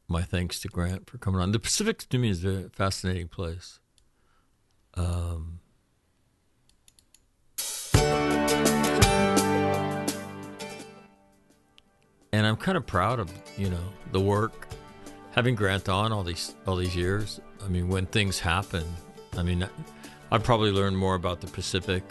My 0.09 0.23
thanks 0.23 0.59
to 0.61 0.69
Grant 0.69 1.09
for 1.09 1.16
coming 1.16 1.40
on. 1.40 1.52
The 1.52 1.61
Pacific 1.61 1.98
to 2.09 2.19
me 2.19 2.28
is 2.28 2.44
a 2.44 2.70
fascinating 2.70 3.28
place. 3.28 3.78
Um, 4.94 5.61
and 12.32 12.47
I'm 12.47 12.56
kind 12.56 12.77
of 12.77 12.85
proud 12.85 13.20
of 13.20 13.31
you 13.56 13.70
know 13.70 13.93
the 14.11 14.20
work 14.20 14.69
having 15.31 15.55
Grant 15.55 15.89
on 15.89 16.12
all 16.12 16.24
these 16.24 16.56
all 16.66 16.77
these 16.77 16.97
years. 16.97 17.40
I 17.65 17.69
mean, 17.69 17.89
when 17.89 18.06
things 18.06 18.40
happen, 18.40 18.85
I 19.36 19.44
mean, 19.44 19.66
I 20.32 20.39
probably 20.39 20.73
learned 20.73 20.98
more 20.98 21.15
about 21.15 21.40
the 21.40 21.47
Pacific 21.47 22.02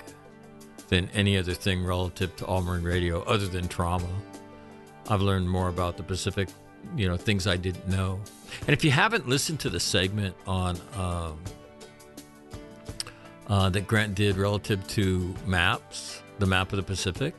than 0.93 1.09
any 1.15 1.37
other 1.39 1.55
thing 1.55 1.83
relative 1.83 2.35
to 2.35 2.45
All 2.45 2.61
Marine 2.61 2.83
Radio, 2.83 3.23
other 3.23 3.47
than 3.47 3.67
trauma. 3.67 4.07
I've 5.09 5.21
learned 5.21 5.49
more 5.49 5.69
about 5.69 5.97
the 5.97 6.03
Pacific, 6.03 6.49
you 6.95 7.07
know, 7.07 7.17
things 7.17 7.47
I 7.47 7.57
didn't 7.57 7.87
know. 7.87 8.19
And 8.61 8.69
if 8.69 8.83
you 8.83 8.91
haven't 8.91 9.27
listened 9.27 9.59
to 9.61 9.71
the 9.71 9.79
segment 9.79 10.35
on 10.45 10.79
um, 10.95 11.39
uh, 13.47 13.69
that 13.69 13.87
Grant 13.87 14.13
did 14.13 14.37
relative 14.37 14.87
to 14.89 15.33
maps, 15.47 16.21
the 16.37 16.45
map 16.45 16.71
of 16.71 16.77
the 16.77 16.83
Pacific, 16.83 17.33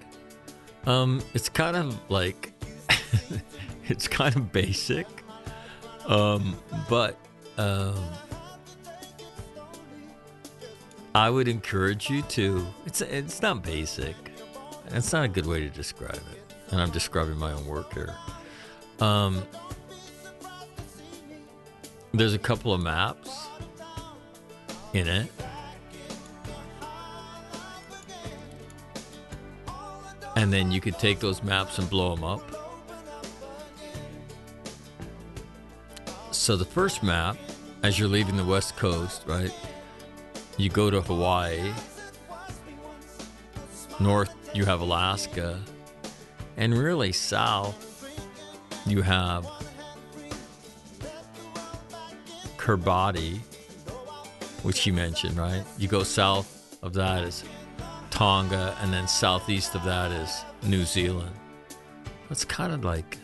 um, 0.86 1.22
it's 1.32 1.48
kind 1.48 1.76
of 1.76 1.96
like 2.10 2.52
it's 3.86 4.08
kind 4.08 4.34
of 4.34 4.52
basic, 4.52 5.06
um, 6.06 6.58
but 6.88 7.16
um, 7.56 7.94
I 11.14 11.30
would 11.30 11.46
encourage 11.46 12.10
you 12.10 12.22
to. 12.22 12.66
It's 12.86 13.00
it's 13.00 13.40
not 13.40 13.62
basic. 13.62 14.16
It's 14.88 15.12
not 15.12 15.24
a 15.24 15.28
good 15.28 15.46
way 15.46 15.60
to 15.60 15.70
describe 15.70 16.14
it, 16.14 16.54
and 16.70 16.80
I'm 16.80 16.90
describing 16.90 17.36
my 17.36 17.52
own 17.52 17.66
work 17.66 17.92
here. 17.94 18.14
Um, 19.00 19.42
there's 22.12 22.34
a 22.34 22.38
couple 22.38 22.72
of 22.72 22.80
maps 22.80 23.48
in 24.92 25.08
it. 25.08 25.30
And 30.36 30.52
then 30.52 30.72
you 30.72 30.80
could 30.80 30.98
take 30.98 31.20
those 31.20 31.42
maps 31.42 31.78
and 31.78 31.88
blow 31.88 32.14
them 32.14 32.24
up. 32.24 32.42
So 36.32 36.56
the 36.56 36.64
first 36.64 37.02
map, 37.02 37.36
as 37.84 37.98
you're 37.98 38.08
leaving 38.08 38.36
the 38.36 38.44
west 38.44 38.76
coast, 38.76 39.22
right? 39.26 39.52
You 40.56 40.68
go 40.68 40.90
to 40.90 41.00
Hawaii. 41.00 41.72
North, 44.00 44.34
you 44.54 44.64
have 44.64 44.80
Alaska. 44.80 45.60
And 46.56 46.76
really, 46.76 47.12
south, 47.12 47.80
you 48.86 49.02
have 49.02 49.46
Kiribati, 52.56 53.40
which 54.62 54.86
you 54.86 54.92
mentioned, 54.92 55.36
right? 55.36 55.64
You 55.76 55.88
go 55.88 56.02
south 56.02 56.78
of 56.82 56.92
that 56.94 57.24
is 57.24 57.44
Tonga, 58.10 58.76
and 58.80 58.92
then 58.92 59.08
southeast 59.08 59.74
of 59.74 59.82
that 59.84 60.12
is 60.12 60.44
New 60.62 60.84
Zealand. 60.84 61.34
That's 62.28 62.44
kind 62.44 62.72
of 62.72 62.84
like 62.84 63.18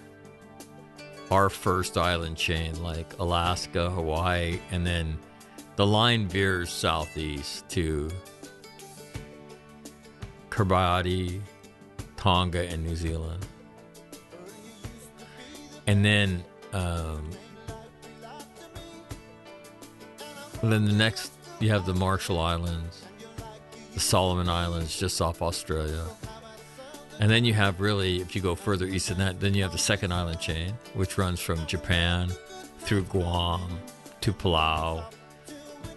our 1.31 1.49
first 1.49 1.97
island 1.97 2.37
chain, 2.37 2.83
like 2.83 3.19
Alaska, 3.21 3.89
Hawaii, 3.91 4.59
and 4.73 4.85
then 4.85 5.17
the 5.81 5.87
line 5.87 6.29
veers 6.29 6.71
southeast 6.71 7.67
to 7.71 8.11
Kiribati, 10.51 11.41
Tonga, 12.19 12.69
and 12.69 12.85
New 12.85 12.95
Zealand. 12.95 13.47
And 15.87 16.05
then, 16.05 16.45
um, 16.75 17.31
then 20.63 20.85
the 20.85 20.93
next, 20.93 21.33
you 21.61 21.71
have 21.71 21.87
the 21.87 21.95
Marshall 21.95 22.39
Islands, 22.39 23.07
the 23.95 24.01
Solomon 24.01 24.51
Islands 24.51 24.99
just 24.99 25.23
off 25.23 25.41
Australia. 25.41 26.05
And 27.21 27.31
then 27.31 27.47
you 27.47 27.55
have 27.55 27.81
really, 27.81 28.21
if 28.21 28.37
you 28.37 28.43
go 28.43 28.55
further 28.55 28.85
east 28.85 29.09
than 29.09 29.17
that, 29.17 29.41
then 29.41 29.55
you 29.55 29.63
have 29.63 29.73
the 29.73 29.79
second 29.79 30.13
island 30.13 30.41
chain, 30.41 30.75
which 30.93 31.17
runs 31.17 31.41
from 31.41 31.67
Japan 31.67 32.31
through 32.81 33.05
Guam 33.05 33.81
to 34.21 34.35
Palau, 34.35 35.07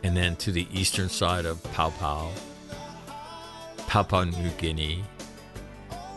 and 0.03 0.15
then 0.15 0.35
to 0.35 0.51
the 0.51 0.67
eastern 0.71 1.09
side 1.09 1.45
of 1.45 1.63
Papua, 1.73 2.29
Papua 3.87 4.25
New 4.25 4.49
Guinea, 4.57 5.03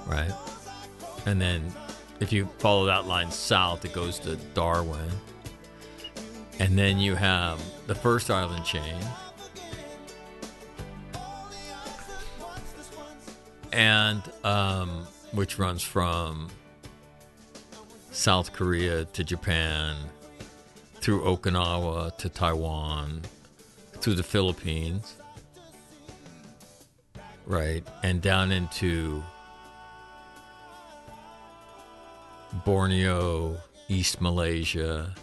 right? 0.07 0.33
And 1.25 1.41
then 1.41 1.73
if 2.21 2.33
you 2.33 2.47
follow 2.59 2.87
that 2.87 3.07
line 3.07 3.31
south, 3.31 3.85
it 3.85 3.93
goes 3.93 4.19
to 4.21 4.37
Darwin. 4.55 5.11
And 6.59 6.79
then 6.79 6.99
you 6.99 7.15
have 7.15 7.63
the 7.87 7.95
first 7.95 8.31
island 8.31 8.65
chain, 8.65 8.99
and 13.73 14.23
um, 14.43 15.07
which 15.33 15.59
runs 15.59 15.83
from 15.83 16.49
South 18.11 18.55
Korea 18.55 19.05
to 19.05 19.23
Japan, 19.23 19.97
through 20.95 21.21
Okinawa 21.25 22.17
to 22.17 22.29
Taiwan, 22.31 23.21
through 24.01 24.15
the 24.15 24.23
Philippines, 24.23 25.17
right, 27.47 27.83
and 28.03 28.21
down 28.21 28.53
into 28.53 29.23
Borneo, 32.65 33.57
East 33.89 34.21
Malaysia, 34.21 35.15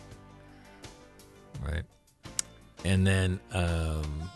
right, 1.65 1.83
and 2.85 3.05
then 3.05 3.39
um, 3.51 4.29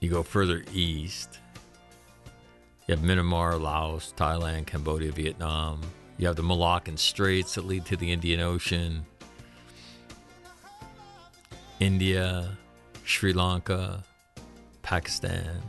you 0.00 0.10
go 0.10 0.22
further 0.22 0.64
east 0.72 1.38
you 2.86 2.94
have 2.94 3.04
Myanmar, 3.04 3.60
Laos, 3.60 4.14
Thailand, 4.16 4.66
Cambodia, 4.66 5.10
Vietnam. 5.10 5.80
You 6.18 6.28
have 6.28 6.36
the 6.36 6.42
Malaccan 6.42 6.96
Straits 6.96 7.56
that 7.56 7.66
lead 7.66 7.84
to 7.86 7.96
the 7.96 8.12
Indian 8.12 8.38
Ocean. 8.38 9.04
India, 11.80 12.56
Sri 13.06 13.32
Lanka, 13.32 14.02
Pakistan, 14.82 15.62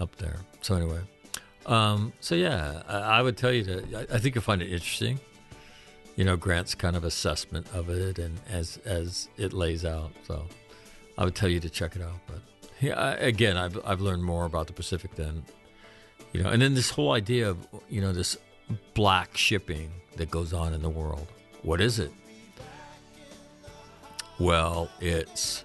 up 0.00 0.14
there. 0.16 0.36
So 0.62 0.76
anyway, 0.76 1.00
um, 1.66 2.12
so 2.20 2.34
yeah, 2.34 2.82
I, 2.88 2.96
I, 2.98 3.22
would 3.22 3.36
tell 3.36 3.52
you 3.52 3.64
to. 3.64 3.84
I, 3.96 4.14
I 4.14 4.18
think 4.18 4.34
you'll 4.34 4.42
find 4.42 4.62
it 4.62 4.72
interesting. 4.72 5.20
You 6.16 6.24
know, 6.24 6.36
Grant's 6.36 6.74
kind 6.74 6.96
of 6.96 7.04
assessment 7.04 7.66
of 7.74 7.90
it 7.90 8.18
and 8.18 8.40
as 8.48 8.78
as 8.84 9.28
it 9.36 9.52
lays 9.52 9.84
out. 9.84 10.12
So 10.26 10.46
I 11.16 11.24
would 11.24 11.34
tell 11.34 11.48
you 11.48 11.60
to 11.60 11.70
check 11.70 11.96
it 11.96 12.02
out. 12.02 12.18
But 12.26 12.40
yeah, 12.80 12.94
I, 12.94 13.12
again, 13.14 13.56
I've 13.56 13.78
I've 13.84 14.00
learned 14.00 14.24
more 14.24 14.44
about 14.44 14.68
the 14.68 14.72
Pacific 14.72 15.14
than 15.16 15.44
you 16.32 16.42
know, 16.42 16.50
and 16.50 16.62
then 16.62 16.74
this 16.74 16.90
whole 16.90 17.12
idea 17.12 17.50
of 17.50 17.58
you 17.88 18.00
know 18.00 18.12
this 18.12 18.38
black 18.94 19.36
shipping 19.36 19.90
that 20.16 20.30
goes 20.30 20.52
on 20.52 20.72
in 20.72 20.82
the 20.82 20.90
world. 20.90 21.26
What 21.62 21.80
is 21.80 21.98
it? 21.98 22.12
Well, 24.38 24.88
it's 25.00 25.64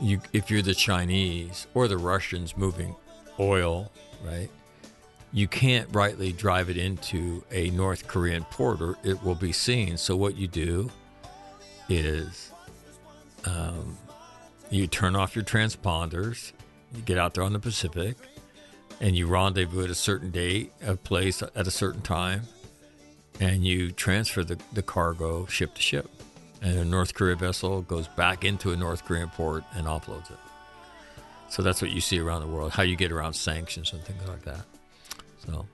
you 0.00 0.20
if 0.32 0.50
you're 0.50 0.62
the 0.62 0.74
Chinese 0.74 1.66
or 1.74 1.88
the 1.88 1.98
Russians 1.98 2.56
moving 2.56 2.94
oil, 3.38 3.90
right? 4.24 4.48
You 5.32 5.48
can't 5.48 5.88
rightly 5.92 6.32
drive 6.32 6.70
it 6.70 6.76
into 6.76 7.44
a 7.50 7.70
North 7.70 8.06
Korean 8.06 8.44
port 8.44 8.80
or 8.80 8.96
it 9.02 9.22
will 9.22 9.34
be 9.34 9.52
seen. 9.52 9.96
So 9.96 10.16
what 10.16 10.36
you 10.36 10.48
do 10.48 10.90
is 11.88 12.52
um, 13.44 13.96
you 14.70 14.86
turn 14.86 15.14
off 15.14 15.36
your 15.36 15.44
transponders, 15.44 16.52
you 16.94 17.02
get 17.02 17.18
out 17.18 17.34
there 17.34 17.44
on 17.44 17.52
the 17.52 17.58
Pacific, 17.58 18.16
and 19.00 19.16
you 19.16 19.26
rendezvous 19.26 19.84
at 19.84 19.90
a 19.90 19.94
certain 19.94 20.30
date, 20.30 20.72
a 20.84 20.96
place 20.96 21.42
at 21.42 21.66
a 21.66 21.70
certain 21.70 22.00
time, 22.00 22.42
and 23.40 23.64
you 23.64 23.92
transfer 23.92 24.42
the, 24.42 24.58
the 24.72 24.82
cargo 24.82 25.46
ship 25.46 25.74
to 25.74 25.82
ship. 25.82 26.10
And 26.62 26.78
a 26.78 26.84
North 26.84 27.14
Korea 27.14 27.36
vessel 27.36 27.82
goes 27.82 28.08
back 28.08 28.44
into 28.44 28.72
a 28.72 28.76
North 28.76 29.04
Korean 29.04 29.28
port 29.28 29.64
and 29.74 29.86
offloads 29.86 30.30
it. 30.30 30.38
So 31.48 31.62
that's 31.62 31.80
what 31.80 31.90
you 31.90 32.00
see 32.00 32.18
around 32.18 32.40
the 32.40 32.48
world, 32.48 32.72
how 32.72 32.82
you 32.82 32.96
get 32.96 33.12
around 33.12 33.34
sanctions 33.34 33.92
and 33.92 34.02
things 34.02 34.26
like 34.28 34.42
that. 34.42 34.64
So, 35.46 35.66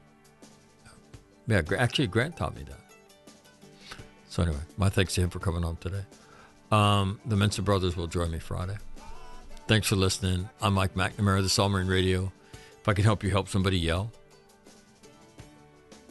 yeah, 1.47 1.63
actually, 1.79 2.09
Grant 2.09 2.37
taught 2.37 2.55
me 2.55 2.65
that. 2.65 3.99
So, 4.29 4.43
anyway, 4.43 4.61
my 4.77 4.89
thanks 4.89 5.15
to 5.15 5.23
him 5.23 5.31
for 5.31 5.39
coming 5.39 5.65
on 5.65 5.77
today. 5.77 6.03
Um, 6.71 7.21
the 7.27 7.37
Mensa 7.37 7.63
brothers 7.63 7.97
will 7.97 8.07
join 8.07 8.31
me 8.31 8.39
Friday. 8.39 8.77
Thanks 9.69 9.87
for 9.87 9.97
listening. 9.97 10.49
I'm 10.61 10.75
Mike 10.75 10.95
McNamara, 10.95 11.43
the 11.43 11.63
All 11.63 11.69
Marine 11.69 11.87
Radio. 11.87 12.33
If 12.81 12.89
I 12.89 12.95
can 12.95 13.05
help 13.05 13.23
you 13.23 13.31
help 13.31 13.49
somebody 13.49 13.79
yell, 13.79 14.11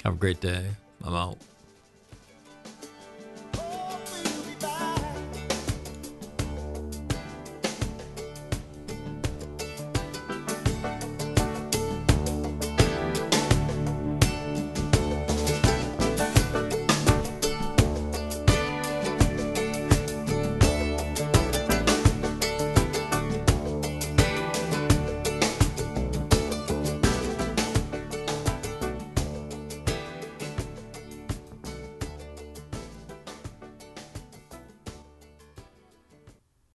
have 0.04 0.14
a 0.14 0.18
great 0.18 0.40
day. 0.40 0.66
I'm 1.04 1.16
out. 1.16 1.38